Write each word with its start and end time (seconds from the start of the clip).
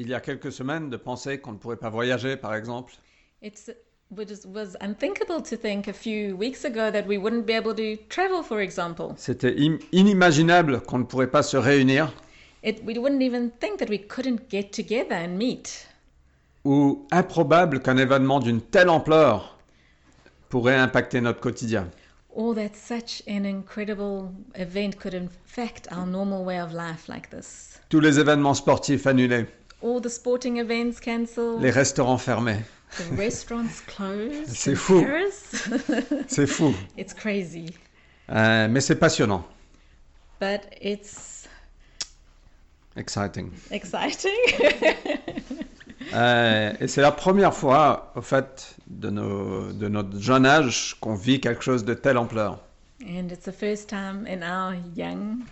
il 0.00 0.08
y 0.08 0.14
a 0.14 0.20
quelques 0.20 0.50
semaines 0.50 0.88
de 0.88 0.96
penser 0.96 1.38
qu'on 1.38 1.52
ne 1.52 1.58
pourrait 1.58 1.76
pas 1.76 1.90
voyager, 1.90 2.36
par 2.36 2.54
exemple. 2.54 2.94
It 3.42 3.76
was, 4.10 4.46
was 4.46 4.76
unthinkable 4.80 5.42
to 5.42 5.56
think 5.56 5.88
a 5.88 5.92
few 5.92 6.34
weeks 6.34 6.64
ago 6.64 6.90
that 6.90 7.04
we 7.06 7.18
wouldn't 7.18 7.44
be 7.46 7.52
able 7.52 7.74
to 7.74 8.02
travel, 8.08 8.42
for 8.42 8.60
example. 8.60 9.12
C'était 9.16 9.54
im- 9.58 9.78
inimaginable 9.92 10.80
qu'on 10.80 10.98
ne 11.00 11.04
pourrait 11.04 11.30
pas 11.30 11.42
se 11.42 11.56
réunir 11.58 12.10
It, 12.62 12.82
we 12.86 12.96
wouldn't 12.98 13.22
even 13.22 13.50
think 13.60 13.78
that 13.78 13.88
we 13.90 13.98
couldn't 13.98 14.50
get 14.50 14.70
together 14.72 15.14
and 15.14 15.36
meet. 15.36 15.86
ou 16.64 17.06
improbable 17.10 17.80
qu'un 17.80 17.96
événement 17.96 18.38
d'une 18.40 18.60
telle 18.60 18.88
ampleur 18.90 19.58
pourrait 20.50 20.76
impacter 20.76 21.20
notre 21.20 21.40
quotidien. 21.40 21.88
Or 22.34 22.54
that 22.54 22.74
such 22.74 23.22
an 23.28 23.44
incredible 23.44 24.30
event 24.54 24.92
could 24.98 25.14
affect 25.14 25.88
our 25.92 26.06
normal 26.06 26.44
way 26.44 26.60
of 26.60 26.72
life 26.72 27.08
like 27.08 27.28
this. 27.30 27.80
Tous 27.88 28.00
les 28.00 28.18
événements 28.20 28.54
sportifs 28.54 29.06
annulés, 29.06 29.46
All 29.82 30.00
the 30.00 30.10
sporting 30.10 30.58
events 30.58 31.00
cancelled, 31.00 31.62
les 31.62 31.70
restaurants 31.70 32.18
fermés. 32.18 32.62
the 32.98 33.16
restaurants 33.16 33.80
closed. 33.86 34.48
C'est 34.48 34.74
fou. 34.74 35.06
C'est 36.28 36.46
fou. 36.46 36.74
it's 36.98 37.14
crazy. 37.14 37.66
Euh, 38.30 38.68
mais 38.68 38.80
c'est 38.80 38.96
passionnant. 38.96 39.44
But 40.40 40.62
it's 40.80 41.48
Exciting. 42.96 43.52
exciting. 43.70 44.30
Euh, 46.14 46.72
et 46.80 46.88
c'est 46.88 47.02
la 47.02 47.12
première 47.12 47.54
fois, 47.54 48.10
au 48.16 48.22
fait, 48.22 48.74
de, 48.88 49.10
nos, 49.10 49.70
de 49.70 49.86
notre 49.86 50.18
jeune 50.18 50.44
âge 50.46 50.96
qu'on 51.00 51.14
vit 51.14 51.40
quelque 51.40 51.62
chose 51.62 51.84
de 51.84 51.94
telle 51.94 52.16
ampleur. 52.18 52.58
and 53.02 53.30
it's 53.30 53.44
the 53.44 53.52
first 53.52 53.88
time 53.88 54.26
in 54.26 54.42
our 54.42 54.74
young 54.96 55.44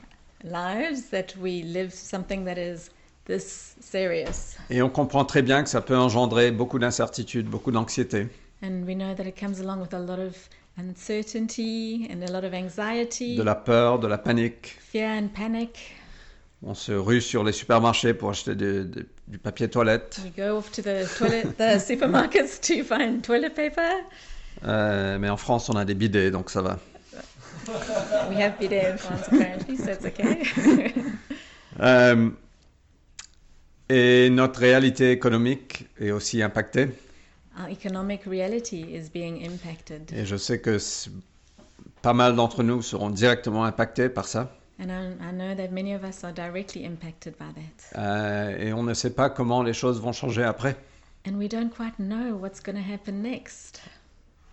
lives 0.43 1.11
that 1.11 1.37
we 1.41 1.63
live 1.63 1.93
something 1.93 2.45
that 2.45 2.57
is 2.59 2.91
this 3.29 3.77
serious. 3.81 4.57
Et 4.71 4.83
on 4.83 4.89
comprend 4.91 5.25
très 5.25 5.43
bien 5.43 5.63
que 5.63 5.69
ça 5.71 5.81
peut 5.81 5.97
engendrer 5.97 6.51
beaucoup 6.51 6.79
d'incertitudes, 6.81 7.47
beaucoup 7.47 7.71
d'anxiété. 7.71 8.27
And 8.63 8.83
we 8.87 8.95
know 8.97 9.15
that 9.15 9.23
it 9.25 9.39
comes 9.39 9.61
along 9.61 9.81
with 9.81 9.95
a 9.95 9.99
lot 10.01 10.19
of 10.19 10.35
uncertainty 10.79 12.09
and 12.11 12.23
a 12.23 12.31
lot 12.33 12.45
of 12.45 12.53
anxiety, 12.55 13.37
De 13.37 13.43
la 13.43 13.55
peur, 13.55 13.99
de 13.99 14.07
la 14.09 14.19
panique. 14.19 14.77
fear 14.81 15.09
and 15.11 15.29
panic. 15.29 15.95
On 16.65 16.75
se 16.75 16.91
rue 16.93 17.21
sur 17.21 17.45
les 17.45 17.53
supermarchés 17.53 18.15
pour 18.15 18.31
acheter 18.31 18.57
du, 18.57 18.85
du- 18.85 19.07
du 19.29 19.39
papier 19.39 19.69
toilette. 19.69 20.19
We 20.25 20.33
go 20.37 20.57
off 20.59 20.73
to 20.73 20.83
the 20.83 21.07
toilet, 21.17 21.45
the 21.57 21.79
supermarkets 21.87 22.59
to 22.63 22.83
find 22.83 23.23
toilet 23.23 23.51
paper. 23.51 24.03
Euh, 24.65 25.19
mais 25.21 25.29
en 25.29 25.37
France, 25.37 25.69
on 25.69 25.77
a 25.77 25.85
des 25.85 25.95
bidets, 25.95 26.33
donc 26.33 26.51
ça 26.51 26.63
va. 26.63 26.79
We 28.31 28.41
have 28.41 28.59
bidet 28.59 28.87
in 28.93 28.97
France 28.97 29.29
apparently, 29.31 29.77
so 29.77 29.91
it's 29.93 30.05
okay. 30.05 30.43
Euh, 31.81 32.31
et 33.89 34.31
notre 34.31 34.61
réalité 34.61 35.13
économique 35.13 35.87
est 36.01 36.11
aussi 36.11 36.43
impactée. 36.43 36.89
Our 37.61 37.69
economic 37.71 38.23
reality 38.25 38.83
is 38.95 39.11
being 39.13 39.45
impacted, 39.45 40.13
Et 40.13 40.25
je 40.25 40.37
sais 40.37 40.61
que 40.61 40.79
pas 42.03 42.13
mal 42.13 42.37
d'entre 42.37 42.63
nous 42.63 42.83
seront 42.83 43.11
directement 43.11 43.65
impactés 43.65 44.09
par 44.09 44.27
ça. 44.27 44.53
and 44.81 44.91
I, 44.93 45.09
I 45.21 45.33
know 45.33 45.55
that 45.57 45.73
many 45.73 45.93
of 45.93 46.05
us 46.05 46.23
are 46.23 46.33
directly 46.33 46.85
impacted 46.85 47.35
by 47.37 47.47
that. 47.55 47.99
Euh, 47.99 48.57
et 48.59 48.73
on 48.73 48.85
ne 48.85 48.95
sait 48.95 49.11
pas 49.11 49.29
comment 49.29 49.63
les 49.65 49.73
choses 49.73 50.01
vont 50.01 50.13
changer 50.13 50.45
après. 50.45 50.77
And 51.27 51.35
we 51.35 51.49
don't 51.49 51.71
quite 51.71 51.99
know 51.99 52.37
what's 52.37 52.61
going 52.63 52.77
to 52.77 52.93
happen 52.93 53.23
next. 53.23 53.81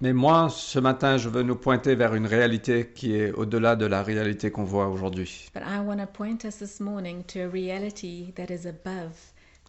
Mais 0.02 0.12
moi, 0.14 0.50
ce 0.50 0.78
matin, 0.78 1.18
je 1.18 1.30
veux 1.30 1.42
nous 1.44 1.56
pointer 1.56 1.96
vers 1.96 2.16
une 2.16 2.28
réalité 2.28 2.92
qui 2.94 3.16
est 3.16 3.32
au-delà 3.32 3.76
de 3.78 3.86
la 3.86 4.04
réalité 4.04 4.52
qu'on 4.52 4.66
voit 4.66 4.88
aujourd'hui. 4.88 5.50
But 5.54 5.64
I 5.66 5.80
want 5.80 5.98
to 5.98 6.06
point 6.06 6.44
us 6.46 6.58
this 6.58 6.80
morning 6.82 7.24
to 7.28 7.40
a 7.40 7.48
reality 7.48 8.34
that 8.36 8.54
is 8.54 8.68
above 8.68 9.14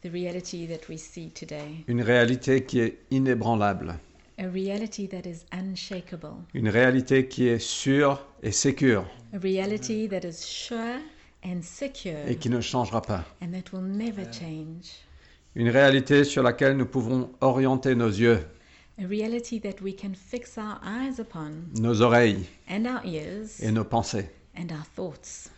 the 0.02 0.10
reality 0.12 0.66
that 0.66 0.88
we 0.88 0.98
see 0.98 1.30
today. 1.30 1.84
Une 1.86 2.02
réalité 2.02 2.64
qui 2.64 2.80
est 2.80 2.98
inébranlable. 3.12 3.94
A 4.38 4.48
reality 4.48 5.08
that 5.08 5.26
is 5.28 5.44
unshakable. 5.52 6.34
Une 6.54 6.68
réalité 6.68 7.28
qui 7.28 7.46
est 7.46 7.60
sûre 7.60 8.26
et 8.42 8.50
sécure 8.52 9.06
A 9.32 9.38
reality 9.38 10.08
that 10.08 10.26
is 10.28 10.42
sure 10.44 10.98
and 11.44 11.62
secure 11.62 12.18
et 12.26 12.34
qui 12.34 12.50
ne 12.50 12.60
changera 12.60 13.00
pas. 13.00 13.24
and 13.40 13.52
that 13.52 13.72
will 13.72 13.84
never 13.86 14.24
change. 14.32 14.90
Une 15.54 15.68
réalité 15.70 16.24
sur 16.24 16.42
laquelle 16.42 16.76
nous 16.76 16.84
pouvons 16.84 17.30
orienter 17.40 17.94
nos 17.94 18.08
yeux, 18.08 18.40
A 18.98 19.06
reality 19.06 19.58
that 19.60 19.82
we 19.82 19.92
can 19.92 20.14
fix 20.14 20.56
our 20.56 20.78
eyes 20.82 21.18
upon 21.18 21.68
nos 21.78 22.00
oreilles 22.00 22.46
and 22.66 22.86
our 22.86 23.04
ears 23.04 23.60
et 23.62 23.70
nos 23.70 23.84
pensées 23.84 24.30
and 24.56 24.72
our 24.72 24.84
thoughts 24.94 25.50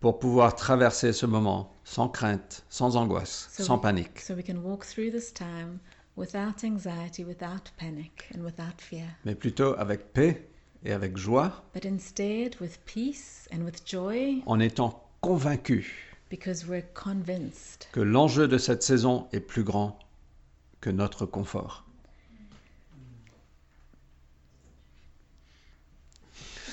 pour 0.00 0.18
pouvoir 0.18 0.56
traverser 0.56 1.12
ce 1.12 1.26
moment 1.26 1.70
sans 1.84 2.08
crainte, 2.08 2.64
sans 2.68 2.96
angoisse, 2.96 3.48
So 3.52 3.62
sans 3.62 3.76
we- 3.76 3.82
panique, 3.82 4.18
so 4.20 4.34
we 4.34 4.42
can 4.44 4.56
walk 4.64 4.84
through 4.84 5.12
this 5.12 5.32
time 5.32 5.78
without 6.16 6.64
anxiety, 6.64 7.22
without 7.24 7.70
panic, 7.76 8.28
and 8.34 8.42
without 8.42 8.80
fear. 8.80 9.06
mais 9.24 9.36
plutôt 9.36 9.74
avec 9.78 10.12
paix 10.12 10.48
et 10.84 10.90
avec 10.92 11.16
joie, 11.16 11.52
But 11.72 11.84
instead 11.84 12.56
with 12.60 12.78
peace 12.84 13.46
and 13.52 13.62
with 13.64 13.86
joy 13.86 14.42
en 14.46 14.58
étant 14.58 15.00
convaincus 15.20 15.86
because 16.28 16.66
we're 16.66 16.82
convinced 16.94 17.86
que 17.92 18.00
l'enjeu 18.00 18.48
de 18.48 18.58
cette 18.58 18.82
saison 18.82 19.28
est 19.32 19.40
plus 19.40 19.62
grand 19.62 19.96
que 20.80 20.90
notre 20.90 21.26
confort. 21.26 21.84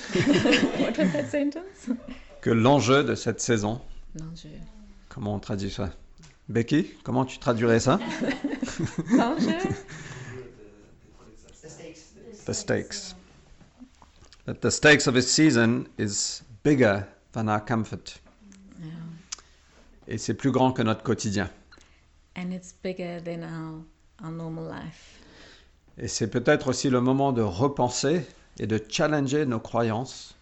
what 0.80 0.96
was 0.96 1.12
that 1.12 1.28
sentence? 1.28 1.90
Que 2.40 2.50
l'enjeu 2.50 3.04
de 3.04 3.14
cette 3.14 3.40
saison, 3.40 3.80
Non, 4.18 4.26
je... 4.34 4.48
comment 5.08 5.34
on 5.34 5.38
traduit 5.40 5.70
ça? 5.70 5.90
Becky, 6.48 6.86
comment 7.04 7.26
tu 7.26 7.38
traduirais 7.38 7.80
ça? 7.80 7.98
L'enjeu? 9.10 9.58
The 12.46 12.54
stakes. 12.54 13.14
That 14.46 14.62
the 14.62 14.70
stakes 14.70 15.06
of 15.06 15.14
this 15.14 15.30
season 15.30 15.86
is 15.98 16.42
bigger 16.62 17.06
than 17.32 17.48
our 17.48 17.62
comfort. 17.62 18.18
Yeah. 18.80 18.86
Et 20.06 20.16
c'est 20.16 20.32
plus 20.32 20.50
grand 20.50 20.72
que 20.72 20.80
notre 20.82 21.02
quotidien. 21.02 21.50
And 22.34 22.50
it's 22.52 22.72
bigger 22.82 23.20
than 23.22 23.42
our, 23.42 23.84
our 24.24 24.30
normal 24.30 24.64
life. 24.64 25.20
Et 25.98 26.08
c'est 26.08 26.28
peut-être 26.28 26.68
aussi 26.68 26.88
le 26.88 27.02
moment 27.02 27.32
de 27.32 27.42
repenser 27.42 28.24
et 28.60 28.66
de 28.66 28.80
challenger 28.88 29.46
nos 29.46 29.60
croyances 29.60 30.34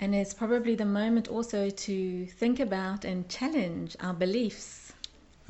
And 0.00 0.12
it's 0.12 0.34
probably 0.34 0.74
the 0.76 0.84
moment 0.84 1.28
also 1.28 1.70
to 1.70 2.26
think 2.38 2.58
about 2.60 3.04
and 3.04 3.22
challenge 3.28 3.96
our 4.02 4.12
beliefs, 4.12 4.92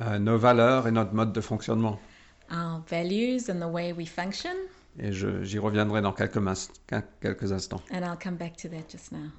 euh, 0.01 0.19
nos 0.19 0.37
valeurs 0.37 0.87
et 0.87 0.91
notre 0.91 1.13
mode 1.13 1.33
de 1.33 1.41
fonctionnement. 1.41 1.97
our 2.51 2.81
values, 2.87 3.49
and 3.49 3.59
the 3.59 3.67
way 3.67 3.91
we 3.91 4.05
function. 4.07 4.55
Et 4.99 5.11
j'y 5.11 5.57
reviendrai 5.57 6.01
dans 6.01 6.13
quelques, 6.13 6.39
quelques 7.21 7.51
instants. 7.51 7.81
And 7.91 8.05
I'll 8.05 8.15
come 8.15 8.35
back 8.35 8.55
to 8.57 8.69
that 8.69 8.87
just 8.89 9.11
now. 9.11 9.29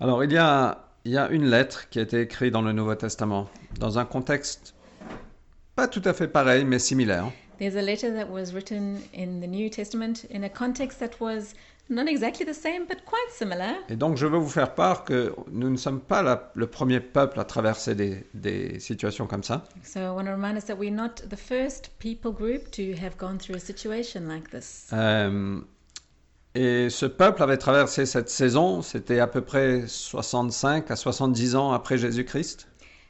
Alors, 0.00 0.22
il 0.24 0.32
y, 0.32 0.38
a, 0.38 0.86
il 1.04 1.12
y 1.12 1.18
a 1.18 1.28
une 1.28 1.46
lettre 1.50 1.88
qui 1.90 1.98
a 1.98 2.02
été 2.02 2.20
écrite 2.20 2.52
dans 2.52 2.62
le 2.62 2.72
Nouveau 2.72 2.94
Testament, 2.94 3.48
dans 3.80 3.98
un 3.98 4.04
contexte 4.04 4.74
pas 5.74 5.88
tout 5.88 6.02
à 6.06 6.14
fait 6.14 6.28
pareil, 6.28 6.64
mais 6.64 6.78
similaire. 6.78 7.30
There's 7.58 7.76
a 7.76 7.82
letter 7.82 8.10
that 8.14 8.30
was 8.30 8.52
written 8.54 8.98
in 9.14 9.40
the 9.40 9.46
New 9.46 9.68
Testament 9.68 10.24
in 10.30 10.42
a 10.44 10.48
context 10.48 10.98
that 11.00 11.20
was 11.20 11.54
not 11.88 12.06
exactly 12.08 12.44
the 12.44 12.52
same, 12.54 12.86
but 12.88 13.04
quite 13.04 13.30
similar. 13.32 13.74
Et 13.88 13.96
donc, 13.96 14.16
je 14.16 14.26
veux 14.26 14.38
vous 14.38 14.48
faire 14.48 14.74
part 14.74 15.04
que 15.04 15.32
nous 15.52 15.70
ne 15.70 15.76
sommes 15.76 16.00
pas 16.00 16.22
la- 16.22 16.50
le 16.54 16.66
premier 16.66 17.00
peuple 17.00 17.38
à 17.38 17.44
traverser 17.44 17.94
des, 17.94 18.24
des 18.34 18.80
situations 18.80 19.26
comme 19.26 19.42
ça. 19.44 19.64
So 19.84 20.00
I 20.00 20.08
want 20.10 20.24
to 20.24 20.32
remind 20.32 20.56
us 20.56 20.64
that 20.66 20.74
we're 20.76 20.92
not 20.94 21.14
the 21.30 21.36
first 21.36 21.90
people 21.98 22.32
group 22.32 22.70
to 22.72 22.82
have 23.00 23.16
gone 23.18 23.38
through 23.38 23.56
a 23.56 23.60
situation 23.60 24.22
like 24.28 24.50
this. 24.50 24.88
Euh, 24.92 25.60
et 26.54 26.88
ce 26.90 27.06
peuple 27.06 27.42
avait 27.42 27.58
traversé 27.58 28.06
cette 28.06 28.30
saison, 28.30 28.80
c'était 28.82 29.18
à 29.20 29.26
peu 29.26 29.42
près 29.42 29.84
65 29.86 30.90
à 30.90 30.96
70 30.96 31.54
ans 31.54 31.72
après 31.72 31.98
Jésus-Christ. 31.98 32.66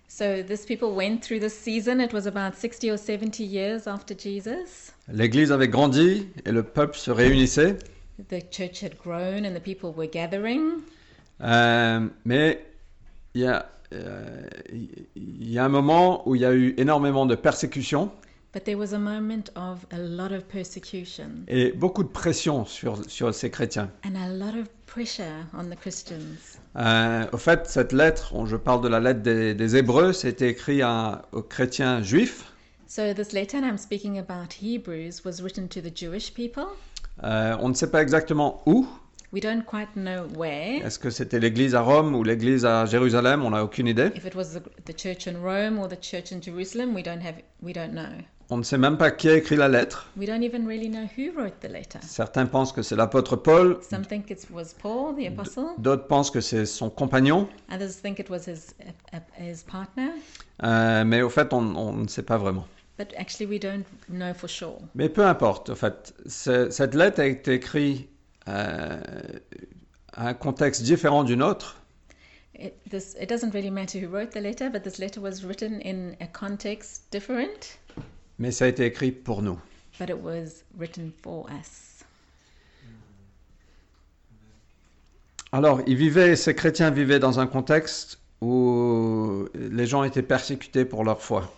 So 0.08 0.42
this 0.46 0.64
people 0.66 0.88
went 0.94 1.18
through 1.20 1.40
this 1.40 1.52
season. 1.54 1.98
It 2.00 2.12
was 2.12 2.26
about 2.26 2.54
60 2.56 2.90
or 2.92 2.98
70 2.98 3.42
years 3.44 3.86
after 3.88 4.14
Jesus. 4.16 4.92
L'Église 5.08 5.50
avait 5.50 5.68
grandi 5.68 6.28
et 6.44 6.52
le 6.52 6.62
peuple 6.62 6.96
se 6.96 7.10
réunissait. 7.10 7.76
The 8.18 8.40
church 8.50 8.82
had 8.82 8.96
grown 8.96 9.44
and 9.44 9.54
the 9.54 9.60
people 9.60 9.92
were 9.94 10.08
gathering? 10.10 10.80
Euh, 11.42 12.08
mais 12.24 12.64
il 13.34 13.42
y, 13.42 13.46
a, 13.46 13.68
euh, 13.92 14.48
il 15.14 15.50
y 15.52 15.58
a 15.58 15.64
un 15.64 15.68
moment 15.68 16.26
où 16.26 16.34
il 16.34 16.40
y 16.40 16.44
a 16.46 16.54
eu 16.54 16.74
énormément 16.78 17.26
de 17.26 17.34
persécutions 17.34 18.10
But 18.54 18.64
there 18.64 18.76
was 18.78 18.94
a 18.94 18.98
moment 18.98 19.50
of 19.54 19.84
a 19.90 19.98
lot 19.98 20.32
of 20.34 20.44
persecution 20.44 21.28
et 21.46 21.72
beaucoup 21.72 22.02
de 22.02 22.08
pression 22.08 22.64
sur, 22.64 22.98
sur 23.10 23.34
ces 23.34 23.50
chrétiens. 23.50 23.90
and 24.06 24.14
a 24.16 24.28
lot 24.32 24.58
of 24.58 24.66
pressure 24.86 25.44
on 25.52 25.64
the 25.64 25.76
Christians. 25.78 26.56
Euh, 26.76 27.26
au 27.32 27.36
fait, 27.36 27.66
cette 27.66 27.92
lettre, 27.92 28.34
on- 28.34 28.46
je 28.46 28.56
parle 28.56 28.80
de 28.80 28.88
la 28.88 28.98
lettre 28.98 29.20
des, 29.20 29.52
des 29.52 29.76
Hébreux, 29.76 30.14
c'était 30.14 30.48
écrit 30.48 30.80
à- 30.80 31.20
aux 31.32 31.42
chrétiens 31.42 32.02
juifs. 32.02 32.50
So 32.88 33.12
this 33.12 33.32
letter, 33.32 33.58
I'm 33.58 33.76
speaking 33.76 34.18
about 34.18 34.54
Hebrews, 34.62 35.20
was 35.26 35.42
written 35.42 35.68
to 35.68 35.80
the 35.82 35.94
Jewish 35.94 36.32
people. 36.32 36.64
Euh, 37.24 37.56
on 37.60 37.68
ne 37.68 37.74
sait 37.74 37.90
pas 37.90 38.02
exactement 38.02 38.62
où, 38.66 38.86
We 39.32 39.42
don't 39.42 39.64
quite 39.64 39.88
know 39.96 40.26
where. 40.38 40.84
Est-ce 40.86 40.98
que 40.98 41.10
c'était 41.10 41.40
l'église 41.40 41.74
à 41.74 41.80
Rome 41.82 42.14
ou 42.14 42.22
l'église 42.22 42.64
à 42.64 42.86
Jérusalem? 42.86 43.44
On 43.44 43.50
n'a 43.50 43.64
aucune 43.64 43.88
idée. 43.88 44.10
If 44.14 44.24
it 44.24 44.34
was 44.34 44.54
the, 44.54 44.62
the 44.84 44.98
church 44.98 45.26
in 45.26 45.34
Rome 45.42 45.78
or 45.78 45.88
the 45.88 46.00
church 46.00 46.32
in 46.32 46.40
Jerusalem, 46.40 46.94
we 46.94 47.02
don't 47.02 47.20
have 47.20 47.34
we 47.60 47.74
don't 47.74 47.90
know. 47.92 48.08
On 48.48 48.58
ne 48.58 48.62
sait 48.62 48.78
même 48.78 48.96
pas 48.96 49.10
qui 49.10 49.28
a 49.28 49.34
écrit 49.36 49.56
la 49.56 49.66
lettre. 49.68 50.08
We 50.16 50.26
don't 50.28 50.44
even 50.44 50.64
really 50.66 50.88
know 50.88 51.06
who 51.18 51.32
wrote 51.36 51.58
the 51.60 51.68
letter. 51.68 51.98
Certains 52.02 52.46
pensent 52.46 52.72
que 52.72 52.82
c'est 52.82 52.94
l'apôtre 52.94 53.34
Paul, 53.34 53.78
Some 53.82 54.04
think 54.06 54.30
it 54.30 54.46
was 54.52 54.66
Paul, 54.80 55.16
the 55.16 55.26
apostle. 55.26 55.70
d'autres 55.78 56.06
pensent 56.06 56.30
que 56.30 56.40
c'est 56.40 56.64
son 56.64 56.88
compagnon, 56.88 57.48
Others 57.72 58.00
think 58.00 58.20
it 58.20 58.30
was 58.30 58.46
his 58.46 58.74
his 59.38 59.64
partner. 59.68 60.10
Euh, 60.62 61.04
mais 61.04 61.22
au 61.22 61.28
fait, 61.30 61.52
on, 61.52 61.74
on 61.74 61.92
ne 61.94 62.08
sait 62.08 62.22
pas 62.22 62.38
vraiment. 62.38 62.66
But 62.98 63.12
actually, 63.18 63.46
we 63.46 63.58
don't 63.60 63.84
know 64.08 64.32
for 64.32 64.48
sure. 64.48 64.78
Mais 64.94 65.08
peu 65.10 65.24
importe, 65.26 65.68
au 65.70 65.74
fait, 65.74 66.14
cette 66.26 66.94
lettre 66.94 67.20
a 67.20 67.26
été 67.26 67.54
écrite 67.54 68.08
euh, 68.48 68.98
à 70.14 70.28
un 70.28 70.34
contexte 70.34 70.82
différent 70.82 71.22
du 71.24 71.36
nôtre, 71.36 71.76
It, 72.58 72.72
this, 72.88 73.14
it 73.20 73.28
doesn't 73.28 73.50
really 73.52 73.70
matter 73.70 73.98
who 74.00 74.08
wrote 74.08 74.30
the 74.30 74.40
letter, 74.40 74.70
but 74.70 74.82
this 74.82 74.98
letter 74.98 75.20
was 75.20 75.44
written 75.44 75.78
in 75.82 76.16
a 76.22 76.26
context 76.26 77.02
different, 77.10 77.78
mais 78.38 78.50
ça 78.50 78.64
a 78.64 78.68
été 78.68 78.86
écrit 78.86 79.12
pour 79.12 79.42
nous. 79.42 79.60
but 79.98 80.08
it 80.08 80.16
was 80.22 80.64
written 80.78 81.12
for 81.22 81.46
us. 81.50 82.02
Alors, 85.52 85.80
ils 85.86 85.96
vivaient, 85.96 86.34
ces 86.34 86.54
chrétiens 86.54 86.90
vivaient 86.90 87.18
dans 87.18 87.40
un 87.40 87.46
contexte 87.46 88.20
où 88.40 89.46
les 89.54 89.86
gens 89.86 90.02
étaient 90.04 90.22
persécutés 90.22 90.84
pour 90.86 91.04
leur 91.04 91.20
foi. 91.20 91.52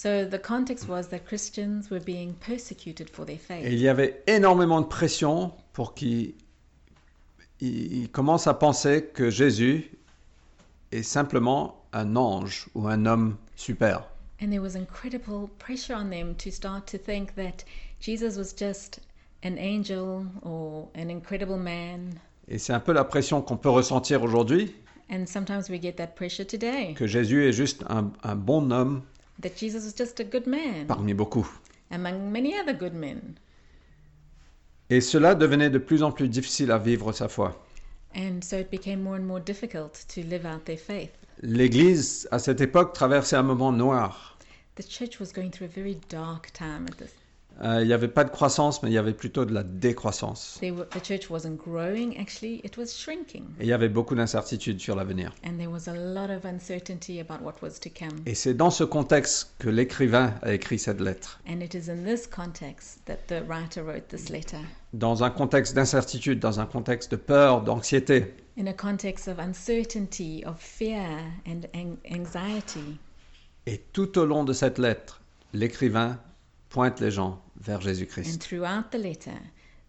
So 0.00 0.24
the 0.24 0.38
context 0.38 0.88
was 0.88 1.08
that 1.08 1.24
Christians 1.26 1.90
were 1.90 1.98
being 1.98 2.34
persecuted 2.34 3.10
for 3.10 3.24
their 3.26 3.34
Et 3.34 3.38
faith. 3.40 3.64
il 3.66 3.80
y 3.80 3.88
avait 3.88 4.22
énormément 4.28 4.80
de 4.80 4.86
pression 4.86 5.50
pour 5.72 5.92
qu'ils 5.94 6.34
ils- 7.60 8.02
ils 8.02 8.08
commencent 8.08 8.46
à 8.46 8.54
penser 8.54 9.06
que 9.12 9.28
Jésus 9.28 9.90
est 10.92 11.02
simplement 11.02 11.82
un 11.92 12.14
ange 12.14 12.68
ou 12.76 12.86
un 12.86 13.06
homme 13.06 13.36
super. 13.56 14.08
And 14.40 14.50
there 14.50 14.60
was 14.60 14.76
incredible 14.76 15.48
pressure 15.58 15.96
on 15.96 16.10
them 16.10 16.36
to 16.36 16.52
start 16.52 16.86
to 16.92 16.96
think 16.96 17.34
that 17.34 17.64
Jesus 18.00 18.36
was 18.38 18.54
just 18.56 19.00
an 19.42 19.56
angel 19.58 20.26
or 20.42 20.90
an 20.94 21.08
incredible 21.10 21.56
man. 21.58 22.10
Et 22.46 22.58
c'est 22.58 22.72
un 22.72 22.78
peu 22.78 22.92
la 22.92 23.02
pression 23.04 23.42
qu'on 23.42 23.56
peut 23.56 23.68
ressentir 23.68 24.22
aujourd'hui, 24.22 24.76
And 25.10 25.26
sometimes 25.26 25.68
we 25.68 25.82
get 25.82 25.94
that 25.94 26.14
pressure 26.14 26.46
today 26.46 26.94
que 26.94 27.08
Jésus 27.08 27.44
est 27.48 27.52
juste 27.52 27.82
un, 27.88 28.12
un 28.22 28.36
bon 28.36 28.70
homme 28.70 29.02
that 29.40 29.56
Jesus 29.56 29.84
was 29.84 29.94
just 29.94 30.20
a 30.20 30.24
good 30.24 30.46
man 30.46 30.86
parmi 30.86 31.14
beaucoup. 31.14 31.46
among 31.90 32.30
many 32.32 32.54
other 32.58 32.72
good 32.72 32.94
men. 32.94 33.38
Et 34.90 35.00
cela 35.00 35.34
devenait 35.34 35.70
de 35.70 35.78
plus 35.78 36.02
en 36.02 36.12
plus 36.12 36.28
difficile 36.28 36.70
à 36.70 36.78
vivre 36.78 37.12
sa 37.12 37.28
foi. 37.28 37.52
And 38.14 38.40
so 38.42 38.56
it 38.56 38.70
became 38.70 39.02
more 39.02 39.16
and 39.16 39.26
more 39.26 39.40
difficult 39.40 40.06
to 40.14 40.22
live 40.22 40.46
out 40.46 40.64
their 40.64 40.78
faith. 40.78 41.12
L'Église, 41.42 42.26
à 42.30 42.38
cette 42.38 42.60
époque, 42.60 42.94
traversait 42.94 43.36
un 43.36 43.42
moment 43.42 43.70
noir. 43.70 44.38
The 44.76 44.82
church 44.82 45.20
was 45.20 45.32
going 45.32 45.50
through 45.50 45.66
a 45.66 45.74
very 45.74 45.98
dark 46.08 46.52
time 46.52 46.86
at 46.88 46.96
this. 46.96 47.12
Euh, 47.60 47.80
il 47.82 47.88
n'y 47.88 47.92
avait 47.92 48.08
pas 48.08 48.22
de 48.22 48.30
croissance, 48.30 48.82
mais 48.82 48.90
il 48.90 48.92
y 48.92 48.98
avait 48.98 49.12
plutôt 49.12 49.44
de 49.44 49.52
la 49.52 49.64
décroissance. 49.64 50.58
They 50.60 50.70
were, 50.70 50.86
the 50.90 51.04
church 51.04 51.28
wasn't 51.28 51.56
growing, 51.56 52.16
actually, 52.20 52.60
it 52.64 52.76
was 52.76 52.86
shrinking. 52.86 53.44
Et 53.58 53.64
il 53.64 53.66
y 53.68 53.72
avait 53.72 53.88
beaucoup 53.88 54.14
d'incertitudes 54.14 54.78
sur 54.80 54.94
l'avenir. 54.94 55.32
And 55.44 55.56
there 55.58 55.68
was 55.68 55.88
a 55.88 55.94
lot 55.94 56.30
of 56.32 56.44
uncertainty 56.44 57.20
about 57.20 57.42
what 57.44 57.54
was 57.60 57.80
to 57.80 57.90
come. 57.90 58.20
Et 58.26 58.34
c'est 58.34 58.54
dans 58.54 58.70
ce 58.70 58.84
contexte 58.84 59.54
que 59.58 59.68
l'écrivain 59.68 60.34
a 60.42 60.52
écrit 60.52 60.78
cette 60.78 61.00
lettre. 61.00 61.40
And 61.48 61.60
it 61.60 61.74
is 61.74 61.90
in 61.90 62.04
this 62.04 62.28
context 62.28 63.00
that 63.06 63.18
the 63.26 63.42
writer 63.48 63.82
wrote 63.82 64.06
this 64.08 64.28
letter. 64.28 64.58
Dans 64.92 65.24
un 65.24 65.30
contexte 65.30 65.74
d'incertitude, 65.74 66.38
dans 66.38 66.60
un 66.60 66.66
contexte 66.66 67.10
de 67.10 67.16
peur, 67.16 67.62
d'anxiété. 67.62 68.34
In 68.56 68.66
a 68.66 68.72
context 68.72 69.26
of 69.28 69.38
uncertainty, 69.38 70.44
of 70.46 70.60
fear 70.60 71.04
and 71.46 71.62
an- 71.74 71.96
anxiety. 72.10 72.98
Et 73.66 73.78
tout 73.92 74.16
au 74.18 74.24
long 74.24 74.44
de 74.44 74.52
cette 74.52 74.78
lettre, 74.78 75.20
l'écrivain 75.52 76.18
pointe 76.68 77.00
les 77.00 77.10
gens 77.10 77.42
vers 77.60 77.78
And 77.78 77.82
Jésus-Christ, 77.82 78.42
throughout 78.42 78.90
the 78.90 78.98
letter, 78.98 79.38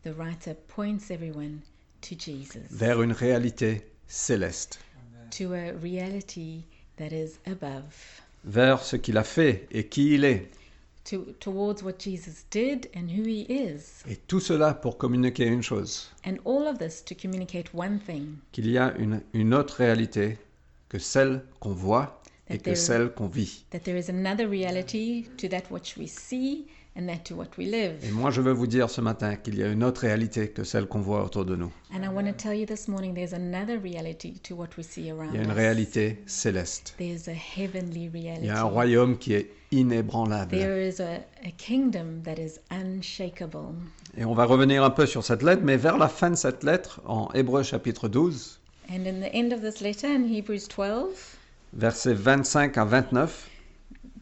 the 0.03 0.13
writer 0.17 0.55
points 0.67 1.11
everyone 1.11 1.59
to 2.01 2.15
Jesus, 2.17 2.61
vers 2.71 3.01
une 3.01 3.11
réalité 3.11 3.81
céleste, 4.07 4.79
to 5.31 5.53
a 5.53 5.71
reality 5.73 6.63
that 6.97 7.11
is 7.11 7.37
above, 7.45 8.21
vers 8.45 8.83
ce 8.83 8.95
qu'il 8.95 9.17
a 9.17 9.23
fait 9.23 9.67
et 9.71 9.87
qui 9.87 10.13
il 10.15 10.23
est. 10.25 10.49
to, 11.05 11.25
towards 11.39 11.81
what 11.83 11.97
Jesus 11.97 12.43
did 12.51 12.87
and 12.95 13.09
who 13.09 13.23
he 13.23 13.41
is. 13.49 14.03
Et 14.07 14.15
tout 14.27 14.39
cela 14.39 14.73
pour 14.73 14.97
communiquer 14.97 15.45
une 15.47 15.63
chose, 15.63 16.09
And 16.25 16.37
all 16.45 16.67
of 16.67 16.77
this 16.77 17.01
to 17.05 17.15
communicate 17.15 17.73
one 17.73 17.99
thing. 17.99 18.37
Qu'il 18.51 18.69
y 18.69 18.77
a 18.77 18.93
une, 18.97 19.21
une 19.33 19.53
autre 19.53 19.75
réalité 19.77 20.37
que 20.87 20.99
celle 20.99 21.43
qu'on 21.59 21.73
voit 21.73 22.18
et 22.49 22.57
That 22.57 22.57
que 22.59 22.69
there- 22.71 22.75
celle 22.75 23.09
qu'on 23.13 23.27
vit. 23.27 23.65
that 23.71 23.79
there 23.79 23.97
is 23.97 24.09
another 24.09 24.47
reality 24.49 25.25
to 25.37 25.47
that 25.49 25.63
which 25.71 25.95
we 25.97 26.07
see 26.07 26.65
and 26.95 27.05
that 27.07 27.19
to 27.25 27.35
what 27.35 27.49
we 27.57 27.65
live. 27.65 27.93
Et 28.03 28.11
moi, 28.11 28.31
je 28.31 28.41
veux 28.41 28.51
vous 28.51 28.65
dire 28.67 28.89
ce 28.89 28.99
matin 29.01 29.35
qu'il 29.35 29.55
y 29.57 29.63
a 29.63 29.67
une 29.67 29.83
autre 29.83 30.01
réalité 30.01 30.49
que 30.49 30.63
celle 30.63 30.87
qu'on 30.87 30.99
voit 30.99 31.23
autour 31.23 31.45
de 31.45 31.55
nous. 31.55 31.71
And 31.93 32.03
I 32.03 32.07
want 32.07 32.25
to 32.25 32.33
tell 32.33 32.55
you 32.55 32.65
this 32.65 32.87
morning 32.87 33.13
there's 33.13 33.33
another 33.33 33.77
reality 33.79 34.33
to 34.43 34.55
what 34.55 34.69
we 34.77 34.83
see 34.85 35.09
around 35.11 35.29
Il 35.33 35.39
y 35.39 35.43
a 35.43 35.45
une 35.45 35.51
réalité 35.51 36.17
céleste. 36.25 36.95
There's 36.97 37.27
a 37.29 37.33
heavenly 37.33 38.09
Il 38.13 38.23
y 38.23 38.29
a 38.29 38.33
un 38.33 38.39
reality. 38.39 38.73
royaume 38.73 39.17
qui 39.17 39.33
est 39.33 39.49
inébranlable. 39.71 40.51
There 40.57 40.81
is 40.85 40.99
a, 40.99 41.19
a 41.45 41.51
kingdom 41.57 42.21
that 42.23 42.35
is 42.41 42.59
unshakable. 42.71 43.75
Et 44.17 44.25
on 44.25 44.33
va 44.33 44.45
revenir 44.45 44.83
un 44.83 44.89
peu 44.89 45.05
sur 45.05 45.23
cette 45.23 45.43
lettre, 45.43 45.61
mais 45.63 45.77
vers 45.77 45.97
la 45.97 46.07
fin 46.09 46.31
de 46.31 46.35
cette 46.35 46.63
lettre, 46.63 47.01
en 47.05 47.29
Hébreu 47.33 47.63
chapitre 47.63 48.07
12, 48.09 48.57
And 48.91 49.05
in 49.05 49.21
the 49.21 49.29
end 49.35 49.53
of 49.53 49.61
this 49.61 49.81
letter 49.81 50.07
in 50.07 50.25
Hebrews 50.27 50.67
12, 50.67 51.37
versets 51.73 52.13
25 52.13 52.77
à 52.77 52.85
29, 52.85 53.49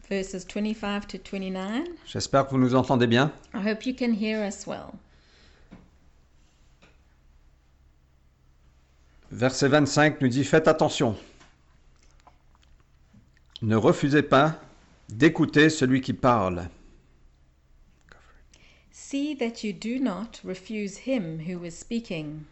verses 0.08 0.46
25 0.46 1.06
to 1.06 1.18
29, 1.30 1.88
j'espère 2.06 2.46
que 2.46 2.50
vous 2.52 2.58
nous 2.58 2.74
entendez 2.74 3.06
bien. 3.06 3.32
I 3.54 3.58
hope 3.58 3.86
you 3.86 3.94
can 3.94 4.12
hear 4.12 4.46
us 4.46 4.66
well. 4.66 4.94
Verset 9.30 9.68
25 9.68 10.20
nous 10.20 10.28
dit 10.28 10.44
Faites 10.44 10.68
attention. 10.68 11.14
Ne 13.60 13.76
refusez 13.76 14.22
pas 14.22 14.58
d'écouter 15.08 15.68
celui 15.68 16.00
qui 16.00 16.14
parle. 16.14 16.68
See 18.90 19.36
that 19.36 19.64
you 19.64 19.72
do 19.72 20.02
not 20.02 20.40
refuse 20.44 20.98
him 21.06 21.40
who 21.40 21.64
is 21.64 21.72
speaking. 21.72 22.44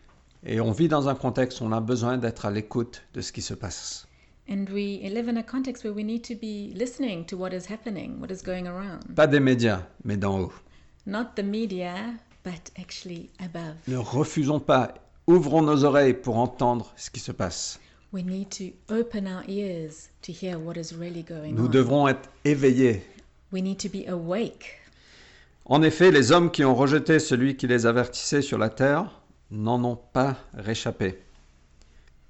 Et 0.45 0.61
on 0.61 0.71
vit 0.71 0.89
dans 0.89 1.09
un 1.09 1.15
contexte 1.15 1.61
où 1.61 1.65
on 1.65 1.73
a 1.73 1.81
besoin 1.81 2.19
d'être 2.19 2.45
à 2.47 2.51
l'écoute 2.51 3.03
de 3.15 3.21
ce 3.21 3.33
qui 3.33 3.43
se 3.43 3.55
passe. 3.55 4.06
And 4.49 4.69
we 4.71 5.09
live 5.11 5.29
in 5.29 5.37
a 5.39 5.43
context 5.43 5.83
where 5.83 5.93
we 5.93 6.05
need 6.05 6.23
to 6.25 6.37
be 6.37 6.73
listening 6.77 7.25
to 7.27 7.37
what 7.37 7.53
is 7.53 7.67
happening, 7.67 8.21
what 8.21 8.31
is 8.31 8.43
going 8.43 8.67
around. 8.69 9.03
Pas 9.17 9.27
des 9.27 9.41
médias, 9.41 9.83
mais 10.05 10.17
d'en 10.17 10.39
haut. 10.41 10.53
Not 11.05 11.35
the 11.35 11.43
media, 11.43 12.15
but 12.45 12.71
actually 12.79 13.29
above. 13.41 13.75
Ne 13.89 13.97
refusons 13.97 14.61
pas, 14.61 14.95
ouvrons 15.27 15.63
nos 15.63 15.85
oreilles 15.85 16.15
pour 16.15 16.37
entendre 16.37 16.93
ce 16.97 17.11
qui 17.11 17.19
se 17.21 17.33
passe. 17.33 17.81
We 18.13 18.23
need 18.25 18.51
to 18.51 18.73
open 18.95 19.27
our 19.27 19.43
ears 19.49 20.11
to 20.23 20.33
hear 20.33 20.59
what 20.61 20.77
is 20.77 20.95
really 20.97 21.23
going 21.25 21.55
Nous 21.55 21.67
on. 21.67 21.71
devrons 21.71 22.07
être 22.09 22.31
éveillés. 22.45 23.03
We 23.53 23.63
need 23.63 23.79
to 23.81 23.89
be 23.89 24.07
awake. 24.09 24.81
En 25.65 25.83
effet, 25.83 26.13
les 26.13 26.31
hommes 26.31 26.53
qui 26.53 26.65
ont 26.65 26.75
rejeté 26.77 27.19
celui 27.19 27.57
qui 27.57 27.67
les 27.67 27.87
avertissait 27.87 28.43
sur 28.43 28.59
la 28.59 28.69
terre 28.71 29.11
n'en 29.51 29.83
ont 29.83 29.99
pas 30.13 30.37
réchappé. 30.55 31.19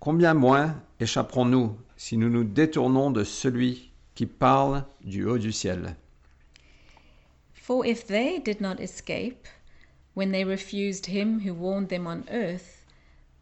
Combien 0.00 0.32
moins 0.32 0.74
échapperons-nous 0.98 1.76
si 1.96 2.16
nous 2.16 2.28
nous 2.28 2.44
détournons 2.44 3.10
de 3.10 3.24
celui 3.24 3.90
qui 4.14 4.26
parle 4.26 4.84
du 5.02 5.24
haut 5.24 5.38
du 5.38 5.52
ciel 5.52 5.96
For 7.54 7.84
if 7.84 8.06
they 8.06 8.38
did 8.38 8.60
not 8.60 8.80
escape 8.80 9.46
when 10.14 10.30
they 10.30 10.44
refused 10.44 11.06
him 11.06 11.40
who 11.40 11.52
warned 11.52 11.88
them 11.88 12.06
on 12.06 12.24
earth, 12.30 12.84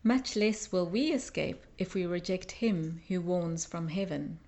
much 0.02 0.34
less 0.36 0.72
will 0.72 0.88
we 0.88 1.12
escape 1.12 1.62
if 1.78 1.94
we 1.94 2.06
reject 2.06 2.52
him 2.62 3.00
who 3.08 3.20
warns 3.20 3.66
from 3.66 3.88
heaven. 3.88 4.38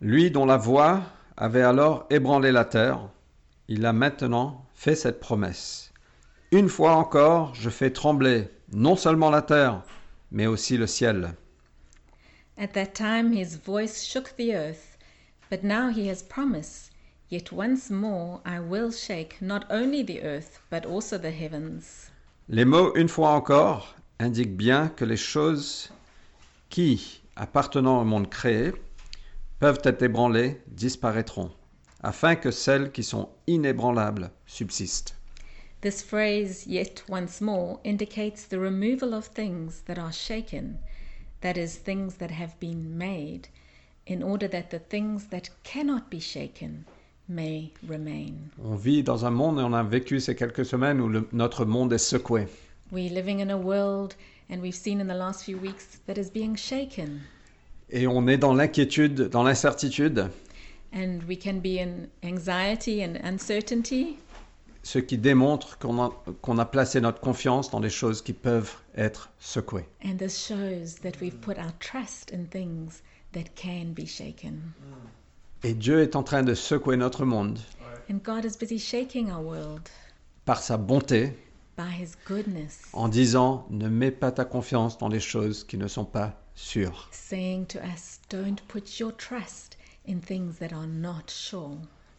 Lui 0.00 0.30
dont 0.30 0.46
la 0.46 0.56
voix 0.56 1.02
avait 1.36 1.62
alors 1.62 2.06
ébranlé 2.10 2.50
la 2.52 2.64
terre, 2.64 3.10
il 3.68 3.84
a 3.84 3.92
maintenant 3.92 4.64
fait 4.74 4.94
cette 4.94 5.20
promesse. 5.20 5.92
Une 6.50 6.68
fois 6.68 6.92
encore, 6.92 7.54
je 7.54 7.68
fais 7.68 7.90
trembler 7.90 8.48
non 8.72 8.96
seulement 8.96 9.30
la 9.30 9.42
terre, 9.42 9.82
mais 10.30 10.46
aussi 10.46 10.76
le 10.76 10.86
ciel. 10.86 11.34
At 12.60 12.72
that 12.72 12.92
time 12.92 13.30
his 13.30 13.54
voice 13.54 14.02
shook 14.02 14.34
the 14.34 14.52
earth, 14.52 14.96
but 15.48 15.62
now 15.62 15.90
he 15.90 16.08
has 16.08 16.24
promised, 16.24 16.90
Yet 17.28 17.52
once 17.52 17.88
more 17.88 18.40
I 18.44 18.58
will 18.58 18.90
shake 18.90 19.40
not 19.40 19.64
only 19.70 20.02
the 20.02 20.22
earth, 20.22 20.58
but 20.68 20.84
also 20.84 21.18
the 21.18 21.30
heavens. 21.30 22.10
Les 22.48 22.64
mots 22.64 22.92
une 22.96 23.06
fois 23.06 23.28
encore 23.28 23.94
indiquent 24.18 24.56
bien 24.56 24.88
que 24.88 25.04
les 25.04 25.16
choses 25.16 25.90
qui, 26.68 27.20
appartenant 27.36 28.00
au 28.00 28.04
monde 28.04 28.28
créé, 28.28 28.72
peuvent 29.60 29.78
être 29.84 30.02
ébranlées 30.02 30.60
disparaîtront, 30.66 31.52
afin 32.02 32.34
que 32.34 32.50
celles 32.50 32.90
qui 32.90 33.04
sont 33.04 33.28
inébranlables 33.46 34.32
subsistent. 34.46 35.14
This 35.82 36.02
phrase, 36.02 36.66
yet 36.66 37.04
once 37.08 37.40
more, 37.40 37.78
indicates 37.84 38.48
the 38.48 38.58
removal 38.58 39.14
of 39.14 39.26
things 39.26 39.82
that 39.86 39.96
are 39.96 40.10
shaken, 40.10 40.80
that 41.40 41.56
is, 41.56 41.76
things 41.76 42.16
that 42.16 42.30
have 42.30 42.58
been 42.60 42.96
made, 42.98 43.48
in 44.06 44.22
order 44.22 44.48
that 44.48 44.70
the 44.70 44.78
things 44.78 45.26
that 45.26 45.50
cannot 45.64 46.10
be 46.10 46.18
shaken 46.20 46.84
may 47.28 47.70
remain. 47.86 48.50
On 48.64 48.76
vit 48.76 49.02
dans 49.02 49.24
un 49.24 49.30
monde 49.30 49.58
et 49.60 49.62
on 49.62 49.74
a 49.74 49.82
vécu 49.82 50.18
ces 50.20 50.34
quelques 50.34 50.64
semaines 50.64 51.00
où 51.00 51.08
le- 51.08 51.28
notre 51.32 51.64
monde 51.66 51.92
est 51.92 51.98
secoué. 51.98 52.46
We're 52.90 53.12
living 53.12 53.40
in 53.40 53.50
a 53.50 53.56
world, 53.58 54.14
and 54.48 54.60
we've 54.62 54.74
seen 54.74 55.00
in 55.00 55.06
the 55.08 55.14
last 55.14 55.44
few 55.44 55.58
weeks, 55.58 56.00
that 56.06 56.16
is 56.16 56.30
being 56.30 56.56
shaken. 56.56 57.20
Et 57.90 58.06
on 58.06 58.26
est 58.28 58.38
dans 58.38 58.54
l'inquiétude, 58.54 59.28
dans 59.30 59.42
l'incertitude, 59.44 60.30
And 60.90 61.22
we 61.28 61.36
can 61.36 61.60
be 61.60 61.78
in 61.78 62.08
anxiety 62.22 63.02
and 63.02 63.16
uncertainty, 63.22 64.18
ce 64.88 64.98
qui 64.98 65.18
démontre 65.18 65.76
qu'on 65.78 65.98
a, 66.58 66.64
placé 66.64 67.02
notre 67.02 67.20
confiance 67.20 67.70
dans 67.70 67.80
des 67.80 67.90
choses 67.90 68.22
qui 68.22 68.32
peuvent 68.32 68.74
être 68.96 69.28
secouées. 69.38 69.86
and 70.02 70.16
this 70.16 70.38
shows 70.46 70.98
that 71.02 71.20
we've 71.20 71.38
put 71.42 71.58
our 71.58 71.72
trust 71.78 72.32
in 72.32 72.46
things 72.46 73.02
that 73.34 73.44
can 73.54 73.92
be 73.94 74.06
shaken. 74.06 74.62
Et 75.62 75.74
Dieu 75.74 76.00
est 76.00 76.16
en 76.16 76.22
train 76.22 76.42
de 76.42 76.54
secouer 76.54 76.96
notre 76.96 77.26
monde 77.26 77.58
And 78.10 78.20
God 78.24 78.46
is 78.46 78.56
busy 78.58 78.78
shaking 78.78 79.30
our 79.30 79.44
world 79.44 79.90
par 80.46 80.62
sa 80.62 80.78
bonté 80.78 81.34
by 81.76 81.90
His 81.90 82.16
goodness, 82.26 82.84
en 82.94 83.08
disant 83.08 83.66
ne 83.68 83.88
mets 83.90 84.10
pas 84.10 84.32
ta 84.32 84.46
confiance 84.46 84.96
dans 84.96 85.08
les 85.08 85.20
choses 85.20 85.64
qui 85.64 85.76
ne 85.76 85.86
sont 85.86 86.06
pas 86.06 86.40
sûres. 86.54 87.10
saying 87.12 87.66
to 87.66 87.78
us, 87.80 88.20
Don't 88.30 88.62
put 88.68 88.98
your 88.98 89.14
trust 89.14 89.76
in 90.08 90.20
things 90.20 90.56
that 90.60 90.72
are 90.72 90.86
not 90.86 91.24
sure. 91.28 91.76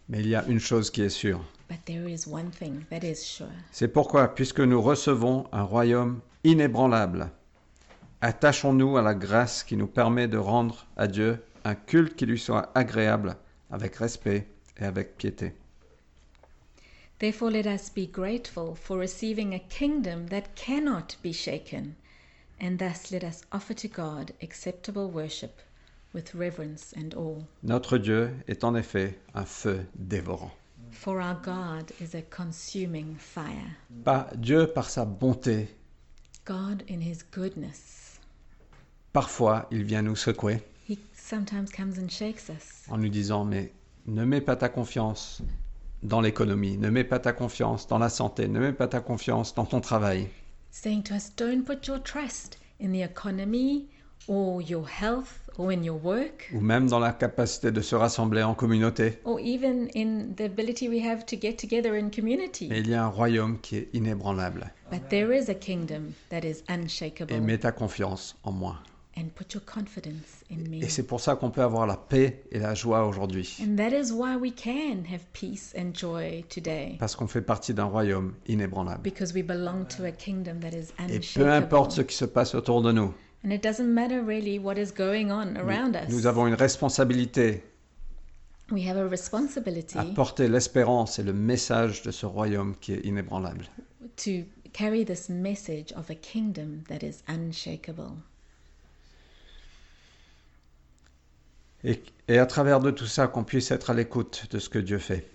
Mais 0.10 0.22
il 0.22 0.28
y 0.28 0.36
a 0.36 0.44
une 0.48 0.60
chose 0.60 0.90
qui 0.90 1.04
est 1.04 1.10
sûre. 1.10 1.40
But 1.70 1.86
there 1.86 2.10
is 2.10 2.26
one 2.28 2.50
thing 2.50 2.84
that 2.90 3.06
is 3.06 3.24
sure. 3.24 3.52
C'est 3.72 3.88
pourquoi, 3.88 4.34
puisque 4.34 4.60
nous 4.60 4.82
recevons 4.82 5.48
un 5.52 5.62
royaume 5.62 6.20
inébranlable, 6.44 7.30
attachons-nous 8.22 8.98
à 8.98 9.04
la 9.04 9.14
grâce 9.14 9.64
qui 9.64 9.78
nous 9.78 9.88
permet 9.88 10.28
de 10.28 10.40
rendre 10.40 10.88
à 10.98 11.06
Dieu 11.06 11.44
un 11.64 11.76
culte 11.76 12.16
qui 12.16 12.26
lui 12.26 12.40
soit 12.40 12.72
agréable, 12.74 13.38
avec 13.70 13.98
respect 13.98 14.48
et 14.80 14.86
avec 14.86 15.16
piété. 15.16 15.54
Therefore, 17.20 17.52
let 17.52 17.68
us 17.68 17.92
be 17.92 18.08
grateful 18.12 18.76
for 18.76 18.98
receiving 18.98 19.54
a 19.54 19.60
kingdom 19.60 20.28
that 20.30 20.56
cannot 20.56 21.18
be 21.22 21.32
shaken, 21.32 21.94
and 22.60 22.78
thus 22.80 23.12
let 23.12 23.24
us 23.24 23.44
offer 23.52 23.76
to 23.76 23.88
God 23.88 24.32
acceptable 24.42 25.08
worship 25.12 25.60
with 26.14 26.34
reverence 26.34 26.94
and 26.98 27.16
awe. 27.16 27.42
Notre 27.64 27.98
Dieu 27.98 28.32
est 28.48 28.64
en 28.64 28.76
effet 28.76 29.18
un 29.36 29.46
feu 29.46 29.86
dévorant. 29.96 30.52
For 30.92 31.22
our 31.22 31.36
God 31.44 31.92
is 32.02 32.16
a 32.16 32.22
consuming 32.24 33.16
fire. 33.18 33.76
Pas 34.04 34.28
Dieu 34.36 34.68
par 34.68 34.90
sa 34.90 35.06
bonté, 35.06 35.68
God, 36.46 36.84
in 36.90 37.00
His 37.02 37.24
goodness, 37.32 38.20
parfois 39.14 39.68
il 39.72 39.84
vient 39.84 40.02
nous 40.02 40.16
secouer 40.16 40.62
He 40.90 40.98
sometimes 41.16 41.70
comes 41.70 42.00
and 42.00 42.10
shakes 42.10 42.50
us, 42.50 42.86
en 42.90 42.98
nous 42.98 43.10
disant 43.10 43.46
mais 43.46 43.72
ne 44.08 44.26
mets 44.26 44.42
pas 44.42 44.56
ta 44.56 44.70
confiance 44.70 45.44
dans 46.02 46.22
l'économie, 46.22 46.78
ne 46.78 46.90
mets 46.90 47.04
pas 47.04 47.20
ta 47.20 47.34
confiance 47.34 47.88
dans 47.88 48.00
la 48.00 48.10
santé, 48.10 48.48
ne 48.48 48.60
mets 48.60 48.74
pas 48.74 48.88
ta 48.88 49.00
confiance 49.02 49.54
dans 49.54 49.66
ton 49.66 49.82
travail. 49.82 50.28
saying 50.72 51.04
to 51.04 51.14
us, 51.14 51.30
Don't 51.36 51.64
put 51.66 51.88
your 51.88 52.00
trust 52.00 52.58
in 52.82 52.92
the 52.92 53.04
economy 53.04 53.88
or 54.28 54.62
your 54.62 54.88
health 54.88 55.49
or 55.60 55.72
in 55.72 55.84
your 55.84 56.00
work 56.04 56.50
ou 56.54 56.62
même 56.62 56.88
dans 56.88 57.00
la 57.00 57.12
capacité 57.12 57.72
de 57.72 57.82
se 57.82 57.94
rassembler 57.96 58.42
en 58.44 58.56
communauté. 58.56 59.20
or 59.26 59.40
even 59.40 59.90
in 59.96 60.34
the 60.38 60.42
ability 60.46 60.88
we 60.88 61.06
have 61.06 61.26
to 61.26 61.36
get 61.40 61.54
together 61.58 61.94
in 61.96 62.10
community. 62.10 62.68
Mais 62.70 62.80
il 62.80 62.90
y 62.90 62.94
a 62.96 63.04
un 63.04 63.08
royaume 63.10 63.60
qui 63.60 63.76
est 63.76 63.90
inébranlable. 63.94 64.72
But 64.90 65.10
there 65.10 65.32
is 65.38 65.50
a 65.50 65.54
kingdom 65.56 66.14
that 66.30 66.40
is 66.40 66.64
Et 66.70 66.74
unshakable. 66.74 67.40
mets 67.42 67.60
ta 67.60 67.72
confiance 67.72 68.36
en 68.44 68.52
moi. 68.54 68.78
And 69.18 69.26
put 69.36 69.54
your 69.54 69.64
confidence 69.66 70.46
in 70.50 70.70
me. 70.70 70.78
Et 70.82 70.88
c'est 70.88 71.04
pour 71.04 71.20
ça 71.20 71.36
qu'on 71.36 71.50
peut 71.50 71.62
avoir 71.64 71.86
la 71.86 71.98
paix 71.98 72.42
et 72.54 72.60
la 72.60 72.74
joie 72.74 73.06
aujourd'hui. 73.06 73.58
And 73.62 73.76
that 73.76 73.90
is 73.90 74.14
why 74.14 74.38
we 74.40 74.54
can 74.56 75.04
have 75.14 75.20
peace 75.34 75.74
and 75.78 75.92
joy 75.94 76.46
today. 76.48 76.96
Parce 77.00 77.18
qu'on 77.18 77.28
fait 77.28 77.42
partie 77.42 77.74
d'un 77.74 77.86
royaume 77.86 78.34
inébranlable. 78.48 79.02
Because 79.04 79.34
we 79.34 79.44
belong 79.44 79.84
to 79.98 80.06
a 80.06 80.12
kingdom 80.12 80.60
that 80.62 80.70
is 80.70 80.94
Et 81.14 81.20
peu 81.38 81.52
importe 81.52 81.92
ce 81.92 81.96
unshakable. 82.02 82.08
qui 82.08 82.16
se 82.16 82.26
passe 82.26 82.56
autour 82.56 82.82
de 82.82 82.94
nous, 82.94 83.14
And 83.44 83.52
it 83.52 83.62
doesn't 83.62 83.94
matter 83.94 84.22
really 84.22 84.60
what 84.60 84.78
is 84.78 84.92
going 84.92 85.32
on 85.32 85.58
around 85.58 85.96
us. 85.96 86.10
nous 86.10 86.26
avons 86.26 86.48
une 86.48 86.56
responsabilité 86.56 87.64
We 88.72 88.88
have 88.88 88.98
a 88.98 89.08
responsibility 89.08 89.98
à 89.98 90.04
porter 90.04 90.48
l'espérance 90.48 91.18
et 91.20 91.24
le 91.24 91.34
message 91.34 92.04
de 92.04 92.12
ce 92.12 92.26
royaume 92.26 92.76
qui 92.80 92.94
est 92.94 93.06
inébranlable. 93.06 93.66
to 94.18 94.44
carry 94.74 95.04
this 95.04 95.30
message 95.30 95.92
of 95.94 96.10
a 96.10 96.16
kingdom 96.16 96.84
that 96.88 97.02
is 97.04 97.24
unshakable. 97.28 98.18
Et, 101.84 102.02
et 102.28 102.38
à 102.38 102.46
travers 102.46 102.80
de 102.82 102.92
tout 102.92 103.06
ça, 103.08 103.28
qu'on 103.28 103.44
puisse 103.44 103.72
être 103.72 103.90
à 103.90 103.94
l'écoute 103.94 104.48
de 104.52 104.60
ce 104.60 104.70
que 104.70 104.80
Dieu 104.80 105.00
fait. 105.00 105.26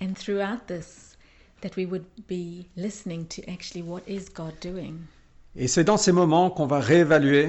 And 0.00 0.14
throughout 0.14 0.66
this, 0.66 1.16
that 1.62 1.76
we 1.76 1.86
would 1.86 2.04
be 2.28 2.66
listening 2.76 3.26
to 3.28 3.42
actually 3.48 3.82
what 3.82 4.02
is 4.06 4.28
God 4.28 4.54
doing. 4.60 5.06
Et 5.58 5.68
c'est 5.68 5.84
dans 5.84 5.96
ces 5.96 6.12
moments 6.12 6.50
qu'on 6.50 6.66
va 6.66 6.80
réévaluer 6.80 7.48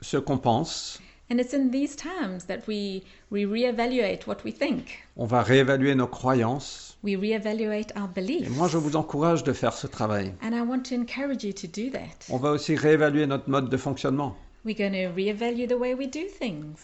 ce 0.00 0.16
qu'on 0.16 0.38
pense, 0.38 0.98
And 1.30 1.38
it's 1.38 1.54
in 1.54 1.70
these 1.70 1.96
times 1.96 2.44
that 2.48 2.60
we, 2.68 3.02
we 3.30 3.46
reevaluate 3.46 4.26
what 4.26 4.38
we 4.44 4.52
think. 4.52 5.02
on 5.16 5.24
va 5.24 5.42
réévaluer 5.42 5.94
nos 5.94 6.06
croyances. 6.06 6.98
We 7.02 7.16
reevaluate 7.16 7.90
our 7.96 8.08
Et 8.16 8.20
beliefs. 8.20 8.50
moi, 8.50 8.68
je 8.68 8.76
vous 8.76 8.96
encourage 8.96 9.42
de 9.44 9.52
faire 9.52 9.72
ce 9.72 9.86
travail. 9.86 10.34
And 10.42 10.52
I 10.52 10.60
want 10.60 10.82
to 10.90 10.94
encourage 10.94 11.42
you 11.42 11.52
to 11.52 11.66
do 11.66 11.90
that. 11.90 12.26
On 12.30 12.36
va 12.36 12.50
aussi 12.52 12.74
réévaluer 12.76 13.26
notre 13.26 13.48
mode 13.48 13.68
de 13.70 13.76
fonctionnement, 13.78 14.36
We're 14.64 14.76
going 14.76 14.92
to 14.92 15.12
reevaluate 15.14 15.68
the 15.70 15.78
way 15.78 15.94
we 15.94 16.06
do 16.06 16.20
things, 16.38 16.76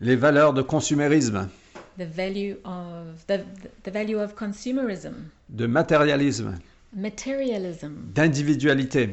les 0.00 0.16
valeurs 0.16 0.52
de 0.52 0.62
consumérisme, 0.62 1.48
the 1.98 2.04
value 2.04 2.56
of 2.64 3.24
the, 3.28 3.40
the 3.84 3.90
value 3.92 4.18
of 4.18 4.34
consumerism, 4.34 5.14
de 5.50 5.66
matérialisme, 5.66 6.58
materialism, 6.94 7.92
d'individualité, 8.14 9.10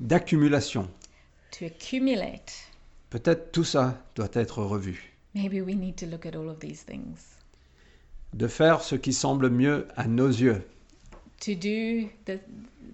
d'accumulation. 0.00 0.88
to 1.52 1.64
accumulate. 1.66 2.52
Peut-être 3.10 3.52
tout 3.52 3.64
ça 3.64 4.02
doit 4.14 4.28
être 4.34 4.62
revu. 4.62 5.12
Maybe 5.34 5.60
we 5.62 5.74
need 5.76 5.96
to 5.96 6.06
look 6.06 6.26
at 6.26 6.34
all 6.34 6.48
of 6.48 6.58
these 6.60 6.84
things. 6.84 7.36
De 8.34 8.46
faire 8.48 8.82
ce 8.82 8.94
qui 8.96 9.12
semble 9.12 9.48
mieux 9.50 9.86
à 9.96 10.06
nos 10.06 10.28
yeux, 10.28 10.62
To 11.44 11.52
do 11.54 12.08
the 12.24 12.38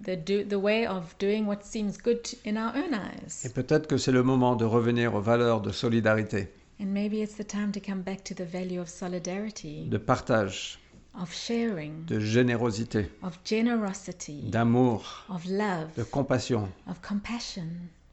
the 0.05 0.17
do 0.17 0.43
the 0.43 0.59
way 0.61 0.85
of 0.85 1.15
doing 1.17 1.45
what 1.45 1.61
seems 1.63 1.93
good 1.97 2.19
in 2.45 2.57
our 2.57 2.73
own 2.75 2.93
eyes. 2.93 3.45
Et 3.45 3.49
peut-être 3.49 3.87
que 3.87 3.97
c'est 3.97 4.11
le 4.11 4.21
moment 4.23 4.55
de 4.57 4.65
revenir 4.65 5.15
aux 5.15 5.21
valeurs 5.21 5.61
de 5.61 5.71
solidarité, 5.71 6.49
And 6.79 6.87
maybe 6.87 7.13
it's 7.21 7.35
the 7.35 7.47
time 7.47 7.71
to 7.71 7.79
come 7.79 8.01
back 8.01 8.23
to 8.25 8.33
the 8.35 8.45
value 8.45 8.79
of 8.81 8.89
solidarity, 8.89 9.85
de 9.87 9.97
partage, 9.97 10.77
of 11.19 11.31
sharing, 11.33 12.05
de 12.05 12.19
générosité, 12.19 13.09
of 13.21 13.37
generosity, 13.45 14.41
d'amour, 14.49 15.25
of 15.29 15.45
love, 15.45 15.89
de 15.95 16.03
compassion, 16.03 16.69
of 16.89 16.99
compassion, 17.01 17.67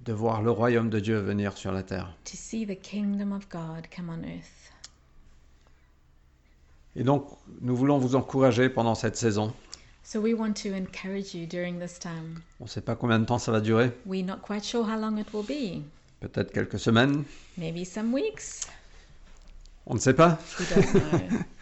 de 0.05 0.13
voir 0.13 0.43
le 0.43 0.51
royaume 0.51 0.91
de 0.91 1.01
Dieu 1.01 1.19
venir 1.19 1.57
sur 1.57 1.73
la 1.73 1.83
terre. 1.83 2.13
to 2.25 2.37
see 2.37 2.67
the 2.67 2.79
kingdom 2.81 3.33
of 3.33 3.49
God 3.49 3.87
come 3.95 4.09
on 4.11 4.23
earth. 4.25 4.73
Et 6.97 7.05
donc, 7.05 7.25
nous 7.61 7.77
voulons 7.77 7.99
vous 7.99 8.17
encourager 8.17 8.69
pendant 8.69 8.95
cette 8.97 9.17
saison. 9.17 9.53
So 10.03 10.19
we 10.21 10.35
want 10.35 10.55
to 10.65 10.71
encourage 10.75 11.35
you 11.35 11.47
during 11.47 11.79
this 11.79 11.99
time. 11.99 12.41
On 12.59 12.65
ne 12.65 12.69
sait 12.69 12.81
pas 12.81 12.97
combien 12.97 13.21
de 13.21 13.25
temps 13.27 13.39
ça 13.39 13.53
va 13.53 13.61
durer, 13.61 13.93
We're 14.07 14.25
not 14.27 14.39
quite 14.43 14.65
sure 14.65 14.85
how 14.85 14.99
long 14.99 15.17
it 15.19 15.29
will 15.33 15.47
be. 15.47 15.83
peut-être 16.21 16.53
quelques 16.53 16.79
semaines, 16.81 17.25
Maybe 17.57 17.85
some 17.87 18.13
weeks. 18.13 18.67
on 19.87 19.95
ne 19.95 20.01
sait 20.01 20.15
pas. 20.15 20.39
We 20.59 20.69
don't 20.69 20.93
know. 21.31 21.39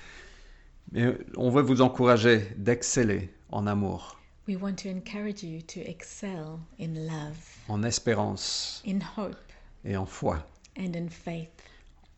Mais 0.92 1.16
on 1.37 1.50
veut 1.50 1.62
vous 1.62 1.80
encourager 1.83 2.38
d'exceller 2.57 3.28
en 3.50 3.66
amour, 3.66 4.18
we 4.47 4.57
want 4.57 4.75
to 4.76 4.88
encourage 4.88 5.42
you 5.42 5.61
to 5.61 5.80
excel 5.80 6.59
in 6.80 6.95
love, 7.07 7.37
en 7.68 7.83
espérance 7.83 8.83
in 8.87 9.00
hope, 9.16 9.37
et 9.85 9.97
en 9.97 10.07
foi. 10.07 10.42
and 10.78 10.95
in 10.97 11.09
faith. 11.09 11.50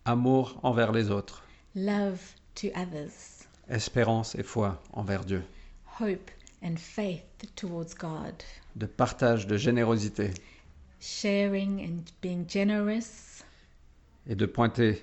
Amour 0.04 0.58
envers 0.62 0.92
les 0.92 1.10
autres, 1.10 1.42
Love 1.74 2.20
to 2.54 2.68
others, 2.76 3.44
espérance 3.68 4.34
et 4.36 4.42
foi 4.44 4.80
envers 4.92 5.24
Dieu. 5.24 5.42
hope 6.00 6.30
and 6.62 6.76
faith 6.78 7.24
towards 7.56 7.94
God, 7.94 8.34
De 8.76 8.86
partage, 8.86 9.46
de 9.48 9.56
générosité 9.56 10.30
sharing 11.00 11.80
and 11.80 12.04
being 12.22 12.44
generous, 12.48 13.42
et 14.28 14.34
de 14.36 14.46
pointer 14.46 15.02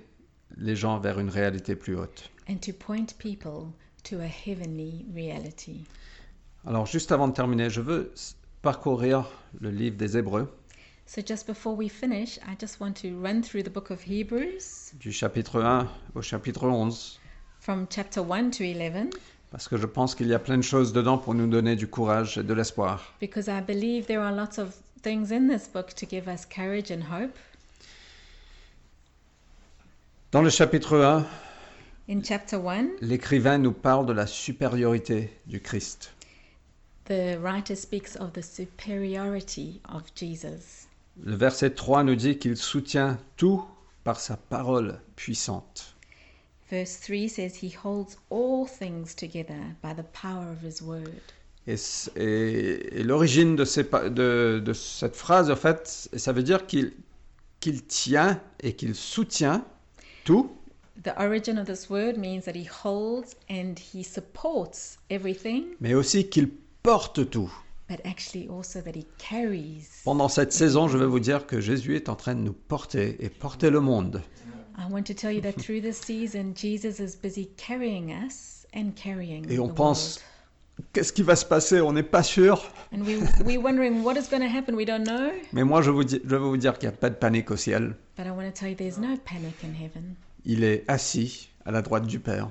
les 0.56 0.76
gens 0.76 1.00
vers 1.00 1.20
une 1.20 1.30
réalité 1.30 1.76
plus 1.76 1.98
haute. 1.98 2.30
And 2.50 2.58
to 2.62 2.72
point 2.74 3.18
people 3.18 3.74
to 4.04 4.20
a 4.22 4.28
heavenly 4.28 5.06
reality. 5.14 5.86
Alors 6.66 6.86
juste 6.86 7.12
avant 7.12 7.28
de 7.28 7.34
terminer, 7.34 7.70
je 7.70 7.82
veux 7.82 8.12
parcourir 8.62 9.26
le 9.60 9.70
livre 9.70 9.98
des 9.98 10.18
Hébreux 10.18 10.48
So, 11.10 11.22
just 11.26 11.48
before 11.48 11.74
we 11.78 11.88
finish, 11.90 12.38
I 12.40 12.58
just 12.60 12.82
want 12.82 12.94
to 13.02 13.18
run 13.22 13.42
through 13.42 13.64
the 13.64 13.70
book 13.72 13.92
of 13.92 14.02
Hebrews 14.06 14.92
du 15.00 15.14
chapitre 15.14 15.62
1 15.64 15.88
au 16.16 16.22
chapitre 16.22 16.66
11. 16.68 17.18
from 17.62 17.88
chapter 17.90 18.22
1 18.22 18.52
to 18.52 18.64
11. 18.66 19.10
Parce 19.50 19.70
que 19.70 19.78
je 19.78 19.86
pense 19.86 20.16
qu'il 20.16 20.28
y 20.28 20.34
a 20.34 20.40
plein 20.40 20.58
de 20.58 20.64
choses 20.64 20.92
dedans 20.92 21.18
pour 21.18 21.34
nous 21.34 21.48
donner 21.48 21.78
du 21.78 21.88
courage 21.88 22.38
et 22.38 22.44
de 22.44 22.54
l'espoir. 22.54 23.14
because 23.22 23.48
I 23.48 23.62
believe 23.62 24.06
there 24.08 24.20
are 24.22 24.34
lots 24.34 24.58
of 24.60 24.76
things 25.02 25.32
in 25.32 25.48
this 25.48 25.70
book 25.70 25.94
to 25.96 26.06
give 26.06 26.28
us 26.28 26.46
courage 26.46 26.92
and 26.92 27.02
hope. 27.04 27.34
Dans 30.34 30.42
le 30.42 30.50
chapitre 30.50 30.98
1, 31.00 31.26
In 32.10 32.22
chapter 32.24 32.56
1, 32.58 32.88
l'écrivain 33.02 33.58
nous 33.58 33.74
parle 33.74 34.06
de 34.06 34.14
la 34.14 34.28
supériorité 34.28 35.30
du 35.46 35.60
Christ. 35.62 36.14
the 37.06 37.38
writer 37.42 37.76
speaks 37.76 38.18
of 38.20 38.34
the 38.34 38.42
superiority 38.42 39.80
of 39.94 40.04
Jesus. 40.16 40.88
Le 41.24 41.36
verset 41.36 41.72
3 41.72 42.04
nous 42.04 42.16
dit 42.16 42.38
qu'il 42.38 42.58
soutient 42.58 43.18
tout 43.38 43.64
par 44.04 44.20
sa 44.20 44.36
parole 44.38 45.00
puissante. 45.16 45.96
Verse 46.70 47.00
3 47.00 47.30
says, 47.30 47.54
He 47.64 47.72
holds 47.84 48.18
all 48.30 48.66
things 48.68 49.16
together 49.16 49.56
by 49.82 49.94
the 49.94 50.04
power 50.14 50.52
of 50.52 50.62
His 50.64 50.82
word. 50.82 51.22
Et, 51.66 51.78
c- 51.78 52.12
et- 52.18 53.00
et 53.00 53.04
l'origine 53.04 53.56
de, 53.56 53.64
ces 53.66 53.84
pa- 53.86 54.10
de- 54.10 54.62
de 54.64 54.74
cette 54.74 55.16
phrase, 55.16 55.50
en 55.50 55.56
fait, 55.56 56.10
ça 56.16 56.32
veut 56.34 56.44
dire 56.44 56.66
qu'il 56.68 56.94
qu'il 57.60 57.84
tient 57.86 58.40
et 58.62 58.74
qu'il 58.74 58.94
soutient 58.96 59.66
tout 60.26 60.52
The 61.04 61.14
origin 61.20 61.58
of 61.58 61.66
this 61.68 61.90
word 61.90 62.18
means 62.18 62.46
that 62.46 62.56
He 62.56 62.66
holds 62.68 63.36
and 63.50 63.76
He 63.78 64.04
supports 64.04 64.98
everything, 65.10 65.66
mais 65.80 65.94
aussi 65.94 66.28
qu'il 66.30 66.50
porte 66.84 67.30
tout. 67.30 67.52
but 67.88 68.00
actually 68.06 68.50
also 68.50 68.82
that 68.82 68.96
He 68.96 69.06
carries. 69.18 70.02
Pendant 70.04 70.28
cette 70.28 70.52
saison, 70.54 70.88
je 70.88 70.98
vais 70.98 71.06
vous 71.06 71.20
dire 71.20 71.46
que 71.46 71.60
Jésus 71.62 71.96
est 71.96 72.10
en 72.10 72.16
train 72.16 72.36
de 72.36 72.42
nous 72.42 72.54
porter 72.54 73.16
et 73.24 73.30
porter 73.30 73.70
le 73.70 73.80
monde. 73.80 74.22
I 74.78 74.92
want 74.92 75.04
to 75.04 75.14
tell 75.14 75.32
you 75.32 75.42
that 75.42 75.54
through 75.54 75.82
this 75.82 76.00
season, 76.02 76.54
Jesus 76.56 77.00
is 77.00 77.16
busy 77.16 77.50
carrying 77.58 78.12
us 78.12 78.66
and 78.76 78.92
carrying 78.96 79.50
Et 79.50 79.58
on 79.60 79.68
the 79.70 79.74
pense, 79.74 80.18
world. 80.78 80.88
qu'est-ce 80.94 81.14
qui 81.14 81.24
va 81.24 81.36
se 81.36 81.46
passer? 81.46 81.80
On 81.82 81.94
n'est 81.94 82.04
pas 82.04 82.22
sûr. 82.24 82.62
And 82.94 83.02
we, 83.46 83.58
wondering 83.58 84.04
what 84.04 84.16
is 84.18 84.28
going 84.30 84.42
to 84.42 84.48
happen? 84.56 84.76
We 84.76 84.86
don't 84.86 85.04
know. 85.06 85.32
Mais 85.54 85.64
moi, 85.64 85.82
je, 85.82 85.90
vous 85.92 86.04
dis- 86.04 86.22
je 86.24 86.36
veux 86.36 86.38
vous 86.50 86.58
dire 86.58 86.78
qu'il 86.78 86.90
n'y 86.90 86.94
a 86.96 86.98
pas 86.98 87.10
de 87.10 87.16
panique 87.16 87.50
au 87.52 87.56
ciel. 87.56 87.96
But 88.18 88.26
I 88.28 88.32
want 88.32 88.46
to 88.46 88.52
tell 88.52 88.70
you 88.70 88.76
there's 88.76 88.98
no 89.00 89.16
panic 89.26 89.56
in 89.64 89.74
heaven. 89.74 90.16
Il 90.46 90.64
est 90.64 90.84
assis 90.88 91.50
à 91.66 91.72
la 91.72 91.82
droite 91.82 92.06
du 92.08 92.20
Père. 92.20 92.50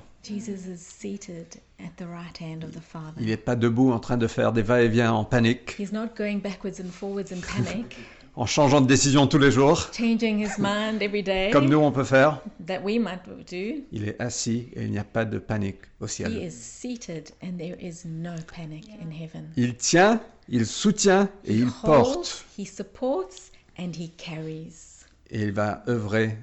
Il 3.19 3.25
n'est 3.25 3.37
pas 3.37 3.55
debout 3.55 3.91
en 3.91 3.99
train 3.99 4.17
de 4.17 4.27
faire 4.27 4.51
des 4.53 4.61
va-et-vient 4.61 5.13
en 5.13 5.23
panique, 5.23 5.75
He's 5.79 5.91
not 5.91 6.07
going 6.17 6.37
backwards 6.39 6.79
and 6.81 6.89
forwards 6.91 7.31
in 7.31 7.39
panic, 7.39 7.95
en 8.35 8.45
changeant 8.45 8.81
de 8.81 8.87
décision 8.87 9.25
tous 9.27 9.37
les 9.37 9.51
jours, 9.51 9.89
changing 9.93 10.39
his 10.45 10.59
mind 10.59 11.01
every 11.01 11.23
day 11.23 11.49
comme 11.51 11.69
nous 11.69 11.77
on 11.79 11.91
peut 11.91 12.03
faire. 12.03 12.41
that 12.65 12.81
we 12.83 12.99
might 12.99 13.21
do. 13.25 13.81
Il 13.91 14.07
est 14.07 14.19
assis 14.21 14.67
et 14.75 14.83
il 14.83 14.91
n'y 14.91 14.99
a 14.99 15.03
pas 15.05 15.23
de 15.25 15.39
panique 15.39 15.79
au 16.01 16.05
He 16.07 16.09
ciel. 16.09 16.43
is 16.43 16.51
seated 16.51 17.31
and 17.41 17.57
there 17.57 17.77
is 17.81 18.03
no 18.05 18.31
panic 18.53 18.85
in 19.01 19.09
heaven. 19.11 19.49
Il 19.55 19.75
tient, 19.75 20.19
il 20.49 20.65
soutient 20.65 21.29
et 21.45 21.53
He 21.53 21.59
il 21.59 21.71
porte. 21.83 22.45
he 22.57 22.65
supports, 22.65 23.51
and 23.79 23.91
he 23.97 24.11
carries. 24.17 25.05
Et 25.29 25.41
il 25.43 25.51
va 25.51 25.83
œuvrer 25.87 26.37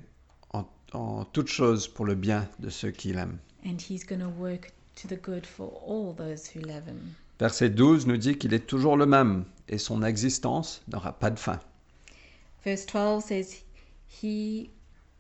en, 0.95 1.25
toutes 1.25 1.49
choses 1.49 1.89
pour 1.89 2.05
le 2.05 2.15
bien 2.15 2.49
de 2.59 2.71
ceux 2.71 2.91
qui 2.91 3.13
l'aiment. 3.13 3.39
And 3.65 3.77
he's 3.81 4.05
going 4.05 4.21
to 4.21 4.29
work 4.29 4.73
to 4.97 5.09
the 5.09 5.21
good 5.21 5.47
for 5.47 5.69
all 5.87 6.15
those 6.15 6.49
who 6.49 6.61
love 6.61 6.87
him. 6.87 7.15
Verset 7.39 7.71
12 7.71 8.07
nous 8.07 8.17
dit 8.17 8.37
qu'il 8.39 8.55
est 8.55 8.67
toujours 8.67 8.97
le 8.97 9.07
même 9.07 9.45
et 9.69 9.79
son 9.79 10.03
existence 10.03 10.83
n'aura 10.89 11.13
pas 11.13 11.31
de 11.31 11.39
fin. 11.39 11.59
Verse 12.65 12.87
12 12.87 13.25
says, 13.25 13.63
He 14.07 14.71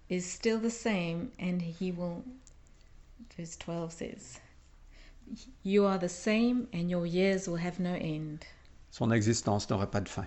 is 0.08 0.22
still 0.22 0.60
the 0.60 0.70
same 0.70 1.30
and 1.40 1.60
he 1.60 1.90
will. 1.90 2.22
Verse 3.36 3.56
12 3.58 3.92
says, 3.92 4.40
You 5.64 5.84
are 5.86 5.98
the 5.98 6.08
same 6.08 6.68
and 6.72 6.88
your 6.88 7.06
years 7.06 7.48
will 7.48 7.58
have 7.58 7.80
no 7.80 7.94
end. 7.94 8.44
Son 8.90 9.10
existence 9.10 9.68
n'aura 9.68 9.90
pas 9.90 10.00
de 10.00 10.08
fin. 10.08 10.26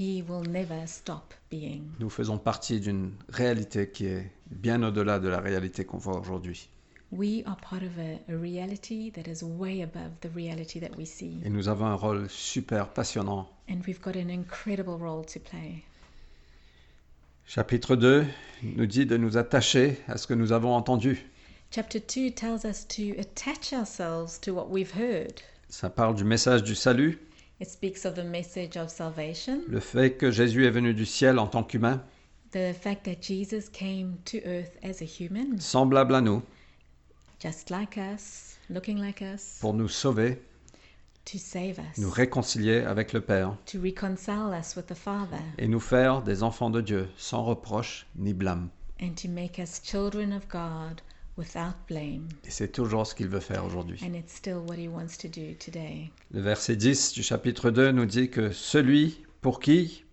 He 0.00 0.24
will 0.26 0.48
never 0.48 0.86
stop 0.86 1.34
being. 1.50 1.82
Nous 1.98 2.08
faisons 2.08 2.38
partie 2.38 2.80
d'une 2.80 3.12
réalité 3.28 3.90
qui 3.90 4.06
est 4.06 4.32
bien 4.50 4.82
au-delà 4.82 5.18
de 5.18 5.28
la 5.28 5.40
réalité 5.40 5.84
qu'on 5.84 5.98
voit 5.98 6.18
aujourd'hui. 6.18 6.70
We 7.12 7.42
are 7.44 7.58
part 7.58 7.82
of 7.82 7.98
a, 7.98 8.32
a 8.32 8.34
reality 8.34 9.12
that 9.12 9.30
is 9.30 9.42
way 9.44 9.82
above 9.82 10.12
the 10.22 10.34
reality 10.34 10.80
that 10.80 10.96
we 10.96 11.04
see. 11.04 11.38
Et 11.44 11.50
nous 11.50 11.68
avons 11.68 11.84
un 11.84 11.96
rôle 11.96 12.30
super 12.30 12.88
passionnant. 12.88 13.46
And 13.68 13.82
we've 13.86 14.00
got 14.00 14.16
an 14.16 14.30
incredible 14.30 14.96
role 14.96 15.26
to 15.26 15.38
play. 15.38 15.84
Chapitre 17.44 17.94
2 17.94 18.24
nous 18.62 18.86
dit 18.86 19.04
de 19.04 19.18
nous 19.18 19.36
attacher 19.36 19.98
à 20.08 20.16
ce 20.16 20.26
que 20.26 20.32
nous 20.32 20.52
avons 20.52 20.74
entendu. 20.74 21.26
Chapter 21.72 22.00
2 22.00 22.30
tells 22.30 22.64
us 22.64 22.88
to 22.88 23.20
attach 23.20 23.74
ourselves 23.74 24.40
to 24.40 24.54
what 24.54 24.70
we've 24.70 24.94
heard. 24.96 25.42
Ça 25.68 25.90
parle 25.90 26.14
du 26.14 26.24
message 26.24 26.62
du 26.62 26.74
salut, 26.74 27.18
It 27.60 27.68
speaks 27.68 28.06
of 28.06 28.14
the 28.14 28.24
message 28.24 28.76
of 28.78 28.88
salvation, 28.90 29.60
le 29.68 29.80
fait 29.80 30.16
que 30.16 30.30
Jésus 30.30 30.64
est 30.66 30.70
venu 30.70 30.94
du 30.94 31.04
ciel 31.04 31.38
en 31.38 31.46
tant 31.46 31.62
qu'humain, 31.62 32.02
the 32.52 32.72
fact 32.72 33.04
that 33.04 33.20
Jesus 33.20 33.68
came 33.70 34.16
to 34.24 34.38
earth 34.46 34.78
as 34.82 35.02
a 35.02 35.04
human, 35.04 35.60
semblable 35.60 36.14
à 36.14 36.22
nous, 36.22 36.42
just 37.38 37.68
like 37.70 37.98
us, 37.98 38.56
looking 38.70 38.96
like 38.98 39.20
us, 39.20 39.58
pour 39.60 39.74
nous 39.74 39.88
sauver, 39.88 40.40
to 41.26 41.36
save 41.36 41.78
us, 41.78 41.98
nous 41.98 42.10
réconcilier 42.10 42.78
avec 42.80 43.12
le 43.12 43.20
Père. 43.20 43.54
To 43.66 43.78
reconcile 43.80 44.54
us 44.58 44.74
with 44.74 44.86
the 44.86 44.94
Father, 44.96 45.42
et 45.58 45.68
nous 45.68 45.80
faire 45.80 46.22
des 46.22 46.42
enfants 46.42 46.70
de 46.70 46.80
Dieu 46.80 47.08
sans 47.18 47.44
reproche 47.44 48.06
ni 48.16 48.32
blâme. 48.32 48.70
and 49.02 49.14
to 49.16 49.28
make 49.28 49.58
us 49.58 49.80
children 49.84 50.32
of 50.32 50.48
God 50.48 51.02
without 51.36 51.74
blame. 51.88 52.28
Et 52.44 52.50
c'est 52.50 52.72
toujours 52.72 53.06
ce 53.06 53.14
qu'il 53.14 53.28
veut 53.28 53.40
faire 53.40 53.64
aujourd'hui. 53.64 53.98
And 54.02 54.14
it's 54.14 54.34
still 54.34 54.58
what 54.68 54.76
He 54.76 54.88
wants 54.88 55.16
to 55.18 55.28
do 55.28 55.54
today. 55.58 56.10
Le 56.30 56.40
verset 56.40 56.76
10 56.76 57.12
du 57.12 57.22
chapitre 57.22 57.70
2 57.70 57.92
nous 57.92 58.06
dit 58.06 58.30
que 58.30 58.50
celui 58.52 59.22
pour 59.40 59.60
qui 59.60 60.04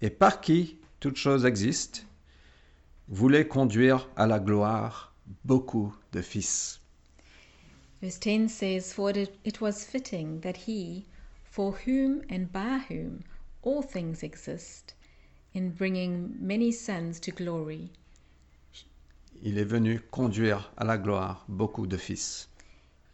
et 0.00 0.10
par 0.10 0.40
qui 0.40 0.78
toute 1.00 1.16
chose 1.16 1.44
existe 1.44 2.06
voulait 3.08 3.46
conduire 3.46 4.08
à 4.16 4.26
la 4.26 4.38
gloire 4.38 5.14
beaucoup 5.44 5.94
de 6.12 6.20
fils. 6.20 6.80
Verse 8.00 8.20
10 8.20 8.48
says, 8.48 8.92
For 8.92 9.10
it, 9.10 9.32
it 9.44 9.60
was 9.60 9.84
fitting 9.84 10.40
that 10.40 10.68
He, 10.68 11.04
for 11.44 11.72
whom 11.84 12.22
and 12.30 12.46
by 12.52 12.78
whom 12.88 13.20
all 13.62 13.82
things 13.82 14.22
exist, 14.22 14.94
in 15.52 15.70
bringing 15.70 16.36
many 16.38 16.70
sons 16.70 17.18
to 17.20 17.32
glory, 17.32 17.90
Il 19.42 19.58
est 19.58 19.64
venu 19.64 20.00
conduire 20.10 20.72
à 20.76 20.84
la 20.84 20.98
gloire 20.98 21.44
beaucoup 21.48 21.86
de 21.86 21.96
fils. 21.96 22.48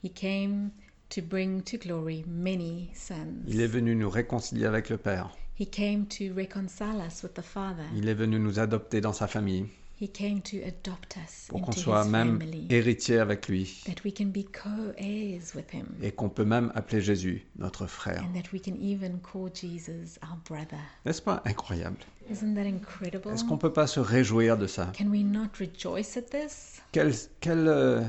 He 0.02 0.10
came 0.12 0.70
to 1.10 1.20
bring 1.22 1.62
to 1.62 1.76
glory 1.78 2.24
many 2.26 2.90
sons. 2.94 3.42
Il 3.46 3.60
est 3.60 3.66
venu 3.66 3.94
nous 3.94 4.08
réconcilier 4.10 4.66
avec 4.66 4.88
le 4.90 4.96
Père. 4.96 5.36
He 5.58 5.68
came 5.68 6.06
to 6.06 6.34
reconcile 6.34 7.00
us 7.06 7.22
with 7.22 7.34
the 7.34 7.42
Father. 7.42 7.84
Il 7.94 8.08
est 8.08 8.14
venu 8.14 8.38
nous 8.38 8.58
adopter 8.58 9.00
dans 9.00 9.12
sa 9.12 9.26
famille 9.26 9.66
He 10.00 10.08
came 10.08 10.42
to 10.42 10.56
adopt 10.66 11.16
us 11.16 11.46
pour 11.48 11.60
qu'on 11.62 11.70
into 11.70 11.80
soit 11.80 12.04
His 12.04 12.10
même 12.10 12.38
family, 12.40 12.66
héritier 12.68 13.18
avec 13.20 13.46
lui 13.48 13.80
that 13.86 14.02
we 14.04 14.12
can 14.12 14.26
be 14.26 14.44
co-heirs 14.44 15.54
with 15.54 15.72
Him, 15.72 15.86
et 16.02 16.10
qu'on 16.10 16.28
peut 16.28 16.44
même 16.44 16.72
appeler 16.74 17.00
Jésus 17.00 17.46
notre 17.58 17.86
frère. 17.86 18.22
and 18.24 18.34
that 18.34 18.52
we 18.52 18.60
can 18.60 18.74
even 18.80 19.20
call 19.20 19.48
Jesus 19.54 20.18
our 20.22 20.36
brother. 20.48 20.80
N'est-ce 21.06 21.22
pas 21.22 21.42
incroyable? 21.44 21.98
Isn't 22.28 22.54
that 22.54 22.66
incredible? 22.66 23.30
Est-ce 23.32 23.44
qu'on 23.44 23.54
ne 23.54 23.60
peut 23.60 23.72
pas 23.72 23.86
se 23.86 24.00
réjouir 24.00 24.58
de 24.58 24.66
ça? 24.66 24.90
Can 24.98 25.06
we 25.10 25.22
not 25.22 25.50
rejoice 25.60 26.16
at 26.16 26.22
this? 26.22 26.80
quel, 26.90 27.12
quel, 27.40 27.68
euh, 27.68 28.02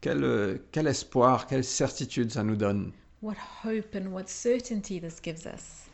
quel, 0.00 0.24
euh, 0.24 0.58
quel 0.72 0.88
espoir, 0.88 1.46
quelle 1.46 1.64
certitude 1.64 2.32
ça 2.32 2.42
nous 2.42 2.56
donne. 2.56 2.90
What 3.22 3.36
hope 3.64 3.94
and 3.94 4.08
what 4.10 4.24
certainty 4.26 5.00
this 5.00 5.20
gives 5.22 5.46
us. 5.46 5.86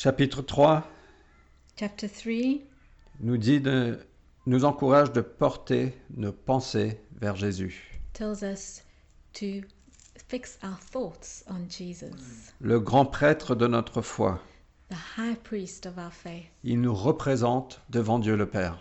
Chapitre 0.00 0.42
3 0.42 0.86
Chapter 1.76 2.08
3 2.08 2.62
nous 3.18 3.36
dit 3.36 3.60
de, 3.60 3.98
nous 4.46 4.64
encourage 4.64 5.10
de 5.10 5.20
porter 5.20 5.92
nos 6.16 6.30
pensées 6.30 7.00
vers 7.20 7.34
Jésus, 7.34 8.00
tells 8.12 8.44
us 8.44 8.84
to 9.32 9.66
fix 10.28 10.56
our 10.62 10.78
thoughts 10.78 11.42
on 11.48 11.68
Jesus, 11.68 12.52
le 12.60 12.78
grand 12.78 13.06
prêtre 13.06 13.56
de 13.56 13.66
notre 13.66 14.00
foi. 14.00 14.40
the 14.88 15.16
high 15.16 15.34
priest 15.42 15.84
of 15.84 15.98
our 15.98 16.12
faith. 16.12 16.46
Il 16.62 16.80
nous 16.80 16.94
représente 16.94 17.80
devant 17.90 18.20
Dieu 18.20 18.36
le 18.36 18.46
Père. 18.46 18.78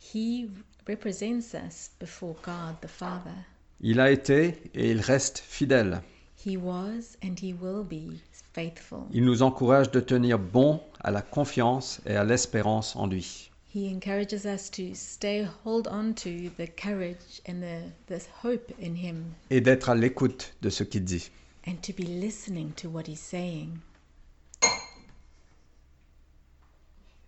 He 0.00 0.50
represents 0.88 1.54
us 1.54 1.92
before 2.00 2.34
God 2.42 2.74
the 2.80 2.88
Father. 2.88 3.36
Il 3.80 4.00
a 4.00 4.10
été 4.10 4.60
et 4.74 4.90
il 4.90 5.00
reste 5.00 5.38
fidèle. 5.38 6.02
He 6.46 6.56
was 6.56 7.18
and 7.24 7.34
he 7.42 7.52
will 7.52 7.82
be 7.82 8.20
faithful. 8.52 9.00
Il 9.12 9.24
nous 9.24 9.42
encourage 9.42 9.90
de 9.90 9.98
tenir 9.98 10.38
bon 10.38 10.80
à 11.00 11.10
la 11.10 11.20
confiance 11.20 12.00
et 12.06 12.14
à 12.14 12.22
l'espérance 12.22 12.94
en 12.94 13.08
lui. 13.08 13.50
He 13.74 13.92
encourages 13.92 14.44
us 14.46 14.70
to 14.70 14.94
stay, 14.94 15.44
hold 15.64 15.88
on 15.88 16.12
to 16.14 16.48
the 16.56 16.68
courage 16.80 17.42
and 17.48 17.60
the, 17.60 17.90
the 18.06 18.22
hope 18.44 18.72
in 18.80 18.94
him 18.94 19.24
et 19.50 19.60
d'être 19.60 19.90
à 19.90 19.96
l'écoute 19.96 20.54
de 20.62 20.70
ce 20.70 20.84
qu'il 20.84 21.02
dit. 21.04 21.30
and 21.66 21.82
to 21.82 21.92
be 21.92 22.06
listening 22.06 22.70
to 22.76 22.88
what 22.88 23.08
he's 23.08 23.18
saying. 23.18 23.78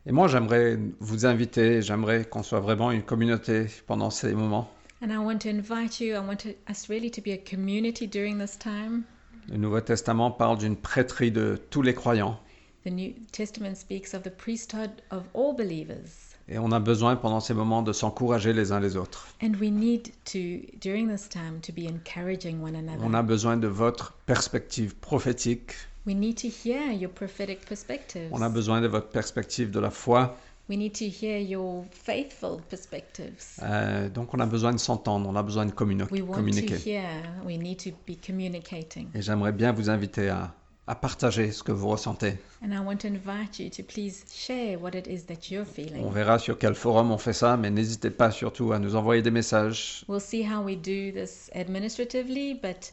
Et 0.07 0.13
moi, 0.13 0.27
j'aimerais 0.29 0.79
vous 1.01 1.27
inviter, 1.27 1.83
j'aimerais 1.83 2.25
qu'on 2.25 2.43
soit 2.43 2.61
vraiment 2.61 2.93
une 2.93 3.03
communauté 3.03 3.67
pendant 3.87 4.11
ces 4.11 4.33
moments. 4.33 4.71
And 5.01 5.13
I 5.13 5.19
want 5.19 5.43
to 5.43 5.49
invite 5.49 6.01
you, 6.01 6.17
I 6.17 6.19
want 6.19 6.41
to, 6.41 6.55
us 6.69 6.89
really 6.89 7.11
to 7.11 7.21
be 7.21 7.31
a 7.31 7.39
community 7.39 8.07
during 8.09 8.39
this 8.39 8.57
time. 8.57 9.05
Le 9.49 9.57
Nouveau 9.57 9.81
Testament 9.81 10.33
parle 10.33 10.59
d'une 10.59 10.77
prêtrise 10.77 11.33
de 11.33 11.57
tous 11.71 11.83
les 11.83 11.95
croyants. 11.95 12.37
The 12.85 12.91
New 12.91 13.15
Testament 13.31 13.77
speaks 13.77 14.13
of 14.13 14.25
the 14.25 14.31
priesthood 14.31 14.91
of 15.11 15.23
all 15.35 15.53
believers. 15.53 16.35
Et 16.49 16.59
on 16.59 16.73
a 16.73 16.81
besoin 16.81 17.15
pendant 17.15 17.41
ces 17.41 17.55
moments 17.55 17.83
de 17.83 17.93
s'encourager 17.93 18.53
les 18.53 18.73
uns 18.73 18.81
les 18.81 18.97
autres. 18.97 19.29
And 19.41 19.55
we 19.61 19.71
need 19.71 20.13
to, 20.33 20.67
during 20.81 21.07
this 21.09 21.29
time, 21.29 21.61
to 21.61 21.73
be 21.73 21.87
encouraging 21.87 22.61
one 22.61 22.75
another. 22.75 23.05
On 23.05 23.15
a 23.15 23.23
besoin 23.23 23.57
de 23.57 23.69
votre 23.69 24.15
perspective 24.27 24.97
prophétique. 24.97 25.75
We 26.07 26.15
need 26.15 26.39
to 26.39 26.49
hear 26.49 26.91
your 26.91 27.11
prophetic 27.11 27.67
perspectives. 27.67 28.31
On 28.33 28.43
a 28.43 28.49
besoin 28.49 28.81
de 28.81 28.89
votre 28.89 29.11
perspective 29.11 29.71
de 29.71 29.79
la 29.79 29.91
foi. 29.91 30.37
We 30.69 30.77
need 30.77 30.93
to 30.99 31.07
hear 31.07 31.39
your 31.39 31.85
faithful 31.91 32.61
perspectives. 32.69 33.59
Euh, 33.63 34.09
donc 34.11 34.35
on 34.35 34.41
a 34.41 34.47
besoin 34.47 34.73
de 34.73 34.79
s'entendre, 34.79 35.29
on 35.29 35.35
a 35.35 35.43
besoin 35.43 35.65
de 35.65 35.73
We 36.11 36.21
want 36.21 36.29
to 36.29 36.35
communiquer. 36.35 36.77
hear, 36.85 37.05
we 37.47 37.57
need 37.57 37.79
to 37.85 37.91
be 38.07 38.17
communicating. 38.25 39.09
Et 39.15 39.23
j'aimerais 39.23 39.53
bien 39.53 39.73
vous 39.73 39.89
inviter 39.89 40.29
à, 40.29 40.53
à 40.87 40.95
partager 40.95 41.53
ce 41.53 41.63
que 41.63 41.73
vous 41.73 41.89
ressentez. 41.89 42.35
And 42.63 42.73
I 42.73 42.79
want 42.85 42.99
to 42.99 43.09
invite 43.09 43.59
you 43.59 43.71
to 43.71 43.83
please 43.83 44.25
share 44.31 44.79
what 44.79 44.91
it 44.95 45.07
is 45.07 45.25
that 45.27 45.51
you're 45.51 45.63
On 45.63 45.65
feeling. 45.65 46.11
verra 46.13 46.39
sur 46.39 46.59
quel 46.59 46.75
forum 46.75 47.13
on 47.13 47.19
fait 47.19 47.33
ça, 47.33 47.57
mais 47.57 47.71
n'hésitez 47.71 48.11
pas 48.11 48.31
surtout 48.31 48.73
à 48.73 48.79
nous 48.79 48.95
envoyer 48.95 49.23
des 49.23 49.31
messages. 49.31 50.05
We'll 50.07 50.21
see 50.21 50.43
how 50.43 50.63
we 50.63 50.77
do 50.77 51.13
this 51.13 51.51
administratively, 51.55 52.55
but 52.55 52.93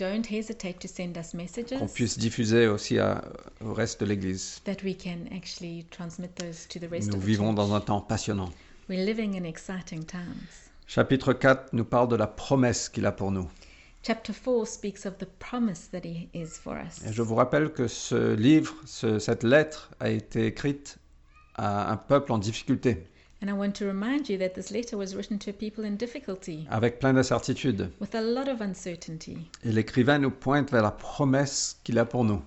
don't 0.00 0.26
hesitate 0.30 0.78
to 0.80 0.88
send 0.88 1.16
us 1.18 1.32
qu'on 1.32 1.38
messages 1.38 1.92
puisse 1.92 2.18
diffuser 2.18 2.66
aussi 2.66 2.98
à- 2.98 3.22
au 3.64 3.72
reste 3.74 4.00
de 4.00 4.06
l'Église. 4.06 4.60
that 4.64 4.76
we 4.84 4.96
can 4.96 5.26
actually 5.36 5.84
transmit 5.90 6.28
those 6.36 6.66
to 6.68 6.78
the 6.78 6.90
rest 6.90 7.08
Nous 7.08 7.16
of 7.16 7.22
the 7.22 7.26
vivons 7.26 7.48
church. 7.48 7.56
dans 7.56 7.74
un 7.74 7.80
temps 7.80 8.00
passionnant. 8.00 8.50
We're 8.88 9.04
living 9.04 9.34
in 9.40 9.44
exciting 9.44 10.04
times. 10.04 10.70
Chapitre 10.86 11.32
4 11.34 11.72
nous 11.72 11.84
parle 11.84 12.08
de 12.08 12.16
la 12.16 12.26
promesse 12.26 12.88
qu'il 12.88 13.06
a 13.06 13.12
pour 13.12 13.30
nous. 13.30 13.48
Chapter 14.02 14.32
4 14.32 14.66
speaks 14.66 15.04
of 15.06 15.18
the 15.18 15.26
promise 15.38 15.90
that 15.92 16.00
He 16.04 16.28
is 16.34 16.46
for 16.60 16.74
us. 16.74 17.04
Et 17.06 17.12
je 17.12 17.20
vous 17.22 17.34
rappelle 17.34 17.70
que 17.72 17.86
ce 17.86 18.34
livre, 18.34 18.74
ce- 18.86 19.18
cette 19.18 19.44
lettre 19.44 19.90
a 20.00 20.08
été 20.08 20.46
écrite 20.46 20.96
à 21.54 21.92
un 21.92 21.96
peuple 21.98 22.32
en 22.32 22.38
difficulté, 22.38 23.04
And 23.42 23.48
I 23.48 23.54
want 23.54 23.72
to 23.78 23.86
remind 23.86 24.28
you 24.28 24.36
that 24.38 24.50
this 24.54 24.70
letter 24.70 24.98
was 24.98 25.14
written 25.14 25.38
to 25.38 25.50
a 25.50 25.52
people 25.54 25.84
in 25.84 25.96
difficulty 25.96 26.66
avec 26.70 26.98
plein 26.98 27.14
d'incertitudes. 27.14 27.88
with 27.98 28.14
a 28.14 28.20
lot 28.20 28.48
of 28.48 28.60
uncertainty. 28.60 29.38
Et 29.64 29.72
l'écrivain 29.72 30.18
nous 30.18 30.30
pointe 30.30 30.70
vers 30.70 30.82
la 30.82 30.90
promesse 30.90 31.78
qu'il 31.82 31.98
a 31.98 32.04
pour 32.04 32.24
nous, 32.24 32.42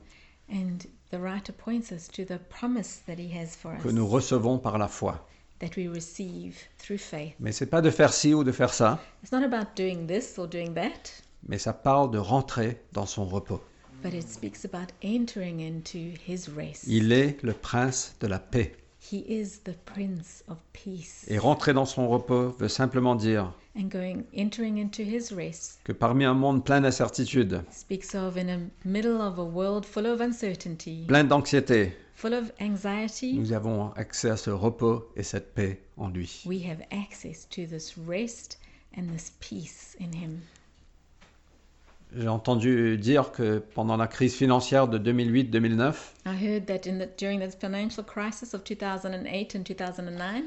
And 0.51 0.77
the 1.09 1.19
writer 1.19 1.51
points 1.51 1.91
us 1.91 2.07
to 2.09 2.23
the 2.25 2.37
promise 2.49 3.01
that 3.07 3.15
He 3.17 3.31
has 3.35 3.55
for 3.55 3.75
que 3.81 3.87
us, 3.87 3.93
nous 3.93 4.07
recevons 4.07 4.59
par 4.59 4.77
la 4.77 4.87
foi. 4.87 5.19
that 5.59 5.75
we 5.77 5.87
receive 5.87 6.57
through 6.77 6.99
faith. 6.99 7.33
Mais 7.39 7.51
c'est 7.53 7.65
pas 7.67 7.81
de 7.81 7.89
faire 7.89 8.13
ci 8.13 8.35
ou 8.35 8.43
de 8.43 8.51
faire 8.51 8.73
ça, 8.73 8.99
It's 9.23 9.31
not 9.31 9.43
about 9.43 9.75
doing 9.75 10.05
this 10.05 10.37
or 10.37 10.47
doing 10.47 10.73
that, 10.75 11.09
mais 11.47 11.57
ça 11.57 11.73
parle 11.73 12.11
de 12.11 12.19
rentrer 12.19 12.79
dans 12.91 13.07
son 13.07 13.25
repos. 13.25 13.61
but 14.03 14.13
it 14.13 14.27
speaks 14.29 14.63
about 14.63 14.93
entering 15.03 15.59
into 15.59 16.13
His 16.27 16.49
rest. 16.55 16.83
Il 16.85 17.11
est 17.13 17.41
le 17.41 17.53
prince 17.53 18.15
de 18.19 18.27
la 18.27 18.37
paix. 18.37 18.73
He 19.11 19.25
is 19.27 19.59
the 19.65 19.73
Prince 19.85 20.43
of 20.47 20.57
Peace. 20.71 21.25
Et 21.27 21.37
rentrer 21.37 21.73
dans 21.73 21.85
son 21.85 22.07
repos 22.07 22.55
veut 22.57 22.69
simplement 22.69 23.15
dire 23.15 23.53
And 23.75 23.89
going 23.89 24.23
entering 24.33 24.77
into 24.77 25.03
His 25.03 25.33
rest 25.33 25.81
que 25.83 25.91
parmi 25.91 26.23
un 26.23 26.35
monde 26.35 26.63
plein 26.63 26.79
d'incertitudes, 26.81 27.61
speaks 27.69 28.15
of 28.15 28.37
in 28.37 28.45
the 28.47 28.87
middle 28.87 29.21
of 29.21 29.37
a 29.39 29.43
world 29.43 29.85
full 29.85 30.05
of 30.05 30.21
uncertainty, 30.21 31.03
plein 31.07 31.25
d'anxiété, 31.25 31.91
full 32.15 32.33
of 32.33 32.51
anxiety, 32.61 33.33
nous 33.33 33.51
avons 33.51 33.91
accès 33.97 34.29
à 34.29 34.37
ce 34.37 34.51
repos 34.51 35.03
et 35.17 35.23
cette 35.23 35.53
paix 35.53 35.81
en 35.97 36.07
lui. 36.07 36.41
we 36.45 36.61
have 36.63 36.81
access 36.91 37.45
to 37.49 37.65
this 37.65 37.97
rest 37.97 38.57
and 38.95 39.09
this 39.09 39.33
peace 39.41 39.97
in 39.99 40.13
Him. 40.13 40.41
J'ai 42.15 42.27
entendu 42.27 42.97
dire 42.97 43.31
que 43.31 43.57
pendant 43.73 43.97
la 43.97 44.07
crise 44.07 44.35
financière 44.35 44.87
de 44.87 44.99
2008-2009, 44.99 45.93
I 46.27 46.29
heard 46.45 46.65
that 46.67 46.87
in 46.87 46.99
the, 46.99 47.09
during 47.17 47.39
the 47.39 47.51
financial 47.59 48.05
crisis 48.05 48.53
of 48.53 48.63
2008 48.63 49.55
and 49.55 49.63
2009, 49.63 50.43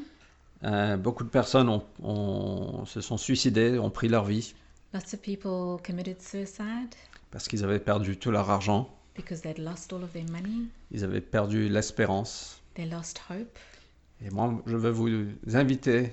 euh, 0.65 0.97
beaucoup 0.97 1.25
de 1.25 1.29
personnes 1.29 1.69
ont- 1.69 1.85
ont- 2.03 2.85
se 2.85 3.01
sont 3.01 3.17
suicidées, 3.17 3.79
ont 3.79 3.91
pris 3.91 4.09
leur 4.09 4.25
vie 4.25 4.55
lots 4.95 5.01
of 5.13 5.21
people 5.21 5.83
committed 5.85 6.23
suicide 6.23 6.95
parce 7.33 7.49
qu'ils 7.49 7.65
avaient 7.65 7.81
perdu 7.81 8.17
tout 8.17 8.31
leur 8.31 8.49
argent, 8.49 8.89
because 9.17 9.43
they'd 9.43 9.59
lost 9.59 9.93
all 9.93 10.03
of 10.05 10.13
their 10.13 10.25
money, 10.31 10.69
ils 10.93 11.03
avaient 11.05 11.21
perdu 11.21 11.69
l'espérance. 11.69 12.63
they 12.75 12.87
lost 12.89 13.21
hope. 13.29 13.59
Et 14.25 14.31
moi, 14.31 14.63
je 14.67 14.77
veux 14.77 14.91
vous 14.91 15.27
inviter 15.53 16.13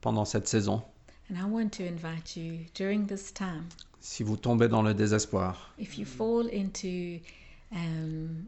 pendant 0.00 0.24
cette 0.24 0.48
saison, 0.48 0.82
And 1.28 1.36
I 1.38 1.44
want 1.44 1.72
to 1.74 1.84
invite 1.84 2.36
you 2.36 2.66
during 2.74 3.06
this 3.06 3.32
time, 3.32 3.68
si 4.00 4.22
vous 4.22 4.36
tombez 4.36 4.68
dans 4.68 4.82
le 4.82 4.94
désespoir, 4.94 5.72
if 5.78 5.98
you 5.98 6.04
fall 6.06 6.46
into 6.52 7.18
um, 7.72 8.46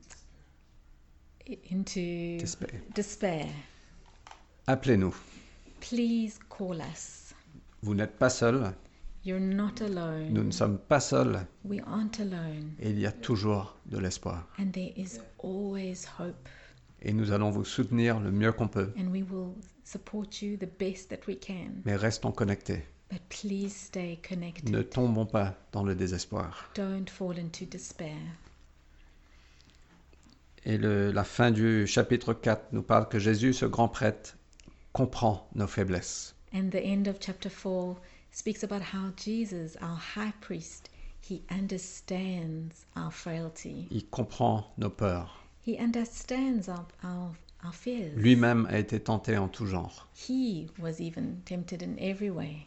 into 1.71 2.39
despair, 2.95 3.47
appelez-nous. 4.69 5.15
please 5.81 6.39
call 6.49 6.81
us. 6.81 7.35
Vous 7.83 7.95
n'êtes 7.95 8.17
pas 8.19 8.31
seul, 8.31 8.73
You're 9.25 9.41
not 9.41 9.81
alone. 9.81 10.33
nous 10.33 10.45
ne 10.45 10.53
sommes 10.53 10.79
pas 10.79 11.01
seuls, 11.01 11.45
We 11.65 11.81
aren't 11.87 12.21
alone, 12.21 12.75
et 12.81 12.91
il 12.91 13.01
y 13.01 13.07
a 13.07 13.13
toujours 13.13 13.75
de 13.87 13.99
l'espoir. 13.99 14.47
and 14.59 14.71
there 14.73 14.93
is 14.97 15.19
always 15.43 16.07
hope. 16.19 16.49
Et 17.03 17.13
nous 17.13 17.31
allons 17.33 17.51
vous 17.51 17.65
soutenir 17.65 18.21
le 18.21 18.31
mieux 18.31 18.53
qu'on 18.53 18.69
peut, 18.69 18.93
And 18.97 19.09
we 19.11 19.23
will 19.25 19.55
support 19.91 20.43
you 20.43 20.57
the 20.57 20.67
best 20.67 21.09
that 21.11 21.27
we 21.27 21.35
can. 21.39 21.83
mais 21.85 21.97
restons 21.97 22.33
connectés. 22.33 22.83
But 23.11 23.23
please 23.31 23.75
stay 23.75 24.19
connected. 24.23 24.69
Ne 24.71 24.83
tombons 24.83 25.25
pas 25.27 25.55
dans 25.73 25.83
le 25.83 25.95
désespoir. 25.95 26.71
Don't 26.75 27.09
fall 27.09 27.39
into 27.39 27.65
despair. 27.65 28.19
Et 30.65 30.77
le- 30.77 31.11
la 31.11 31.25
fin 31.25 31.51
du 31.51 31.87
chapitre 31.87 32.35
4 32.35 32.73
nous 32.73 32.83
parle 32.83 33.09
que 33.09 33.19
Jésus, 33.19 33.55
ce 33.55 33.65
grand 33.65 33.89
prêtre, 33.89 34.37
comprend 34.93 35.49
nos 35.55 35.67
faiblesses. 35.67 36.35
And 36.53 36.71
the 36.71 36.83
end 36.85 37.07
of 37.09 37.19
chapter 37.21 37.49
4 37.51 37.97
speaks 38.33 38.63
about 38.65 38.83
how 38.93 39.11
Jesus, 39.17 39.77
our 39.81 39.97
high 40.17 40.33
priest, 40.41 40.91
he 41.23 41.43
understands 41.51 42.85
our 42.97 43.11
frailty. 43.11 43.87
Il 43.91 44.07
comprend 44.11 44.65
nos 44.77 44.91
peurs. 44.91 45.35
He 45.67 45.79
understands 45.79 46.69
our, 46.69 46.87
our, 47.05 47.33
our 47.65 47.75
fears. 47.75 48.13
Lui-même 48.17 48.67
a 48.71 48.79
été 48.79 49.01
tenté 49.01 49.37
en 49.37 49.49
tout 49.49 49.67
genre. 49.67 50.09
He 50.29 50.67
was 50.79 51.01
even 51.01 51.41
tempted 51.45 51.83
in 51.83 51.97
every 51.99 52.31
way. 52.31 52.67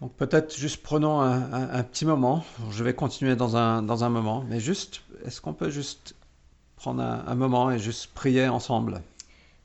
Donc 0.00 0.12
peut-être 0.14 0.56
juste 0.56 0.82
prenons 0.82 1.20
un, 1.20 1.52
un- 1.52 1.70
un 1.74 1.82
petit 1.82 2.06
moment. 2.06 2.42
Je 2.70 2.82
vais 2.84 2.94
continuer 2.94 3.36
dans 3.36 3.56
un, 3.56 3.82
dans 3.82 4.02
un 4.02 4.08
moment, 4.08 4.42
mais 4.48 4.58
juste, 4.58 5.02
est-ce 5.26 5.40
qu'on 5.40 5.52
peut 5.52 5.70
juste 5.70 6.14
prendre 6.76 7.02
un, 7.02 7.24
un 7.26 7.34
moment 7.34 7.70
et 7.70 7.78
juste 7.78 8.06
prier 8.14 8.48
ensemble? 8.48 9.02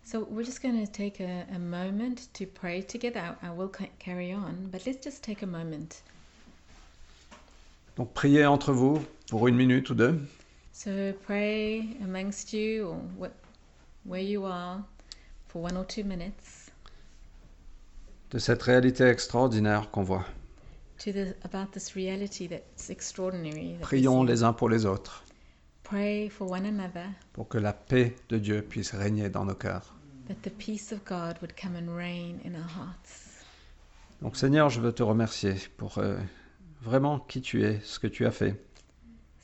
So 0.03 0.27
we're 0.29 0.45
just 0.45 0.61
going 0.61 0.85
to 0.85 0.91
take 0.91 1.19
a, 1.19 1.45
a 1.55 1.57
moment 1.57 2.29
to 2.33 2.45
pray 2.45 2.83
together. 2.83 3.19
I, 3.41 3.47
I 3.47 3.49
will 3.57 3.71
ca- 3.75 3.89
carry 3.97 4.33
on, 4.33 4.67
but 4.71 4.85
let's 4.85 5.03
just 5.03 5.23
take 5.23 5.41
a 5.41 5.47
moment. 5.47 6.03
Donc 7.97 8.13
priez 8.13 8.45
entre 8.45 8.73
vous 8.73 9.03
pour 9.29 9.47
une 9.47 9.55
minute 9.55 9.89
ou 9.89 9.95
deux. 9.95 10.19
So 10.73 10.89
pray 11.25 11.83
amongst 12.03 12.51
you 12.53 12.87
or 12.89 12.97
wh- 13.19 14.07
where 14.09 14.21
you 14.23 14.45
are 14.45 14.81
for 15.47 15.63
one 15.63 15.77
or 15.77 15.85
two 15.87 16.03
minutes 16.03 16.71
de 18.31 18.39
cette 18.39 18.61
réalité 18.63 19.05
extraordinaire 19.05 19.89
qu'on 19.91 20.03
voit. 20.03 20.25
to 20.97 21.11
the, 21.11 21.35
about 21.43 21.71
this 21.71 21.93
reality 21.95 22.47
that's 22.47 22.89
extraordinary. 22.89 23.73
that 23.73 23.79
we 23.79 23.81
Prions 24.01 24.23
les 24.23 24.43
uns 24.43 24.53
pour 24.53 24.69
les 24.69 24.85
autres 24.85 25.23
Pray 25.83 26.27
for 26.29 26.49
one 26.51 26.65
another 26.65 27.07
pour 27.31 27.47
que 27.47 27.57
la 27.57 27.71
paix 27.71 28.15
de 28.29 28.37
Dieu 28.37 28.61
puisse 28.61 28.91
régner 28.91 29.29
dans 29.29 29.45
nos 29.45 29.55
cœurs. 29.55 29.93
that 30.27 30.35
the 30.43 30.49
peace 30.57 30.91
of 30.91 30.99
God 31.05 31.37
would 31.41 31.53
come 31.55 31.75
and 31.77 31.95
reign 31.95 32.39
in 32.43 32.55
our 32.55 32.67
hearts. 32.67 33.43
Donc 34.21 34.35
Seigneur, 34.35 34.69
je 34.69 34.81
veux 34.81 34.91
te 34.91 35.03
remercier 35.03 35.53
pour 35.77 35.99
euh, 35.99 36.17
vraiment 36.85 37.19
qui 37.19 37.41
tu 37.41 37.63
es, 37.63 37.79
ce 37.83 37.99
que 37.99 38.07
tu 38.07 38.25
as 38.25 38.31
fait. 38.31 38.55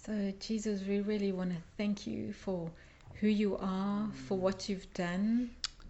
So, 0.06 0.12
Jesus, 0.40 0.84
we 0.88 1.02
really 1.02 1.32
want 1.32 1.50
to 1.50 1.62
thank 1.78 2.08
you 2.08 2.32
for 2.34 2.70
who 3.22 3.28
you 3.28 3.58
are, 3.60 4.08
for 4.28 4.38
what 4.38 4.70
you've 4.70 4.88
done. 4.96 5.48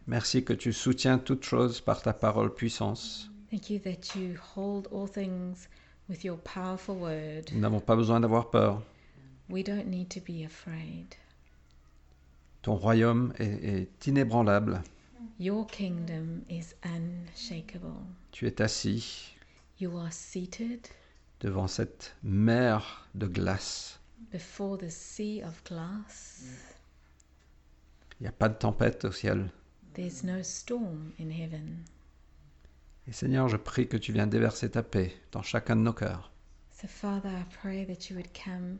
Merci 0.08 0.44
que 0.44 0.54
tu 0.54 0.74
soutiens 0.74 1.18
toutes 1.18 1.44
choses 1.46 1.80
par 1.80 2.02
ta 2.02 2.14
parole 2.14 2.54
puissance. 2.54 3.30
Thank 3.50 3.70
you 3.70 3.80
that 3.80 4.16
you 4.16 4.38
hold 4.56 4.88
all 4.92 5.08
things 5.08 5.68
with 6.10 6.24
your 6.24 6.38
powerful 6.38 6.96
word. 6.96 7.52
Nous 7.54 7.60
n'avons 7.60 7.80
pas 7.80 7.96
besoin 7.96 8.20
d'avoir 8.20 8.50
peur. 8.50 8.82
We 9.50 9.64
don't 9.64 9.88
need 9.88 10.10
to 10.10 10.20
be 10.22 10.46
afraid. 10.46 11.16
Ton 12.62 12.76
royaume 12.76 13.34
est, 13.40 13.64
est 13.64 14.08
inébranlable. 14.08 14.82
Your 15.40 15.66
kingdom 15.68 16.44
is 16.50 16.76
unshakable. 16.84 18.06
Tu 18.32 18.48
es 18.48 18.62
assis 18.62 19.36
You 19.80 19.98
are 19.98 20.12
seated 20.12 20.90
devant 21.42 21.68
cette 21.68 22.16
mer 22.24 23.08
de 23.16 23.28
glace. 23.28 24.00
before 24.32 24.78
the 24.78 24.90
sea 24.90 25.42
of 25.42 25.62
glass. 25.66 26.44
Il 28.20 28.24
n'y 28.24 28.28
a 28.28 28.32
pas 28.32 28.50
de 28.50 28.56
tempête 28.56 29.06
au 29.06 29.12
ciel. 29.12 29.52
There's 29.94 30.24
no 30.24 30.42
storm 30.42 31.12
in 31.20 31.30
heaven. 31.30 31.84
Et 33.08 33.12
Seigneur, 33.12 33.50
je 33.50 33.58
prie 33.58 33.88
que 33.88 33.98
tu 33.98 34.14
viennes 34.14 34.30
déverser 34.30 34.70
ta 34.70 34.84
paix 34.84 35.14
dans 35.32 35.42
chacun 35.42 35.76
de 35.76 35.82
nos 35.82 35.94
cœurs. 35.94 36.32
So, 36.72 36.88
Father, 36.88 37.30
I 37.30 37.44
pray 37.62 37.86
that 37.86 38.10
you 38.10 38.16
would 38.16 38.32
come 38.34 38.80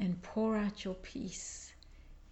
and 0.00 0.14
pour 0.22 0.56
out 0.56 0.84
your 0.84 0.94
peace 1.02 1.74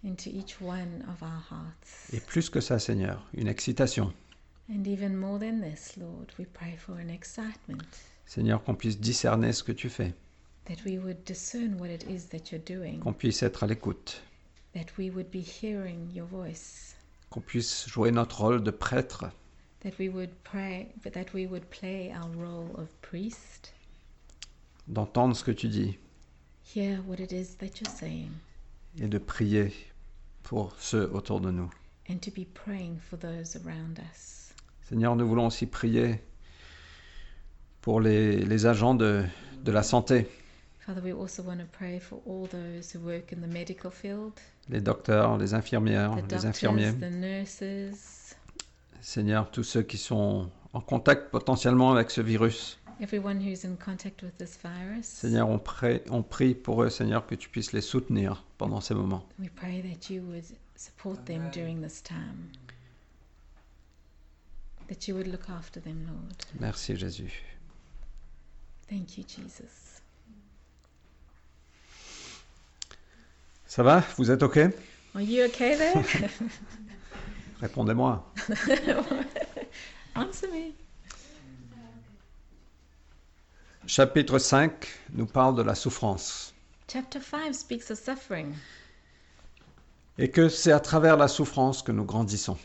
into 0.03 0.29
each 0.29 0.59
one 0.61 1.03
of 1.09 1.21
our 1.21 1.43
hearts. 1.51 2.11
Et 2.13 2.19
plus 2.19 2.49
que 2.49 2.61
ça, 2.61 2.79
Seigneur, 2.79 3.27
une 3.33 3.47
excitation. 3.47 4.13
And 4.69 4.87
even 4.87 5.15
more 5.15 5.37
than 5.37 5.61
this, 5.61 5.97
Lord, 5.97 6.31
we 6.39 6.45
pray 6.45 6.75
for 6.77 6.93
an 6.93 7.09
excitement 7.09 7.85
Seigneur, 8.25 8.63
qu'on 8.63 8.75
puisse 8.75 8.99
discerner 8.99 9.53
ce 9.53 9.63
que 9.63 9.71
tu 9.71 9.89
fais, 9.89 10.13
qu'on 13.01 13.13
puisse 13.13 13.43
être 13.43 13.63
à 13.63 13.67
l'écoute, 13.67 14.21
that 14.73 14.85
we 14.97 15.09
would 15.11 15.29
be 15.31 15.43
hearing 15.61 16.11
your 16.13 16.25
voice, 16.27 16.95
qu'on 17.29 17.41
puisse 17.41 17.87
jouer 17.87 18.11
notre 18.11 18.41
rôle 18.41 18.63
de 18.63 18.71
prêtre, 18.71 19.25
that 19.81 19.91
we 19.99 20.09
would 20.09 20.31
pray, 20.43 20.87
but 21.03 21.13
that 21.13 21.33
we 21.33 21.45
would 21.45 21.65
play 21.69 22.11
our 22.11 22.29
role 22.35 22.69
of 22.77 22.87
priest, 23.01 23.73
d'entendre 24.87 25.35
ce 25.35 25.43
que 25.43 25.51
tu 25.51 25.67
dis. 25.67 25.97
Hear 26.75 26.99
what 27.07 27.19
it 27.19 27.31
is 27.31 27.57
that 27.59 27.79
you're 27.79 27.95
saying, 27.95 28.31
et 28.99 29.07
de 29.07 29.19
prier 29.19 29.71
pour 30.43 30.75
ceux 30.79 31.09
autour 31.13 31.39
de 31.41 31.51
nous. 31.51 31.69
and 32.09 32.21
to 32.21 32.31
be 32.31 32.45
praying 32.53 32.99
for 32.99 33.17
those 33.17 33.55
around 33.55 33.99
us. 34.11 34.53
Seigneur, 34.89 35.15
nous 35.15 35.27
voulons 35.27 35.47
aussi 35.47 35.65
prier 35.65 36.19
pour 37.85 38.01
les, 38.01 38.37
les 38.37 38.65
agents 38.65 38.95
de, 38.95 39.23
de 39.63 39.71
la 39.71 39.83
santé, 39.83 40.27
Father, 40.79 41.01
we 41.03 41.13
also 41.13 41.43
want 41.43 41.57
to 41.57 41.65
pray 41.71 41.99
for 41.99 42.19
all 42.25 42.47
those 42.47 42.91
who 42.91 42.99
work 42.99 43.31
in 43.31 43.41
the 43.41 43.47
medical 43.51 43.91
field, 43.91 44.33
les 44.69 44.81
docteurs, 44.81 45.37
les 45.37 45.53
infirmières, 45.53 46.15
the 46.27 46.31
les 46.31 46.45
infirmiers. 46.47 46.93
the 46.93 47.11
nurses, 47.11 48.35
Seigneur, 49.01 49.51
tous 49.51 49.63
ceux 49.63 49.83
qui 49.83 49.97
sont 49.97 50.49
en 50.73 50.81
contact 50.81 51.29
potentiellement 51.29 51.91
avec 51.91 52.09
ce 52.09 52.21
virus. 52.21 52.79
everyone 52.99 53.39
who's 53.39 53.63
in 53.65 53.75
contact 53.75 54.23
with 54.23 54.35
this 54.39 54.57
virus. 54.63 55.05
Seigneur, 55.05 55.47
on 55.47 55.59
prie, 55.59 56.01
on 56.09 56.23
prie 56.23 56.55
pour 56.55 56.81
eux, 56.81 56.89
Seigneur, 56.89 57.27
que 57.27 57.35
tu 57.35 57.49
puisses 57.49 57.71
les 57.71 57.81
soutenir 57.81 58.43
pendant 58.57 58.81
ces 58.81 58.95
moments. 58.95 59.23
We 59.37 59.49
pray 59.55 59.83
that 59.83 60.11
you 60.11 60.23
would 60.23 60.45
support 60.75 61.23
them 61.25 61.51
during 61.51 61.83
this 61.83 62.01
time. 62.01 62.49
That 64.89 65.07
you 65.07 65.15
would 65.15 65.27
look 65.27 65.49
after 65.49 65.79
them, 65.79 66.07
Lord. 66.07 66.35
Merci 66.59 66.95
Jésus. 66.95 67.54
Thank 68.89 69.17
you, 69.17 69.23
Jesus. 69.27 70.01
Ça 73.65 73.83
va? 73.83 74.03
Vous 74.17 74.29
êtes 74.31 74.43
OK? 74.43 74.57
Are 75.15 75.21
you 75.21 75.45
okay 75.45 75.75
there? 75.77 75.95
Répondez-moi. 77.61 78.23
Answer 80.15 80.47
me. 80.49 80.73
Chapitre 83.87 84.39
5 84.39 84.71
nous 85.13 85.25
parle 85.25 85.55
de 85.55 85.61
la 85.61 85.75
souffrance. 85.75 86.53
Chapter 86.87 87.19
5 87.21 87.53
speaks 87.53 87.89
of 87.91 87.97
suffering, 87.99 88.53
Et 90.17 90.29
que 90.29 90.47
c'est 90.49 90.71
à 90.71 90.79
travers 90.79 91.17
la 91.17 91.27
souffrance 91.27 91.81
que 91.81 91.91
nous 91.91 92.05
grandissons. 92.05 92.57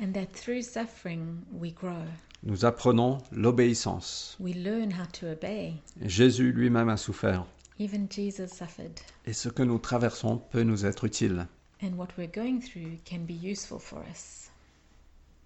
and 0.00 0.12
that 0.14 0.26
through 0.32 0.62
suffering 0.62 1.42
we 1.52 1.70
grow. 1.72 2.04
Nous 2.44 2.64
apprenons 2.64 3.18
l'obéissance. 3.30 4.36
We 4.40 4.54
learn 4.56 4.90
how 4.92 5.06
to 5.20 5.26
obey. 5.26 5.74
Jésus 6.02 6.52
lui-même 6.52 6.88
a 6.88 6.96
souffert. 6.96 7.46
Even 7.78 8.06
Jesus 8.10 8.48
suffered. 8.48 8.98
Et 9.26 9.32
ce 9.32 9.48
que 9.48 9.62
nous 9.62 9.78
traversons 9.78 10.38
peut 10.50 10.62
nous 10.62 10.84
être 10.84 11.04
utile 11.04 11.46
And 11.82 11.94
what 11.96 12.08
we're 12.18 12.30
going 12.32 12.60
through 12.60 12.98
can 13.08 13.20
be 13.20 13.32
useful 13.42 13.78
for 13.78 14.00
us 14.10 14.50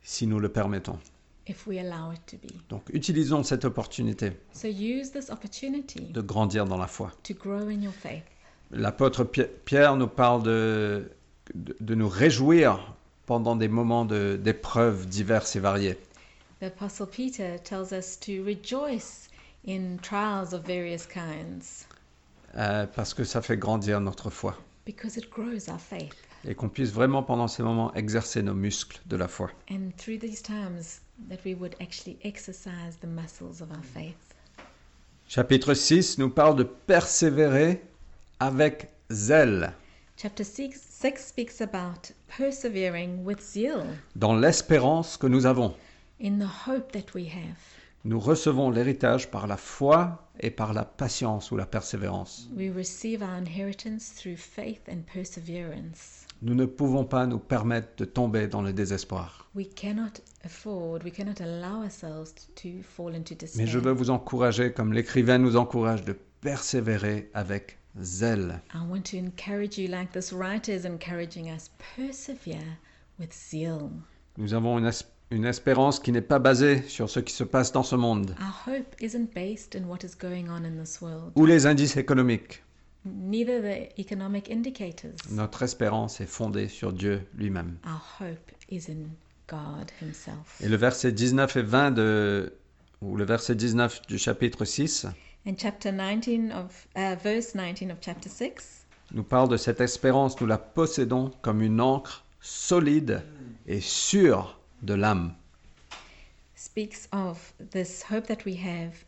si 0.03 0.27
nous 0.27 0.39
le 0.39 0.49
permettons. 0.49 0.99
if 1.49 1.67
we 1.67 1.79
allow 1.79 2.13
it 2.13 2.21
to 2.27 2.37
be. 2.37 2.53
Donc 2.71 2.83
utilisons 2.93 3.43
cette 3.43 3.65
opportunité 3.65 4.33
So 4.53 4.69
use 4.69 5.11
this 5.13 5.31
opportunity 5.31 6.01
de 6.13 6.21
grandir 6.21 6.65
dans 6.67 6.77
la 6.79 6.87
foi. 6.87 7.13
to 7.25 7.35
grow 7.35 7.69
in 7.69 7.83
your 7.83 7.93
faith. 7.93 8.23
L'apôtre 8.71 9.23
Pi- 9.25 9.47
Pierre 9.65 9.97
nous 9.97 10.09
parle 10.09 10.43
de, 10.43 11.11
de, 11.55 11.77
de 11.81 11.95
nous 11.95 12.09
réjouir 12.09 12.95
pendant 13.27 13.55
des 13.57 13.69
moments 13.69 14.05
de- 14.05 14.39
d'épreuves 14.43 15.07
diverses 15.07 15.57
et 15.57 15.61
variées. 15.61 15.97
The 16.61 16.67
Apostle 16.69 17.07
Peter 17.07 17.59
tells 17.59 17.93
us 17.93 18.17
to 18.21 18.43
rejoice 18.45 19.29
in 19.67 19.99
trials 20.01 20.53
of 20.55 20.65
various 20.65 21.07
kinds 21.07 21.87
euh, 22.57 22.87
parce 22.87 23.13
que 23.13 23.25
ça 23.25 23.43
fait 23.43 23.59
grandir 23.59 24.01
notre 24.01 24.31
foi. 24.31 24.57
because 24.87 25.17
it 25.19 25.29
grows 25.31 25.69
our 25.69 25.79
faith. 25.81 26.15
Et 26.49 26.55
qu'on 26.55 26.69
puisse 26.69 26.93
vraiment 26.93 27.23
pendant 27.23 27.49
ces 27.49 27.63
moments 27.63 27.93
exercer 27.95 28.43
nos 28.43 28.55
muscles 28.55 29.01
de 29.07 29.17
la 29.17 29.29
foi. 29.29 29.51
And 29.71 29.91
through 29.99 30.19
these 30.19 30.41
times, 30.41 31.01
that 31.29 31.39
we 31.45 31.55
would 31.55 31.75
actually 31.81 32.19
exercise 32.23 32.97
the 33.01 33.07
muscles 33.07 33.61
of 33.61 33.71
our 33.73 33.83
faith. 33.83 34.35
Chapitre 35.29 35.75
6 35.75 36.19
nous 36.19 36.31
parle 36.31 36.57
de 36.57 36.63
persévérer 36.63 37.83
avec 38.39 38.91
zèle 39.11 39.73
Chapter 40.17 40.45
6, 40.45 40.81
6 40.81 41.19
speaks 41.19 41.61
about 41.61 42.13
persevering 42.29 43.25
with 43.25 43.41
zeal 43.43 43.85
dans 44.15 44.35
l'espérance 44.35 45.17
que 45.19 45.27
nous 45.27 45.45
avons. 45.45 45.75
In 46.21 46.39
the 46.39 46.67
hope 46.67 46.93
that 46.93 47.15
we 47.15 47.27
have. 47.29 47.59
Nous 48.05 48.21
recevons 48.21 48.71
l'héritage 48.71 49.31
par 49.31 49.49
la 49.49 49.57
foi 49.57 50.29
et 50.39 50.51
par 50.51 50.73
la 50.73 50.85
patience 50.85 51.51
ou 51.51 51.57
la 51.57 51.67
persévérance. 51.67 52.49
We 52.57 52.71
receive 52.71 53.21
our 53.21 53.37
inheritance 53.37 54.13
through 54.15 54.37
faith 54.37 54.89
and 54.89 55.03
perseverance. 55.13 56.27
Nous 56.43 56.55
ne 56.55 56.67
pouvons 56.67 57.05
pas 57.05 57.27
nous 57.27 57.39
permettre 57.39 57.97
de 57.97 58.05
tomber 58.05 58.47
dans 58.47 58.63
le 58.63 58.73
désespoir. 58.73 59.51
We 59.57 59.67
cannot 59.75 60.21
afford, 60.45 61.03
we 61.05 61.11
cannot 61.11 61.41
allow 61.41 61.83
ourselves 61.83 62.33
to 62.63 62.83
fall 62.83 63.15
into 63.15 63.35
despair. 63.35 63.65
Mais 63.65 63.67
je 63.67 63.79
veux 63.79 63.93
vous 63.93 64.11
encourager, 64.11 64.73
comme 64.73 64.93
l'écrivain 64.93 65.39
nous 65.39 65.57
encourage, 65.57 66.05
de 66.05 66.17
persévérer 66.43 67.29
avec 67.35 67.79
zèle. 68.01 68.61
I 68.75 68.79
want 68.89 69.03
to 69.11 69.17
encourage 69.17 69.79
you, 69.79 69.89
like 69.89 70.13
this 70.13 70.33
writer 70.33 70.73
is 70.73 70.85
encouraging 70.87 71.51
us, 71.51 71.71
persevere 71.97 72.79
with 73.19 73.33
zeal. 73.33 73.91
Nous 74.37 74.55
avons 74.55 74.79
une, 74.79 74.91
une 75.31 75.45
espérance 75.45 75.99
qui 76.01 76.13
n'est 76.13 76.21
pas 76.21 76.39
basée 76.39 76.83
sur 76.83 77.11
ce 77.11 77.21
qui 77.21 77.33
se 77.35 77.45
passe 77.45 77.73
dans 77.73 77.83
ce 77.83 77.97
monde 77.97 78.35
Our 78.41 78.75
hope 78.77 78.95
isn't 79.01 79.35
based 79.35 79.75
in 79.77 79.85
what 79.89 79.99
is 80.05 80.15
going 80.19 80.49
on 80.49 80.65
in 80.65 80.77
this 80.83 81.01
world, 81.01 81.33
ou 81.35 81.47
les 81.47 81.67
indices 81.67 81.97
économiques. 81.97 82.63
neither 83.05 83.61
the 83.61 83.89
economic 84.01 84.51
indicators. 84.51 85.15
Notre 85.31 85.63
espérance 85.63 86.21
est 86.21 86.27
fondée 86.27 86.69
sur 86.69 86.93
Dieu 86.93 87.23
lui-même. 87.37 87.77
Our 87.87 88.03
hope 88.21 88.53
is 88.71 88.89
in 88.91 89.09
God 89.49 89.91
Himself. 90.01 90.61
Et 90.61 90.69
le 90.69 90.77
verset 90.77 91.13
19 91.13 91.57
et 91.57 91.63
20 91.63 91.91
de, 91.93 92.53
ou 93.03 93.17
le 93.17 93.25
verset 93.25 93.55
19 93.55 94.03
du 94.09 94.19
chapitre 94.19 94.65
6 94.65 95.07
In 95.47 95.55
chapter 95.57 95.93
19 95.93 96.51
of 96.57 96.89
uh, 96.97 97.15
verse 97.23 97.55
19 97.55 97.93
of 97.93 97.99
chapter 98.01 98.29
6, 98.29 98.87
nous 99.13 99.23
parle 99.23 99.49
de 99.49 99.57
cette 99.57 99.81
espérance. 99.81 100.41
Nous 100.41 100.47
la 100.49 100.59
possédons 100.59 101.31
comme 101.43 101.63
une 101.63 101.81
encre 101.81 102.25
solide 102.41 103.23
et 103.69 103.81
sûre 103.81 104.59
de 104.87 104.95
l'âme. 104.95 105.35
speaks 106.55 107.09
of 107.13 107.53
this 107.59 108.03
hope 108.03 108.27
that 108.27 108.45
we 108.45 108.55
have 108.57 109.05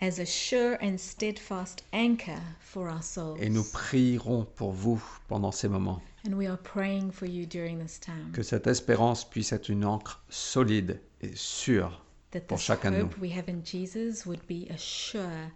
as 0.00 0.18
a 0.18 0.26
sure 0.26 0.74
and 0.80 0.98
steadfast 0.98 1.82
anchor 1.92 2.40
for 2.60 2.88
our 2.88 3.02
souls. 3.02 3.38
Et 3.40 3.48
nous 3.48 3.64
prierons 3.64 4.46
pour 4.56 4.72
vous 4.72 5.02
pendant 5.28 5.52
ces 5.52 5.68
moments. 5.68 6.00
And 6.26 6.34
we 6.34 6.46
are 6.48 6.58
praying 6.58 7.12
for 7.12 7.26
you 7.26 7.46
during 7.46 7.78
this 7.78 7.98
time. 7.98 8.32
Que 8.32 8.42
cette 8.42 8.66
espérance 8.66 9.24
puisse 9.24 9.52
être 9.52 9.68
une 9.68 9.84
encre 9.84 10.22
solide 10.28 11.00
et 11.20 11.34
sûre. 11.34 12.04
that 12.32 12.40
pour 12.46 12.58
chacun 12.58 12.90
de 12.90 13.02
hope 13.02 13.18
we 13.20 13.32
have 13.32 13.48
in 13.48 13.62
Jesus 13.64 14.26
would 14.26 14.46
be 14.46 14.68
a 14.70 14.76
sure 14.76 15.50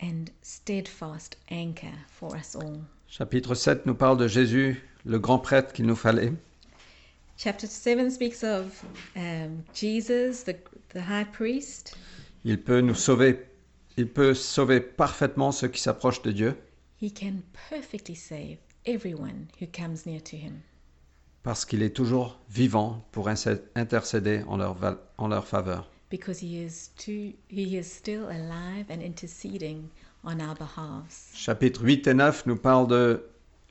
and 0.00 0.26
steadfast 0.42 1.36
anchor 1.50 1.94
for 2.08 2.36
us 2.36 2.54
all. 2.54 2.80
Chapitre 3.08 3.54
7 3.54 3.86
nous 3.86 3.94
parle 3.94 4.16
de 4.16 4.28
Jésus, 4.28 4.82
le 5.04 5.18
grand 5.18 5.38
prêtre 5.38 5.72
qu'il 5.72 5.86
nous 5.86 5.96
fallait. 5.96 6.32
Chapter 7.36 7.66
7 7.66 8.10
speaks 8.10 8.42
of 8.44 8.84
um, 9.16 9.64
Jesus, 9.74 10.44
the, 10.44 10.54
the 10.90 11.00
high 11.02 11.24
priest. 11.24 11.96
Il 12.44 12.60
peut 12.62 12.80
nous 12.80 12.94
sauver. 12.94 13.46
Il 13.96 14.08
peut 14.08 14.34
sauver 14.34 14.80
parfaitement 14.80 15.52
ceux 15.52 15.68
qui 15.68 15.80
s'approchent 15.80 16.22
de 16.22 16.32
Dieu 16.32 16.56
He 17.00 17.10
can 17.12 17.42
perfectly 17.68 18.14
save 18.14 18.58
everyone 18.86 19.48
who 19.60 19.66
comes 19.66 20.06
near 20.06 20.20
to 20.22 20.36
him 20.36 20.62
parce 21.42 21.64
qu'il 21.64 21.82
est 21.82 21.94
toujours 21.94 22.38
vivant 22.48 23.04
pour 23.10 23.28
intercéder 23.28 24.44
en 24.46 24.56
leur, 24.56 24.76
en 25.18 25.28
leur 25.28 25.46
faveur. 25.46 25.88
because 26.10 26.38
he 26.40 26.58
is, 26.62 26.90
too, 26.98 27.32
he 27.48 27.76
is 27.78 27.84
still 27.84 28.28
alive 28.28 28.90
and 28.90 29.02
interceding 29.02 29.88
on 30.24 30.40
our 30.40 30.54
behalves. 30.54 31.30
Chapitres 31.34 31.82
8 31.82 32.06
et 32.06 32.14
9 32.14 32.46
nous 32.46 32.56
parlent 32.56 32.86
de 32.86 33.24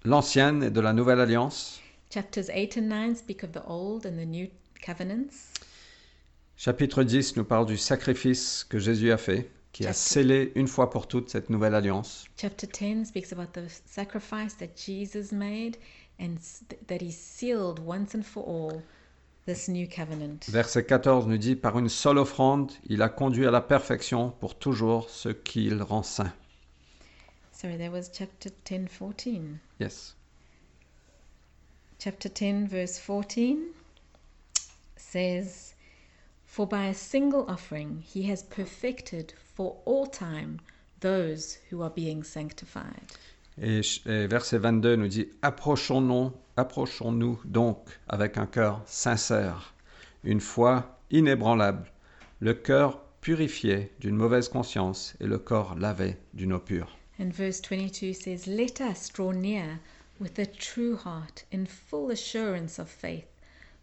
l'ancienne 0.03 0.63
et 0.63 0.71
de 0.71 0.81
la 0.81 0.91
nouvelle 0.91 1.19
alliance. 1.19 1.79
Chapters 2.11 2.49
8 2.53 2.77
and 2.77 2.89
9 2.89 3.15
speak 3.15 3.41
of 3.43 3.51
the 3.53 3.61
old 3.65 4.05
and 4.05 4.17
the 4.17 4.25
new 4.25 4.47
covenants. 4.85 5.53
Chapitre 6.57 7.03
10 7.05 7.37
nous 7.37 7.45
parle 7.45 7.65
du 7.65 7.77
sacrifice 7.77 8.65
que 8.67 8.77
Jésus 8.79 9.11
a 9.13 9.17
fait 9.17 9.49
qui 9.71 9.83
a 9.85 9.93
Chapter- 9.93 9.97
scellé 9.97 10.51
une 10.55 10.67
fois 10.67 10.89
pour 10.89 11.07
toutes 11.07 11.29
cette 11.29 11.49
nouvelle 11.49 11.73
alliance. 11.73 12.25
Chapter 12.35 12.67
10 12.67 13.05
speaks 13.05 13.31
about 13.31 13.53
the 13.53 13.65
sacrifice 13.85 14.57
that 14.57 14.67
Jesus 14.75 15.31
made 15.31 15.77
and 16.19 16.35
s- 16.37 16.63
that 16.87 16.97
he 17.01 17.11
sealed 17.11 17.79
once 17.79 18.13
and 18.13 18.23
for 18.23 18.43
all 18.45 18.81
this 19.45 19.69
new 19.69 19.87
covenant. 19.87 20.39
Verset 20.49 20.83
14 20.83 21.25
nous 21.27 21.37
dit, 21.37 21.55
par 21.55 21.79
une 21.79 21.87
seule 21.87 22.17
offrande, 22.17 22.73
il 22.89 23.01
a 23.01 23.07
conduit 23.07 23.47
à 23.47 23.51
la 23.51 23.61
perfection 23.61 24.31
pour 24.41 24.55
toujours 24.59 25.09
ce 25.09 25.29
qu'il 25.29 25.81
rend 25.81 26.03
saint. 26.03 26.33
Sorry, 27.53 27.77
that 27.77 27.89
was 27.89 28.09
chapter 28.11 28.49
10, 28.65 28.87
14. 28.89 29.57
Yes. 29.79 30.15
Chapter 32.03 32.29
10, 32.29 32.67
verse 32.67 32.97
14 32.97 33.59
says, 34.95 35.75
For 36.47 36.65
by 36.65 36.85
a 36.87 36.95
single 36.95 37.45
offering 37.47 38.03
he 38.03 38.23
has 38.23 38.41
perfected 38.41 39.33
for 39.53 39.77
all 39.85 40.07
time 40.07 40.61
those 41.01 41.59
who 41.69 41.83
are 41.83 41.91
being 41.91 42.23
sanctified. 42.23 43.05
Et, 43.61 43.83
verset 44.27 44.57
22 44.57 44.95
nous 44.95 45.09
dit, 45.09 45.27
approchons-nous, 45.43 46.31
approchons-nous 46.57 47.39
donc 47.45 47.77
avec 48.09 48.39
un 48.39 48.47
cœur 48.47 48.81
sincère, 48.87 49.75
une 50.23 50.41
foi 50.41 50.97
inébranlable, 51.11 51.91
le 52.39 52.55
cœur 52.55 52.99
purifié 53.21 53.91
d'une 53.99 54.15
mauvaise 54.15 54.49
conscience 54.49 55.13
et 55.19 55.27
le 55.27 55.37
corps 55.37 55.75
lavé 55.75 56.17
d'une 56.33 56.53
eau 56.53 56.59
pure. 56.59 56.97
And 57.19 57.31
verse 57.31 57.61
22 57.61 58.13
says, 58.13 58.47
Let 58.47 58.81
us 58.81 59.07
draw 59.13 59.31
near 59.31 59.79
with 60.21 60.37
a 60.37 60.45
true 60.45 60.95
heart 60.95 61.43
in 61.51 61.65
full 61.65 62.11
assurance 62.11 62.77
of 62.77 62.87
faith, 62.87 63.25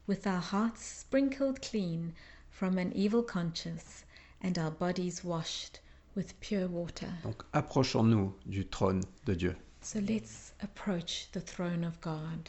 with 0.06 0.24
our 0.24 0.40
hearts 0.40 0.84
sprinkled 0.84 1.60
clean 1.60 2.14
from 2.48 2.78
an 2.78 2.92
evil 2.94 3.24
conscience 3.24 4.04
and 4.40 4.56
our 4.56 4.70
bodies 4.70 5.24
washed 5.24 5.80
with 6.14 6.38
pure 6.38 6.68
water. 6.68 7.12
Donc 7.24 7.42
approchons-nous 7.52 8.32
du 8.46 8.64
trône 8.64 9.02
de 9.24 9.34
Dieu. 9.34 9.56
So 9.80 9.98
let's 9.98 10.52
approach 10.62 11.28
the 11.32 11.40
throne 11.40 11.82
of 11.82 12.00
God. 12.00 12.48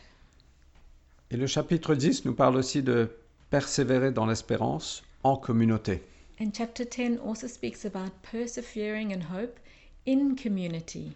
Et 1.32 1.38
le 1.38 1.47
chapitre 1.47 1.95
10 1.95 2.25
nous 2.25 2.36
parle 2.36 2.58
aussi 2.58 2.84
de 2.84 3.10
persévérer 3.49 4.12
dans 4.12 4.28
l'espérance 4.28 5.02
en 5.23 5.36
communauté. 5.36 6.04
And 6.39 6.52
chapter 6.54 6.86
10 6.86 7.17
also 7.25 7.47
speaks 7.47 7.86
about 7.86 8.12
persevering 8.21 9.12
in 9.12 9.21
hope 9.21 9.60
in 10.06 10.36
community. 10.36 11.15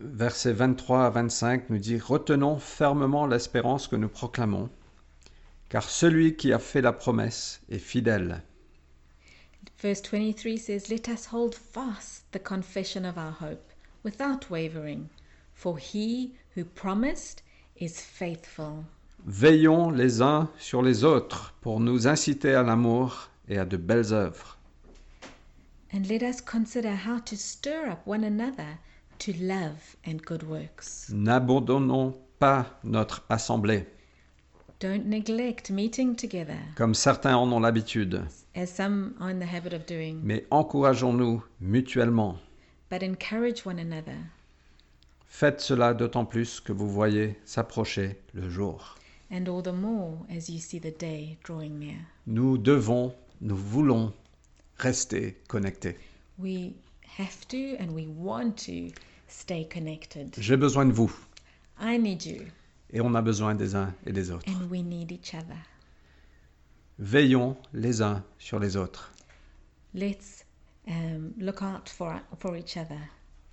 Versets 0.00 0.52
23 0.52 1.06
à 1.06 1.10
25 1.10 1.70
nous 1.70 1.78
dit 1.78 1.98
Retenons 1.98 2.58
fermement 2.58 3.26
l'espérance 3.26 3.88
que 3.88 3.96
nous 3.96 4.08
proclamons, 4.08 4.70
car 5.68 5.82
celui 5.82 6.36
qui 6.36 6.52
a 6.52 6.60
fait 6.60 6.80
la 6.80 6.92
promesse 6.92 7.60
est 7.68 7.80
fidèle. 7.80 8.42
Verse 9.80 10.02
23 10.02 10.56
says, 10.56 10.88
Let 10.88 11.08
us 11.08 11.26
hold 11.32 11.54
fast 11.54 12.24
the 12.30 12.38
confession 12.38 13.04
of 13.04 13.18
our 13.18 13.32
hope 13.40 13.72
without 14.04 14.48
wavering, 14.50 15.08
for 15.54 15.76
he 15.78 16.32
who 16.54 16.64
promised 16.64 17.42
is 17.80 18.00
faithful. 18.00 18.84
Veillons 19.26 19.90
les 19.90 20.22
uns 20.22 20.48
sur 20.60 20.80
les 20.80 21.02
autres 21.02 21.54
pour 21.60 21.80
nous 21.80 22.06
inciter 22.06 22.54
à 22.54 22.62
l'amour 22.62 23.30
et 23.48 23.58
à 23.58 23.64
de 23.64 23.76
belles 23.76 24.12
œuvres. 24.12 24.58
And 25.92 26.06
let 26.08 26.22
us 26.22 26.40
consider 26.40 26.94
how 27.04 27.18
to 27.18 27.34
stir 27.34 27.88
up 27.90 28.06
one 28.06 28.22
another 28.22 28.78
to 29.18 29.32
love 29.40 29.96
and 30.06 30.18
good 30.24 30.42
works. 30.42 31.10
N'abandonnons 31.12 32.14
pas 32.38 32.66
notre 32.84 33.24
assemblée, 33.28 33.86
Don't 34.80 35.06
neglect 35.06 35.70
meeting 35.70 36.14
together, 36.14 36.58
comme 36.76 36.94
certains 36.94 37.36
en 37.36 37.50
ont 37.52 37.58
l'habitude, 37.60 38.22
as 38.54 38.66
some 38.66 39.14
are 39.20 39.28
in 39.30 39.40
the 39.40 39.46
habit 39.46 39.72
of 39.72 39.84
doing, 39.86 40.20
mais 40.22 40.44
encourageons-nous 40.52 41.42
mutuellement. 41.60 42.38
but 42.88 43.02
encourage 43.02 43.66
one 43.66 43.78
another. 43.80 44.16
Faites 45.26 45.60
cela 45.60 45.94
d'autant 45.94 46.24
plus 46.24 46.60
que 46.60 46.72
vous 46.72 46.88
voyez 46.88 47.36
s'approcher 47.44 48.16
le 48.34 48.48
jour. 48.48 48.94
and 49.30 49.46
all 49.48 49.60
the 49.62 49.72
more 49.72 50.16
as 50.30 50.48
you 50.48 50.58
see 50.60 50.78
the 50.78 50.96
day 50.96 51.36
drawing 51.42 51.78
near. 51.80 51.96
Nous 52.26 52.56
devons, 52.56 53.12
nous 53.40 53.56
voulons 53.56 54.12
rester 54.78 55.36
connectés. 55.48 55.96
We 56.38 56.74
have 57.18 57.46
to 57.48 57.76
and 57.80 57.90
we 57.92 58.06
want 58.06 58.52
to 58.66 58.92
stay 59.28 59.66
connected. 59.68 60.34
J'ai 60.38 60.56
besoin 60.56 60.86
de 60.86 60.92
vous 60.92 61.12
I 61.80 61.98
need 61.98 62.24
you 62.24 62.46
et 62.90 63.00
on 63.00 63.14
a 63.14 63.22
besoin 63.22 63.54
des 63.54 63.74
uns 63.74 63.94
et 64.06 64.12
des 64.12 64.30
autres. 64.30 64.44
and 64.48 64.68
we 64.70 64.82
need 64.82 65.12
each 65.12 65.34
other. 65.34 65.56
Veillons 66.98 67.56
les 67.72 68.02
uns 68.02 68.24
sur 68.38 68.58
les 68.58 68.76
autres. 68.76 69.12
Let's 69.94 70.44
um, 70.88 71.32
look 71.38 71.62
out 71.62 71.88
for, 71.88 72.20
for 72.38 72.56
each 72.56 72.76
other. 72.76 72.98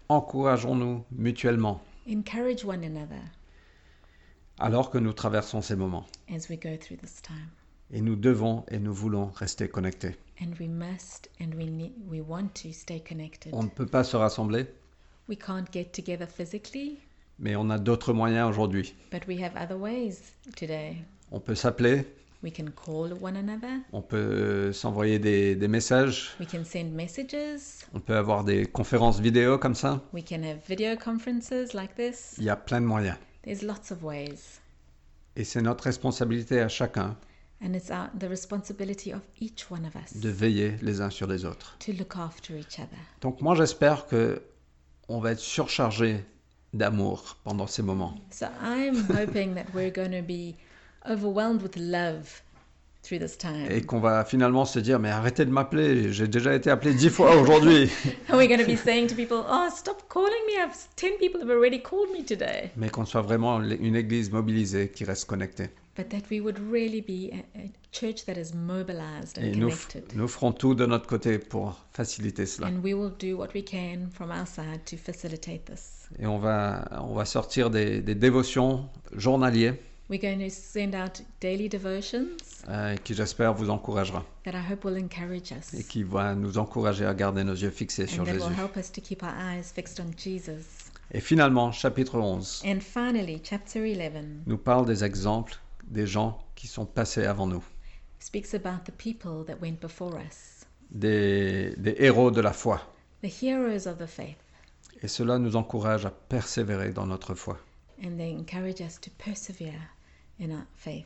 Encourageons-nous 0.09 1.03
mutuellement 1.11 1.81
Encourage 2.07 2.63
one 2.65 2.83
another 2.83 3.21
alors 4.59 4.89
que 4.89 4.97
nous 4.97 5.13
traversons 5.13 5.61
ces 5.61 5.75
moments. 5.75 6.05
as 6.29 6.47
we 6.49 6.57
go 6.57 6.77
through 6.77 6.97
this 6.97 7.21
time. 7.21 7.49
Et 7.91 8.01
nous 8.01 8.15
devons 8.15 8.63
et 8.69 8.79
nous 8.79 8.93
voulons 8.93 9.27
rester 9.35 9.67
connectés. 9.69 10.15
And 10.41 10.53
we 10.59 10.67
must 10.67 11.29
and 11.39 11.53
we 11.55 11.69
need, 11.69 11.93
we 12.09 12.19
want 12.21 12.49
to 12.63 12.71
stay 12.71 12.99
connected. 13.01 13.53
On 13.53 13.63
ne 13.63 13.69
peut 13.69 13.85
pas 13.85 14.03
se 14.03 14.17
rassembler, 14.17 14.65
We 15.27 15.35
can't 15.37 15.65
get 15.71 15.91
together 15.91 16.27
physically, 16.27 16.97
mais 17.39 17.55
on 17.55 17.69
a 17.71 17.77
d'autres 17.79 18.13
moyens 18.13 18.47
aujourd'hui. 18.49 18.93
but 19.11 19.25
we 19.27 19.41
have 19.41 19.53
other 19.55 19.77
ways 19.77 20.33
today. 20.55 20.97
On 21.31 21.39
peut 21.39 21.55
s'appeler, 21.55 22.05
We 22.43 22.51
can 22.55 22.65
call 22.75 23.13
one 23.23 23.35
another. 23.35 23.79
on 23.91 24.01
peut 24.03 24.71
s'envoyer 24.71 25.17
des, 25.17 25.55
des 25.55 25.67
messages, 25.67 26.35
We 26.39 26.47
can 26.47 26.63
send 26.63 26.91
messages. 26.93 27.85
on 27.95 27.99
peut 27.99 28.15
avoir 28.15 28.43
des 28.43 28.67
conférences 28.67 29.19
vidéo 29.19 29.57
comme 29.57 29.73
ça. 29.73 29.99
We 30.13 30.23
can 30.23 30.43
have 30.43 30.59
video 30.67 30.95
conferences 30.95 31.73
like 31.73 31.95
this. 31.95 32.35
Il 32.37 32.43
y 32.43 32.49
a 32.51 32.55
plein 32.55 32.81
de 32.81 32.85
moyens. 32.85 33.17
There's 33.43 33.63
lots 33.63 33.91
of 33.91 34.03
ways. 34.03 34.59
Et 35.35 35.43
c'est 35.43 35.61
notre 35.61 35.85
responsabilité 35.85 36.59
à 36.61 36.67
chacun 36.69 37.17
And 37.63 37.73
it's 37.73 37.89
our, 37.89 38.09
the 38.19 38.27
responsibility 38.29 39.11
of 39.13 39.21
each 39.41 39.71
one 39.71 39.85
of 39.85 39.95
us 39.95 40.15
de 40.21 40.29
veiller 40.29 40.75
les 40.83 41.01
uns 41.01 41.09
sur 41.09 41.25
les 41.25 41.45
autres. 41.45 41.75
to 41.79 41.93
look 41.93 42.13
after 42.15 42.55
each 42.55 42.77
other. 42.79 42.99
Donc 43.21 43.41
moi 43.41 43.55
j'espère 43.55 44.05
que 44.05 44.41
on 45.07 45.19
va 45.19 45.31
être 45.31 45.39
surchargé 45.39 46.23
d'amour 46.73 47.37
pendant 47.43 47.67
ces 47.67 47.81
moments. 47.81 48.15
So 48.31 48.47
I'm 48.61 49.05
hoping 49.09 49.55
that 49.55 49.65
we're 49.73 49.91
going 49.91 50.11
to 50.11 50.21
be 50.21 50.55
overwhelmed 51.09 51.61
with 51.61 51.77
love 51.77 52.41
through 53.03 53.19
this 53.19 53.37
time. 53.37 53.67
Et 53.69 53.81
qu'on 53.81 53.99
va 53.99 54.25
finalement 54.25 54.65
se 54.65 54.79
dire 54.79 54.99
mais 54.99 55.09
arrêtez 55.09 55.45
de 55.45 55.51
m'appeler, 55.51 56.11
j'ai 56.11 56.27
déjà 56.27 56.53
été 56.55 56.69
appelé 56.69 56.93
dix 56.93 57.09
fois 57.09 57.35
aujourd'hui. 57.35 57.89
And 58.29 58.37
we're 58.37 58.47
going 58.47 58.59
to 58.59 58.65
be 58.65 58.77
saying 58.77 59.07
to 59.07 59.15
people, 59.15 59.45
oh, 59.47 59.69
stop 59.73 60.03
calling 60.09 60.33
me. 60.47 60.61
I've, 60.61 60.75
10 60.97 61.17
people 61.19 61.39
have 61.41 61.49
already 61.49 61.79
called 61.79 62.09
me 62.11 62.23
today. 62.23 62.71
Mais 62.75 62.89
qu'on 62.89 63.05
soit 63.05 63.21
vraiment 63.21 63.61
une 63.61 63.95
église 63.95 64.31
mobilisée 64.31 64.89
qui 64.89 65.05
reste 65.05 65.25
connectée. 65.25 65.69
But 65.97 66.09
that 66.09 66.23
we 66.29 66.41
would 66.41 66.59
really 66.59 66.99
be 67.01 67.31
a, 67.31 67.57
a 67.57 67.71
church 67.93 68.25
that 68.25 68.35
is 68.37 68.53
mobilized 68.53 69.37
and 69.37 69.43
Et 69.45 69.55
nous, 69.55 69.69
connected. 69.69 70.03
nous 70.15 70.27
ferons 70.27 70.51
tout 70.51 70.75
de 70.75 70.85
notre 70.85 71.07
côté 71.07 71.39
pour 71.39 71.79
faciliter 71.93 72.45
cela. 72.45 72.67
And 72.67 72.81
we 72.83 72.93
will 72.93 73.11
do 73.17 73.37
what 73.37 73.49
we 73.55 73.63
can 73.63 74.09
from 74.11 74.29
our 74.29 74.45
side 74.45 74.83
to 74.89 74.97
facilitate 74.97 75.65
this. 75.65 76.09
Et 76.19 76.25
on 76.27 76.37
va, 76.37 76.85
on 77.01 77.13
va 77.15 77.23
sortir 77.25 77.69
des, 77.69 78.01
des 78.01 78.15
dévotions 78.15 78.89
journaliers 79.15 79.73
We're 80.07 80.21
going 80.21 80.37
to 80.47 80.51
send 80.53 80.93
out 80.93 81.23
daily 81.41 81.67
devotions 81.67 82.27
euh, 82.69 82.95
qui 82.97 83.15
j'espère 83.15 83.55
vous 83.55 83.71
encouragera 83.71 84.23
that 84.43 84.51
I 84.51 84.61
hope 84.71 84.83
will 84.85 85.01
encourage 85.03 85.51
us. 85.51 85.73
et 85.73 85.83
qui 85.83 86.03
va 86.03 86.35
nous 86.35 86.59
encourager 86.59 87.05
à 87.05 87.13
garder 87.15 87.43
nos 87.43 87.55
yeux 87.55 87.71
fixés 87.71 88.03
and 88.03 88.07
sur 88.07 88.23
that 88.25 88.33
Jésus. 88.33 88.45
will 88.45 88.53
help 88.59 88.75
us 88.77 88.91
to 88.91 89.01
keep 89.01 89.23
our 89.23 89.33
eyes 89.33 89.71
fixed 89.73 89.99
on 89.99 90.11
Jesus. 90.15 90.91
Et 91.11 91.21
finalement, 91.21 91.71
chapitre 91.71 92.19
11 92.19 92.63
And 92.67 92.81
finally, 92.81 93.41
chapter 93.43 93.79
11 93.79 94.43
nous 94.45 94.57
parle 94.59 94.85
des 94.85 95.03
exemples 95.03 95.57
des 95.87 96.07
gens 96.07 96.39
qui 96.55 96.67
sont 96.67 96.85
passés 96.85 97.25
avant 97.25 97.47
nous, 97.47 97.63
speaks 98.19 98.53
about 98.53 98.83
the 98.85 98.91
people 98.97 99.45
that 99.45 99.57
went 99.61 99.77
before 99.81 100.15
us, 100.15 100.65
des, 100.91 101.73
des 101.77 101.95
héros 101.99 102.31
de 102.31 102.41
la 102.41 102.53
foi. 102.53 102.81
the 103.21 103.27
heroes 103.43 103.87
of 103.87 103.97
the 103.97 104.07
faith, 104.07 104.37
Et 105.01 105.07
cela 105.07 105.37
nous 105.39 105.55
encourage 105.55 106.05
à 106.05 106.11
persévérer 106.11 106.91
dans 106.91 107.05
notre 107.05 107.35
foi. 107.35 107.57
and 108.03 108.17
they 108.17 108.33
encourage 108.35 108.81
us 108.81 108.99
to 108.99 109.09
persevere 109.17 109.79
in 110.39 110.49
our 110.51 110.65
faith. 110.75 111.05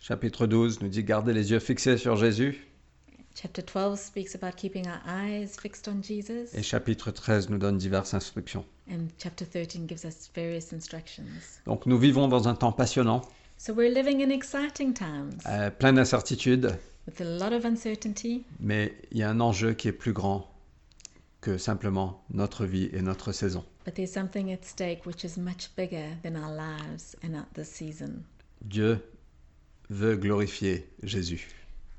Chapitre 0.00 0.46
12 0.46 0.80
nous 0.82 0.88
dit 0.88 1.02
garder 1.04 1.32
les 1.32 1.50
yeux 1.50 1.58
fixés 1.58 1.96
sur 1.98 2.16
Jésus. 2.16 2.64
Chapter 3.34 3.62
12 3.62 3.98
speaks 4.00 4.34
about 4.34 4.56
keeping 4.56 4.84
our 4.86 5.00
eyes 5.06 5.56
fixed 5.60 5.86
on 5.88 6.02
Jesus, 6.02 6.52
Et 6.54 6.62
chapitre 6.62 7.10
13 7.12 7.50
nous 7.50 7.58
donne 7.58 7.78
diverses 7.78 8.14
instructions. 8.14 8.64
and 8.90 9.06
chapter 9.18 9.44
13 9.46 9.86
gives 9.88 10.04
us 10.04 10.28
various 10.34 10.72
instructions. 10.74 11.24
Donc 11.66 11.86
nous 11.86 11.98
vivons 11.98 12.26
dans 12.28 12.48
un 12.48 12.54
temps 12.54 12.72
passionnant, 12.72 13.22
So 13.60 13.72
we're 13.74 13.90
living 13.92 14.20
in 14.20 14.30
exciting 14.30 14.94
times 14.94 15.42
euh, 15.46 15.70
plein 15.70 15.92
d'incertitudes, 15.94 16.68
with 17.06 17.20
a 17.20 17.24
lot 17.24 17.52
of 17.52 17.64
uncertainty, 17.64 18.44
mais 18.60 18.92
il 19.10 19.18
y 19.18 19.22
a 19.24 19.30
un 19.30 19.40
enjeu 19.40 19.74
qui 19.74 19.88
est 19.88 19.92
plus 19.92 20.12
grand 20.12 20.48
que 21.40 21.58
simplement 21.58 22.22
notre 22.32 22.64
vie 22.66 22.88
et 22.92 23.02
notre 23.02 23.32
saison. 23.32 23.64
but 23.84 23.94
there's 23.94 24.12
something 24.12 24.52
at 24.52 24.64
stake 24.64 25.04
which 25.06 25.24
is 25.24 25.36
much 25.38 25.70
bigger 25.76 26.16
than 26.22 26.36
our 26.36 26.54
lives 26.54 27.16
and 27.24 27.34
season. 27.64 28.22
Dieu 28.62 28.98
veut 29.90 30.16
glorifier 30.16 30.86
Jésus. 31.02 31.48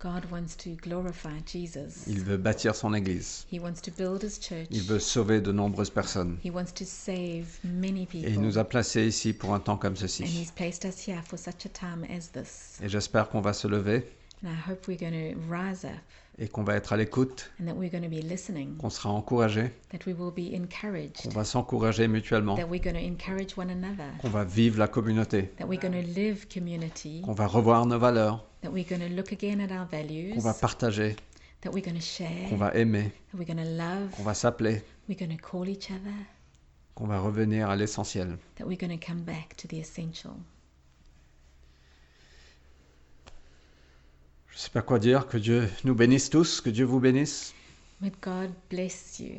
God 0.02 0.24
wants 0.32 0.56
to 0.56 0.70
glorify 0.82 1.41
Jesus. 1.45 2.06
Il 2.08 2.24
veut 2.24 2.38
bâtir 2.38 2.74
son 2.74 2.93
Église. 2.93 3.45
He 3.52 3.60
wants 3.60 3.82
to 3.82 3.91
build 3.91 4.24
his 4.24 4.39
church. 4.39 4.68
Il 4.72 4.84
veut 4.84 5.00
sauver 5.00 5.41
de 5.41 5.52
nombreuses 5.52 5.89
personnes. 5.89 6.38
He 6.43 6.50
wants 6.50 6.72
to 6.76 6.86
save 6.86 7.60
many 7.66 8.04
Et 8.04 8.08
il 8.16 8.24
people. 8.24 8.41
nous 8.41 8.58
a 8.58 8.64
placés 8.64 9.06
ici 9.06 9.34
pour 9.34 9.54
un 9.54 9.60
temps 9.60 9.78
comme 9.78 9.93
And 9.93 9.97
ceci. 9.97 10.24
he's 10.24 10.52
placed 10.52 10.86
us 10.86 11.06
here 11.06 11.22
for 11.22 11.38
such 11.38 11.66
a 11.66 11.70
time 11.70 12.06
as 12.10 12.30
this. 12.32 12.80
Et 12.82 12.88
j'espère 12.88 13.30
qu'on 13.30 13.41
va 13.41 13.52
se 13.54 13.68
lever 13.68 14.06
And 14.41 14.47
I 14.47 14.56
hope 14.72 14.88
we're 14.88 14.95
going 14.97 15.12
to 15.12 15.38
rise 15.50 15.84
up 15.84 16.00
et 16.40 16.48
qu'on 16.48 16.64
va 16.64 16.76
être 16.76 16.94
à 16.94 16.98
l'écoute, 16.98 17.52
qu'on 18.80 18.90
sera 18.90 19.10
encouragé, 19.10 19.72
qu'on 19.92 21.30
va 21.32 21.44
s'encourager 21.44 22.08
mutuellement, 22.08 22.56
qu'on 24.22 24.30
va 24.30 24.44
vivre 24.46 24.80
la 24.80 24.88
communauté, 24.88 25.52
qu'on 27.24 27.34
va 27.34 27.48
revoir 27.48 27.86
nos 27.86 28.00
valeurs, 28.00 28.46
qu'on 28.64 30.40
va 30.40 30.54
partager, 30.54 31.16
qu'on 31.62 32.56
va 32.56 32.74
aimer, 32.76 33.12
qu'on 33.32 34.24
va 34.24 34.34
s'appeler, 34.34 34.82
qu'on 36.96 37.08
va 37.08 37.20
revenir 37.20 37.70
à 37.70 37.76
l'essentiel. 37.76 38.38
that 38.56 38.66
we're 38.66 38.78
going 38.78 38.98
to 38.98 39.06
come 39.06 39.22
back 39.24 39.56
to 39.58 39.68
the 39.68 39.80
essential. 39.80 40.36
Je 44.60 44.66
sais 44.66 44.72
pas 44.72 44.82
quoi 44.82 44.99
dire, 44.99 45.26
que 45.26 45.38
Dieu 45.38 45.70
nous 45.86 45.95
bénisse 45.95 46.30
tous, 46.30 46.60
que 46.60 46.70
Dieu 46.70 46.84
vous 46.84 46.99
bénisse. 46.99 47.53
May 48.01 48.12
God 48.22 48.51
bless 48.70 49.18
you. 49.18 49.36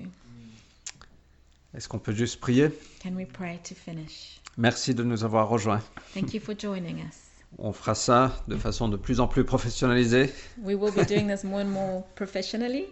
Est-ce 1.74 1.90
qu'on 1.90 1.98
peut 1.98 2.14
juste 2.14 2.40
prier? 2.40 2.70
Can 3.02 3.10
we 3.16 3.26
pray 3.30 3.58
to 3.68 3.74
finish? 3.74 4.40
Merci 4.56 4.94
de 4.94 5.02
nous 5.04 5.22
avoir 5.22 5.50
rejoints. 5.50 5.82
Thank 6.14 6.32
you 6.32 6.40
for 6.40 6.54
joining 6.58 7.00
us. 7.00 7.16
On 7.58 7.74
fera 7.74 7.94
ça 7.94 8.42
de 8.48 8.56
façon 8.56 8.88
de 8.88 8.96
plus 8.96 9.20
en 9.20 9.28
plus 9.28 9.44
professionnalisée 9.44 10.32
We 10.62 10.74
will 10.74 10.90
be 10.90 11.06
doing 11.06 11.26
this 11.28 11.44
more 11.44 11.60
and 11.60 11.66
more 11.66 12.04
professionally, 12.14 12.86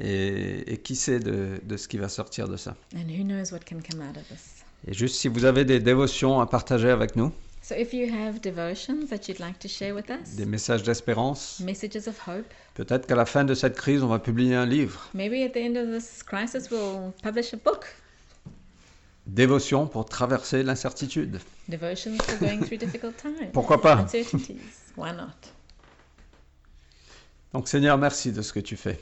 et, 0.00 0.72
et 0.72 0.78
qui 0.78 0.96
sait 0.96 1.20
de, 1.20 1.60
de 1.62 1.76
ce 1.76 1.86
qui 1.86 1.98
va 1.98 2.08
sortir 2.08 2.48
de 2.48 2.56
ça? 2.56 2.74
and 2.96 3.08
who 3.08 3.22
knows 3.22 3.52
what 3.52 3.60
can 3.60 3.76
come 3.88 4.00
out 4.00 4.16
of 4.16 4.26
this? 4.26 4.64
Et 4.88 4.94
juste 4.94 5.14
si 5.14 5.28
vous 5.28 5.44
avez 5.44 5.64
des 5.64 5.78
dévotions 5.78 6.40
à 6.40 6.46
partager 6.48 6.90
avec 6.90 7.14
nous, 7.14 7.32
So, 7.68 7.74
if 7.74 7.92
you 7.92 8.10
have 8.10 8.40
devotions 8.40 9.10
that 9.10 9.28
you'd 9.28 9.40
like 9.40 9.58
to 9.58 9.68
share 9.68 9.94
with 9.94 10.08
us, 10.08 10.36
des 10.36 10.46
messages 10.46 10.82
d'espérance, 10.82 11.60
messages 11.60 12.08
of 12.08 12.18
hope, 12.26 12.46
peut-être 12.72 13.06
qu'à 13.06 13.14
la 13.14 13.26
fin 13.26 13.44
de 13.44 13.52
cette 13.52 13.76
crise, 13.76 14.02
on 14.02 14.06
va 14.06 14.18
publier 14.18 14.54
un 14.54 14.64
livre. 14.64 15.10
maybe 15.12 15.42
at 15.44 15.50
the 15.50 15.58
end 15.58 15.76
of 15.76 15.90
this 15.90 16.22
crisis 16.22 16.70
we'll 16.70 17.12
publish 17.22 17.52
a 17.52 17.58
book. 17.58 17.94
Dévotion 19.26 19.86
pour 19.86 20.06
traverser 20.06 20.62
l'incertitude. 20.62 21.40
Devotions 21.68 22.16
for 22.22 22.38
going 22.38 22.62
through 22.62 22.78
difficult 22.78 23.14
times. 23.18 23.52
Pourquoi 23.52 23.82
pas? 23.82 23.96
Uncertainties. 23.96 24.56
Why 24.96 25.12
not? 25.12 25.52
Donc 27.52 27.68
Seigneur, 27.68 27.98
merci 27.98 28.32
de 28.32 28.40
ce 28.40 28.54
que 28.54 28.60
tu 28.60 28.78
fais. 28.78 28.98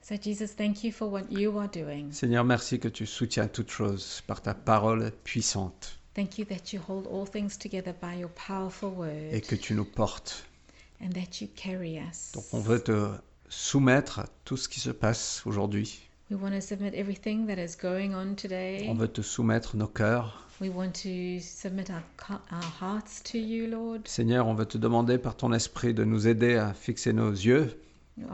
So, 0.00 0.14
Jesus, 0.18 0.56
thank 0.56 0.82
you 0.84 0.90
for 0.90 1.12
what 1.12 1.24
you 1.30 1.58
are 1.58 1.68
doing. 1.68 2.10
Seigneur, 2.12 2.44
merci 2.44 2.80
que 2.80 2.88
tu 2.88 3.04
soutiens 3.04 3.46
toutes 3.46 3.70
choses 3.70 4.22
par 4.26 4.40
ta 4.40 4.54
parole 4.54 5.12
puissante 5.22 5.99
Thank 6.20 6.36
you 6.36 6.44
that 6.50 6.74
you 6.74 6.80
hold 6.86 7.06
all 7.06 7.24
things 7.24 7.56
together 7.56 7.94
by 7.98 8.12
your 8.12 8.28
powerful 8.28 8.92
et 9.32 9.40
que 9.40 9.56
tu 9.56 9.72
nous 9.72 9.86
portes. 9.86 10.44
and 11.00 11.08
that 11.14 11.40
you 11.40 11.48
carry 11.56 11.98
us. 11.98 12.32
Donc 12.34 12.44
on 12.52 12.60
veut 12.60 12.78
te 12.78 13.08
soumettre 13.48 14.18
à 14.18 14.26
tout 14.44 14.58
ce 14.58 14.68
qui 14.68 14.80
se 14.80 14.90
passe 14.90 15.40
aujourd'hui. 15.46 15.98
We 16.30 16.38
want 16.38 16.50
to 16.50 16.60
submit 16.60 16.94
everything 16.94 17.46
that 17.46 17.56
is 17.56 17.74
going 17.74 18.14
on 18.14 18.34
today. 18.34 18.86
On 18.90 18.92
veut 18.92 19.08
te 19.08 19.22
soumettre 19.22 19.78
nos 19.78 19.86
cœurs. 19.86 20.46
We 20.60 20.68
want 20.68 20.92
to 21.04 21.40
submit 21.40 21.88
our, 21.88 22.02
hearts 22.78 23.22
to 23.32 23.38
you, 23.38 23.66
Lord. 23.66 24.06
Seigneur, 24.06 24.46
on 24.46 24.52
veut 24.52 24.66
te 24.66 24.76
demander 24.76 25.16
par 25.16 25.38
ton 25.38 25.54
esprit 25.54 25.94
de 25.94 26.04
nous 26.04 26.28
aider 26.28 26.56
à 26.56 26.74
fixer 26.74 27.14
nos 27.14 27.30
yeux, 27.30 27.80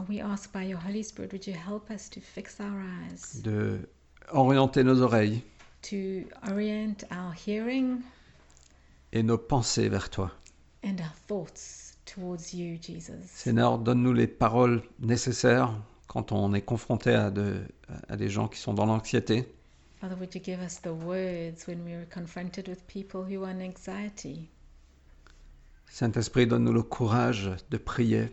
We 0.09 0.19
ask 0.19 0.51
by 0.51 0.65
your 0.65 0.81
Holy 0.85 1.05
Spirit, 1.05 1.31
would 1.31 1.47
you 1.47 1.53
help 1.53 1.89
us 1.89 2.09
to 2.09 2.19
fix 2.19 2.59
our 2.59 2.81
eyes, 2.81 3.41
de 3.41 3.79
orienter 4.33 4.83
nos 4.83 5.01
oreilles 5.01 5.41
to 5.89 6.27
orient 6.51 6.95
our 7.11 7.33
hearing 7.45 8.01
et 9.13 9.23
nos 9.23 9.37
pensées 9.37 9.89
vers 9.89 10.09
toi. 10.09 10.31
and 10.83 10.97
our 10.99 11.13
thoughts 11.27 11.97
towards 12.05 12.53
you, 12.53 12.77
Jesus. 12.81 13.25
Seigneur, 13.25 13.77
donne-nous 13.79 14.13
les 14.13 14.27
paroles 14.27 14.81
nécessaires 14.99 15.73
quand 16.07 16.31
on 16.31 16.53
est 16.53 16.61
confronté 16.61 17.13
à, 17.13 17.29
de- 17.31 17.61
à 18.07 18.15
des 18.15 18.29
gens 18.29 18.47
qui 18.47 18.59
sont 18.59 18.73
dans 18.73 18.85
l'anxiété. 18.85 19.45
Father, 19.99 20.15
would 20.15 20.33
you 20.35 20.41
give 20.43 20.59
us 20.61 20.79
the 20.81 20.91
words 20.93 21.67
when 21.67 21.83
we 21.83 21.93
are 21.93 22.05
confronted 22.13 22.67
with 22.69 22.85
people 22.87 23.21
who 23.23 23.43
are 23.43 23.51
in 23.51 23.61
anxiety? 23.61 24.47
Saint-Esprit, 25.89 26.47
donne-nous 26.47 26.73
le 26.73 26.83
courage 26.83 27.49
de 27.71 27.77
prier 27.77 28.29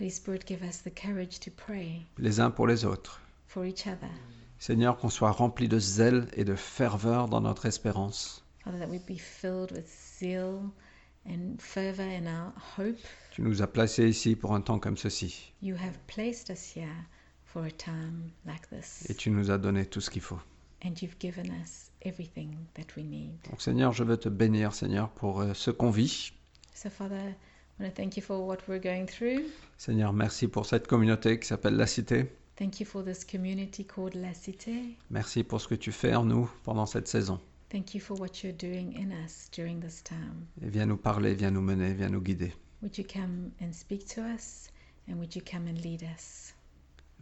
Holy 0.00 0.10
Spirit, 0.10 0.40
give 0.46 0.62
us 0.62 0.82
the 0.82 0.90
courage 0.94 1.40
to 1.40 1.50
pray 1.50 2.02
les 2.18 2.40
uns 2.40 2.50
pour 2.50 2.66
les 2.66 2.84
autres. 2.84 3.20
for 3.46 3.64
each 3.66 3.86
other. 3.86 4.10
Seigneur, 4.58 4.96
qu'on 4.96 5.08
soit 5.08 5.30
rempli 5.30 5.68
de 5.68 5.78
zèle 5.78 6.28
et 6.34 6.44
de 6.44 6.54
ferveur 6.54 7.28
dans 7.28 7.40
notre 7.40 7.66
espérance. 7.66 8.44
Father, 8.64 8.78
that 8.80 8.88
we 8.88 8.98
be 8.98 9.18
filled 9.18 9.70
with 9.72 9.86
zeal 10.18 10.60
and 11.26 11.56
fervor 11.58 12.02
in 12.04 12.26
our 12.26 12.52
hope. 12.76 12.98
Tu 13.32 13.42
nous 13.42 13.62
as 13.62 13.66
placés 13.68 14.08
ici 14.08 14.34
pour 14.34 14.54
un 14.54 14.60
temps 14.60 14.78
comme 14.80 14.96
ceci 14.96 15.52
You 15.62 15.76
have 15.76 15.96
placed 16.08 16.50
us 16.50 16.72
here 16.76 17.06
for 17.44 17.64
a 17.64 17.70
time 17.70 18.30
like 18.46 18.68
this, 18.70 19.06
et 19.08 19.14
tu 19.14 19.30
nous 19.30 19.50
as 19.50 19.58
donné 19.58 19.86
tout 19.86 20.00
ce 20.00 20.10
qu'il 20.10 20.22
faut. 20.22 20.40
and 20.84 20.92
you've 21.02 21.18
given 21.18 21.46
us 21.62 21.90
everything 22.02 22.50
that 22.74 22.94
we 22.96 23.04
need. 23.04 23.32
Donc 23.50 23.60
Seigneur, 23.62 23.92
je 23.92 24.04
veux 24.04 24.16
te 24.16 24.28
bénir, 24.28 24.74
Seigneur, 24.74 25.08
pour 25.10 25.40
euh, 25.40 25.54
ce 25.54 25.70
qu'on 25.70 25.90
vit. 25.90 26.32
So, 26.74 26.88
Father, 26.90 27.16
I 27.16 27.82
want 27.82 27.90
to 27.90 27.94
thank 27.96 28.16
you 28.16 28.22
for 28.22 28.38
what 28.46 28.58
we're 28.68 28.80
going 28.82 29.06
through. 29.06 29.42
Seigneur, 29.76 30.12
merci 30.12 30.46
pour 30.48 30.66
cette 30.66 30.86
communauté 30.86 31.38
qui 31.40 31.46
s'appelle 31.48 31.74
La 31.76 31.86
Cité. 31.86 32.30
Thank 32.58 32.80
you 32.80 32.86
for 32.86 33.04
this 33.04 33.24
community 33.24 33.84
called 33.84 34.16
La 34.16 34.34
Cité. 34.34 34.96
Merci 35.10 35.44
pour 35.44 35.60
ce 35.60 35.68
que 35.68 35.76
tu 35.76 35.92
fais 35.92 36.16
en 36.16 36.24
nous 36.24 36.50
pendant 36.64 36.86
cette 36.86 37.06
saison. 37.06 37.38
Thank 37.68 37.94
you 37.94 38.00
for 38.00 38.18
what 38.18 38.42
you're 38.42 38.52
doing 38.52 38.96
in 38.96 39.12
us 39.12 39.48
during 39.52 39.78
this 39.78 40.02
time. 40.02 40.44
Et 40.60 40.68
viens 40.68 40.86
nous 40.86 40.96
parler, 40.96 41.34
viens 41.34 41.52
nous 41.52 41.60
mener, 41.60 41.94
viens 41.94 42.08
nous 42.08 42.20
guider. 42.20 42.52
Would 42.82 42.98
you 42.98 43.04
come 43.04 43.52
and 43.62 43.72
speak 43.72 44.08
to 44.08 44.22
us, 44.22 44.70
and 45.08 45.18
would 45.18 45.36
you 45.36 45.42
come 45.48 45.68
and 45.68 45.80
lead 45.84 46.02
us? 46.02 46.52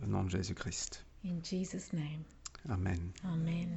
Au 0.03 0.07
nom 0.07 0.24
de 0.24 0.30
Jésus-Christ. 0.30 1.05
In 1.26 1.43
Jesus' 1.43 1.93
name, 1.93 2.24
Amen. 2.70 3.12
Amen. 3.22 3.68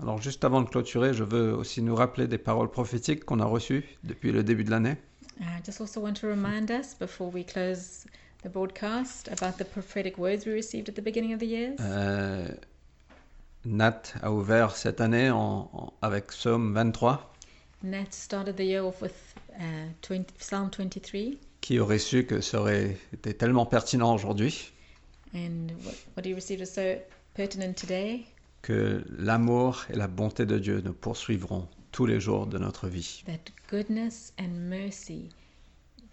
Alors 0.00 0.20
juste 0.20 0.44
avant 0.44 0.60
de 0.60 0.68
clôturer, 0.68 1.14
je 1.14 1.24
veux 1.24 1.54
aussi 1.54 1.80
nous 1.80 1.94
rappeler 1.94 2.28
des 2.28 2.36
paroles 2.36 2.70
prophétiques 2.70 3.24
qu'on 3.24 3.40
a 3.40 3.46
reçues 3.46 3.86
depuis 4.04 4.32
le 4.32 4.44
début 4.44 4.64
de 4.64 4.70
l'année. 4.70 4.98
I 5.40 5.62
just 5.64 5.80
also 5.80 6.02
want 6.02 6.14
to 6.20 6.28
remind 6.28 6.70
us 6.70 6.94
before 6.94 7.32
we 7.32 7.42
close 7.46 8.04
the 8.42 8.48
broadcast 8.48 9.28
about 9.28 9.56
the 9.58 9.64
prophetic 9.64 10.16
words 10.18 10.46
we 10.46 10.52
received 10.52 10.88
at 10.88 10.94
the 10.94 11.02
beginning 11.02 11.32
of 11.34 11.40
the 11.40 11.46
year? 11.46 11.74
Euh, 11.80 12.46
Nat 13.64 14.14
a 14.22 14.30
ouvert 14.32 14.76
cette 14.76 15.00
année 15.00 15.30
en- 15.30 15.68
en- 15.72 15.92
avec 16.02 16.28
Psaume 16.28 16.72
23. 16.74 17.34
Nat 17.82 18.06
started 18.10 18.56
the 18.56 18.64
year 18.64 18.84
off 18.84 19.00
with 19.02 19.12
uh, 19.58 19.62
20, 20.02 20.32
Psalm 20.38 20.70
23, 20.70 21.38
Qui 21.60 21.78
aurait 21.80 21.98
su 21.98 22.24
que 22.24 22.40
ça 22.40 22.60
aurait 22.60 22.96
été 23.12 23.34
tellement 23.34 23.66
pertinent 23.66 24.14
aujourd'hui 24.14 24.72
and 25.34 25.68
what, 25.84 25.92
what 26.16 26.22
he 26.24 26.32
received 26.34 26.60
is 26.62 26.66
so 26.66 26.80
pertinent 27.34 27.74
today 27.74 28.24
que 28.62 29.04
l'amour 29.18 29.84
et 29.90 29.96
la 29.96 30.06
bonté 30.08 30.46
de 30.46 30.58
Dieu 30.58 30.80
nous 30.84 30.92
poursuivront 30.94 31.68
tous 31.92 32.06
les 32.06 32.20
jours 32.20 32.46
de 32.46 32.58
notre 32.58 32.88
vie. 32.88 33.22
that 33.26 33.50
goodness 33.70 34.32
and 34.38 34.48
mercy 34.68 35.28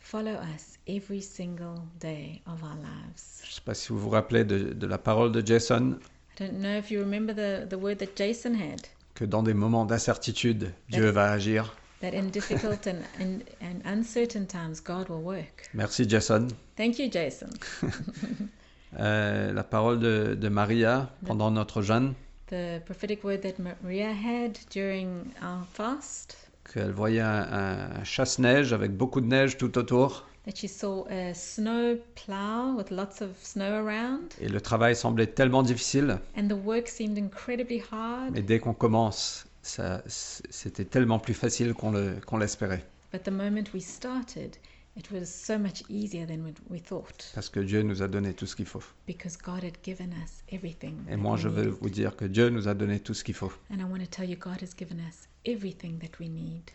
follow 0.06 0.34
us 0.34 0.78
every 0.88 1.22
single 1.22 1.82
day 2.00 2.42
of 2.46 2.62
our 2.64 2.76
lives. 2.76 3.42
Je 3.44 3.50
ne 3.50 3.54
sais 3.56 3.62
pas 3.66 3.74
si 3.74 3.90
vous 3.90 4.00
vous 4.00 4.10
rappelez 4.12 4.44
de, 4.44 4.74
de 4.74 4.88
la 4.88 4.98
parole 5.00 5.32
de 5.32 5.46
Jason, 5.46 5.98
I 6.40 6.44
don't 6.44 6.60
know 6.60 6.78
if 6.78 6.92
you 6.92 7.00
remember 7.00 7.34
the, 7.34 7.68
the 7.68 7.78
word 7.78 7.98
that 7.98 8.16
Jason 8.16 8.54
had 8.54 8.82
que 9.16 9.26
dans 9.26 9.42
des 9.44 9.54
moments 9.54 9.86
d'incertitude, 9.86 10.72
Dieu 10.90 11.10
va 11.10 11.32
agir. 11.32 11.74
that 12.02 12.14
in 12.14 12.30
difficult 12.30 12.86
and, 12.86 13.02
and, 13.20 13.40
and 13.62 13.82
uncertain 13.86 14.46
times, 14.46 14.80
God 14.82 15.10
will 15.10 15.24
work. 15.24 15.70
Merci 15.74 16.08
Jason. 16.08 16.50
Thank 16.78 17.00
you, 17.00 17.10
Jason. 17.10 17.50
Euh, 18.98 19.52
la 19.52 19.66
parole 19.66 20.00
de, 20.00 20.38
de 20.40 20.48
Maria 20.48 21.10
pendant 21.26 21.52
notre 21.52 21.82
jeûne, 21.82 22.14
The 22.48 22.80
prophetic 22.86 23.26
word 23.26 23.42
that 23.42 23.56
Maria 23.60 24.14
had 24.14 24.58
during 24.70 25.34
our 25.42 25.66
fast 25.74 26.45
qu'elle 26.74 26.92
voyait 26.92 27.22
un, 27.22 28.00
un 28.00 28.04
chasse-neige 28.04 28.74
avec 28.74 28.92
beaucoup 28.96 29.22
de 29.22 29.28
neige 29.28 29.58
tout 29.58 29.78
autour, 29.78 30.28
that 30.46 30.52
she 30.56 30.68
saw 30.70 31.06
a 31.10 31.34
snow 31.34 31.96
plow 32.16 32.76
with 32.78 32.92
lots 32.92 33.22
of 33.22 33.30
snow 33.42 33.64
around, 33.88 34.34
et 34.40 34.48
le 34.50 34.62
travail 34.62 34.96
semblait 34.96 35.28
tellement 35.28 35.64
difficile, 35.64 36.20
and 36.38 36.48
the 36.48 36.66
work 36.66 36.88
seemed 36.88 37.18
incredibly 37.18 37.82
hard. 37.92 38.32
mais 38.34 38.42
dès 38.42 38.60
qu'on 38.60 38.74
commence, 38.74 39.46
ça- 39.62 40.04
c'était 40.08 40.86
tellement 40.86 41.20
plus 41.20 41.34
facile 41.34 41.74
qu'on 41.74 41.92
le- 41.92 42.16
qu'on 42.26 42.38
l'espérait, 42.38 42.86
But 43.14 43.24
the 43.24 43.32
moment 43.32 43.64
we 43.74 43.82
started, 43.84 44.58
it 44.98 45.10
was 45.12 45.26
so 45.26 45.58
much 45.58 45.84
easier 45.90 46.26
than 46.28 46.40
we 46.70 46.82
thought 46.82 47.32
parce 47.34 47.50
que 47.50 47.60
Dieu 47.62 47.82
nous 47.82 48.02
a 48.02 48.08
donné 48.08 48.34
tout 48.34 48.46
ce 48.46 48.56
qu'il 48.56 48.66
faut. 48.66 48.84
because 49.08 49.38
God 49.38 49.64
had 49.64 49.78
given 49.84 50.10
us 50.24 50.44
everything. 50.52 50.96
Et 51.10 51.16
moi, 51.16 51.38
je 51.38 51.48
veux 51.48 51.70
vous 51.70 51.90
dire 51.90 52.16
que 52.16 52.26
Dieu 52.26 52.50
nous 52.50 52.68
a 52.68 52.74
donné 52.74 53.00
tout 53.00 53.14
ce 53.14 53.24
qu'il 53.24 53.34
faut. 53.36 53.52
And 53.72 53.80
I 53.80 53.84
want 53.84 54.00
to 54.00 54.06
tell 54.10 54.30
you, 54.30 54.36
God 54.38 54.62
has 54.62 54.76
given 54.78 54.98
us 55.00 55.28
everything 55.46 56.00
that 56.00 56.20
we 56.20 56.30
need. 56.30 56.72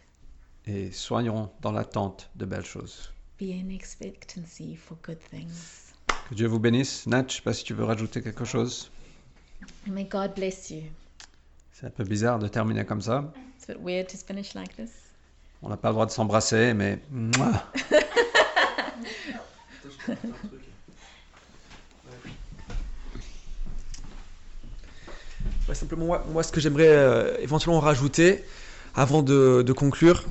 Et 0.67 0.91
soyons 0.93 1.51
dans 1.63 1.73
l'attente 1.73 2.31
de 2.37 2.45
belles 2.45 2.65
choses. 2.65 3.11
be 3.41 3.53
in 3.53 3.71
expectancy 3.71 4.77
for 4.77 4.99
good 5.03 5.19
things. 5.19 5.95
Que 6.29 6.35
Dieu 6.35 6.47
vous 6.47 6.61
bénisse. 6.61 7.07
Nat, 7.07 7.25
je 7.29 7.37
sais 7.37 7.43
pas 7.43 7.55
si 7.55 7.65
tu 7.65 7.73
veux 7.73 7.85
rajouter 7.85 8.23
quelque 8.23 8.45
chose. 8.45 8.91
May 9.87 10.05
God 10.05 10.35
bless 10.35 10.71
you. 10.71 10.83
C'est 11.73 11.87
un 11.87 11.91
peu 11.91 12.05
bizarre 12.05 12.39
de 12.39 12.49
terminer 12.49 12.85
comme 12.85 13.01
ça. 13.01 13.33
It's 13.57 13.71
a 13.71 13.75
bit 13.75 13.83
weird 13.83 14.09
to 14.09 14.19
finish 14.19 14.55
like 14.55 14.77
this. 14.77 14.91
On 15.63 15.71
n'a 15.71 15.79
pas 15.79 15.89
le 15.89 15.95
droit 15.95 16.07
de 16.07 16.11
s'embrasser, 16.11 16.75
mais... 16.75 17.01
Ouais, 25.71 25.77
simplement, 25.77 26.05
moi, 26.07 26.25
moi, 26.33 26.43
ce 26.43 26.51
que 26.51 26.61
j'aimerais 26.61 26.89
euh, 26.89 27.37
éventuellement 27.39 27.79
rajouter 27.79 28.45
avant 28.93 29.23
de, 29.23 29.63
de 29.63 29.73
conclure, 29.73 30.25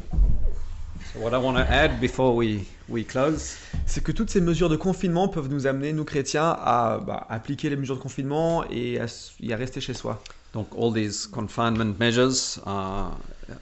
c'est 3.85 4.03
que 4.03 4.11
toutes 4.11 4.29
ces 4.29 4.41
mesures 4.41 4.67
de 4.67 4.75
confinement 4.75 5.29
peuvent 5.29 5.47
nous 5.47 5.65
amener, 5.65 5.93
nous 5.93 6.03
chrétiens, 6.03 6.57
à 6.59 6.99
bah, 7.07 7.25
appliquer 7.29 7.69
les 7.69 7.77
mesures 7.77 7.95
de 7.95 8.01
confinement 8.01 8.65
et 8.69 8.99
à, 8.99 9.05
s- 9.05 9.31
et 9.41 9.53
à 9.53 9.55
rester 9.55 9.79
chez 9.79 9.93
soi. 9.93 10.21
Donc, 10.51 10.67
all 10.77 10.93
these 10.93 11.25
confinement 11.25 11.95
measures 11.97 12.59
uh, 12.67 13.13
uh, 13.47 13.53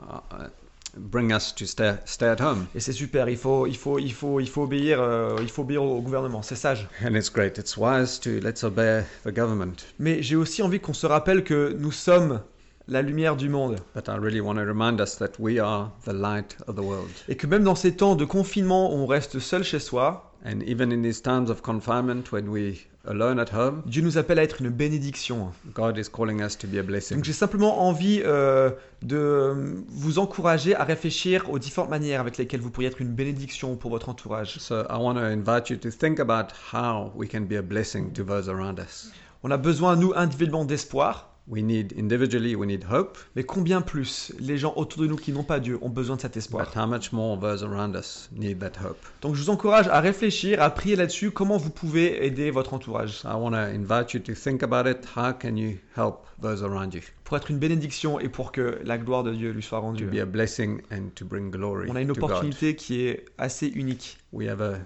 uh, 0.00 0.48
bring 0.96 1.32
us 1.32 1.54
to 1.54 1.66
stay, 1.66 1.94
stay 2.04 2.26
at 2.26 2.40
home. 2.40 2.66
Et 2.74 2.80
c'est 2.80 2.92
super, 2.92 3.28
il 3.28 3.36
faut, 3.36 3.66
il 3.66 3.76
faut, 3.76 3.98
il 3.98 4.12
faut, 4.12 4.40
il 4.40 4.48
faut 4.48 4.62
obéir, 4.62 5.00
euh, 5.00 5.36
il 5.40 5.48
faut 5.48 5.62
obéir 5.62 5.82
au 5.82 6.00
gouvernement, 6.00 6.42
c'est 6.42 6.56
sage. 6.56 6.88
And 7.04 7.14
it's 7.14 7.30
great. 7.30 7.58
It's 7.58 7.76
wise 7.76 8.18
to 8.20 8.40
let's 8.40 8.64
obey 8.64 9.04
the 9.24 9.34
government. 9.34 9.84
Mais 9.98 10.22
j'ai 10.22 10.36
aussi 10.36 10.62
envie 10.62 10.80
qu'on 10.80 10.94
se 10.94 11.06
rappelle 11.06 11.44
que 11.44 11.76
nous 11.78 11.92
sommes 11.92 12.40
la 12.88 13.02
lumière 13.02 13.36
du 13.36 13.48
monde. 13.48 13.76
But 13.94 14.08
I 14.08 14.16
really 14.18 14.40
want 14.40 14.56
to 14.56 14.64
remind 14.64 15.00
us 15.00 15.16
that 15.18 15.38
we 15.38 15.58
are 15.58 15.90
the 16.04 16.12
light 16.12 16.56
of 16.66 16.76
the 16.76 16.84
world. 16.84 17.10
Et 17.28 17.36
que 17.36 17.46
même 17.46 17.64
dans 17.64 17.76
ces 17.76 17.94
temps 17.94 18.16
de 18.16 18.24
confinement 18.24 18.92
où 18.92 18.98
on 18.98 19.06
reste 19.06 19.38
seul 19.38 19.62
chez 19.62 19.78
soi, 19.78 20.29
And 20.44 20.62
even 20.66 20.90
in 20.90 21.02
these 21.02 21.20
times 21.20 21.50
of 21.50 21.62
confinement, 21.62 22.32
when 22.32 22.48
we 22.48 22.86
alone 23.04 23.38
at 23.38 23.50
home, 23.52 23.82
Dieu 23.84 24.02
nous 24.02 24.16
appelle 24.16 24.38
à 24.38 24.42
être 24.42 24.62
une 24.62 24.70
bénédiction. 24.70 25.52
God 25.74 25.98
is 25.98 26.08
calling 26.08 26.40
us 26.42 26.56
to 26.56 26.66
be 26.66 26.78
a 26.78 26.82
blessing. 26.82 27.18
Donc 27.18 27.24
j'ai 27.24 27.34
simplement 27.34 27.86
envie 27.86 28.22
euh, 28.24 28.70
de 29.02 29.84
vous 29.88 30.18
encourager 30.18 30.74
à 30.74 30.84
réfléchir 30.84 31.50
aux 31.50 31.58
différentes 31.58 31.90
manières 31.90 32.20
avec 32.20 32.38
lesquelles 32.38 32.60
vous 32.60 32.70
pourriez 32.70 32.88
être 32.88 33.00
une 33.00 33.12
bénédiction 33.12 33.76
pour 33.76 33.90
votre 33.90 34.08
entourage. 34.08 34.58
So 34.58 34.82
I 34.88 34.96
want 34.98 35.14
to 35.14 35.20
invite 35.20 35.68
you 35.68 35.76
to 35.76 35.90
think 35.90 36.18
about 36.20 36.52
how 36.72 37.12
we 37.14 37.28
can 37.28 37.42
be 37.42 37.56
a 37.56 37.62
blessing 37.62 38.12
to 38.12 38.24
those 38.24 38.48
around 38.48 38.78
us. 38.80 39.10
On 39.42 39.50
a 39.50 39.56
besoin, 39.56 39.96
nous, 39.96 40.12
individuellement, 40.14 40.66
d'espoir, 40.66 41.29
We 41.50 41.64
need 41.64 41.92
individually, 41.98 42.54
we 42.54 42.64
need 42.68 42.84
hope, 42.88 43.18
mais 43.34 43.42
combien 43.42 43.80
plus 43.80 44.32
les 44.38 44.56
gens 44.56 44.72
autour 44.76 45.02
de 45.02 45.08
nous 45.08 45.16
qui 45.16 45.32
n'ont 45.32 45.42
pas 45.42 45.58
Dieu 45.58 45.78
ont 45.82 45.88
besoin 45.88 46.14
de 46.14 46.20
cet 46.20 46.36
espoir? 46.36 46.64
but 46.64 46.76
how 46.80 46.86
much 46.86 47.10
more 47.10 47.36
those 47.40 47.64
around 47.64 47.96
us 47.96 48.30
need 48.32 48.60
that 48.60 48.80
hope? 48.80 48.98
Donc 49.20 49.34
je 49.34 49.42
vous 49.42 49.50
encourage 49.50 49.88
à 49.88 50.00
réfléchir, 50.00 50.62
à 50.62 50.70
prier 50.70 50.94
là-dessus, 50.94 51.32
comment 51.32 51.56
vous 51.56 51.70
pouvez 51.70 52.24
aider 52.24 52.52
votre 52.52 52.72
entourage? 52.72 53.18
So 53.18 53.28
I 53.28 53.34
want 53.34 53.50
to 53.50 53.56
invite 53.56 54.14
you 54.14 54.20
to 54.20 54.32
think 54.32 54.62
about 54.62 54.88
it. 54.88 55.04
How 55.16 55.32
can 55.32 55.56
you 55.56 55.78
help 55.96 56.18
those 56.40 56.62
around 56.62 56.94
you? 56.94 57.00
Pour 57.24 57.36
être 57.36 57.50
une 57.50 57.58
bénédiction 57.58 58.20
et 58.20 58.28
pour 58.28 58.52
que 58.52 58.78
la 58.84 58.96
gloire 58.96 59.24
de 59.24 59.32
Dieu 59.34 59.50
lui 59.50 59.62
soit 59.64 59.80
to 59.80 59.86
rendue. 59.86 60.06
be 60.06 60.20
a 60.20 60.26
blessing 60.26 60.80
and 60.92 61.08
to 61.16 61.24
bring 61.24 61.50
glory 61.50 61.90
On 61.90 61.96
a 61.96 62.00
une 62.00 62.08
to 62.08 62.14
God? 62.14 62.24
opportunité 62.30 62.76
qui 62.76 63.02
est 63.02 63.24
assez 63.38 63.66
unique. 63.66 64.18
We 64.32 64.48
have 64.48 64.62
a 64.62 64.78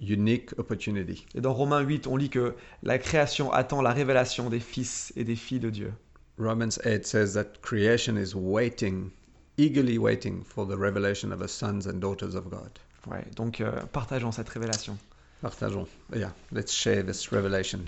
unique 0.00 0.56
opportunity. 0.56 1.26
Et 1.34 1.40
dans 1.40 1.52
Romains 1.52 1.80
8, 1.80 2.06
on 2.06 2.16
lit 2.16 2.28
que 2.30 2.54
la 2.84 2.98
création 2.98 3.52
attend 3.52 3.82
la 3.82 3.90
révélation 3.92 4.50
des 4.50 4.60
fils 4.60 5.12
et 5.16 5.24
des 5.24 5.36
filles 5.36 5.58
de 5.60 5.70
Dieu. 5.70 5.92
Romans 6.38 6.78
8 6.84 7.06
says 7.06 7.34
that 7.34 7.60
creation 7.62 8.16
is 8.16 8.34
waiting, 8.34 9.12
eagerly 9.56 9.98
waiting 9.98 10.42
for 10.42 10.66
the 10.66 10.76
revelation 10.76 11.32
of 11.32 11.38
the 11.38 11.48
sons 11.48 11.86
and 11.86 12.00
daughters 12.00 12.34
of 12.34 12.50
God. 12.50 12.70
Ouais, 13.06 13.24
donc 13.34 13.60
euh, 13.60 13.82
partageons 13.92 14.32
cette 14.32 14.48
révélation. 14.48 14.96
Partageons. 15.42 15.88
Yeah, 16.14 16.30
let's 16.52 16.72
share 16.72 17.02
this 17.02 17.32
revelation. 17.32 17.80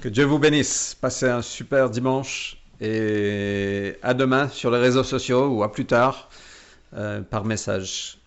Que 0.00 0.08
Dieu 0.08 0.24
vous 0.24 0.38
bénisse. 0.40 0.94
Passez 1.00 1.28
un 1.28 1.42
super 1.42 1.88
dimanche 1.88 2.56
et 2.80 3.96
à 4.02 4.12
demain 4.12 4.48
sur 4.48 4.70
les 4.70 4.80
réseaux 4.80 5.04
sociaux 5.04 5.46
ou 5.48 5.62
à 5.62 5.70
plus 5.70 5.86
tard 5.86 6.28
euh, 6.94 7.22
par 7.22 7.44
message. 7.44 8.18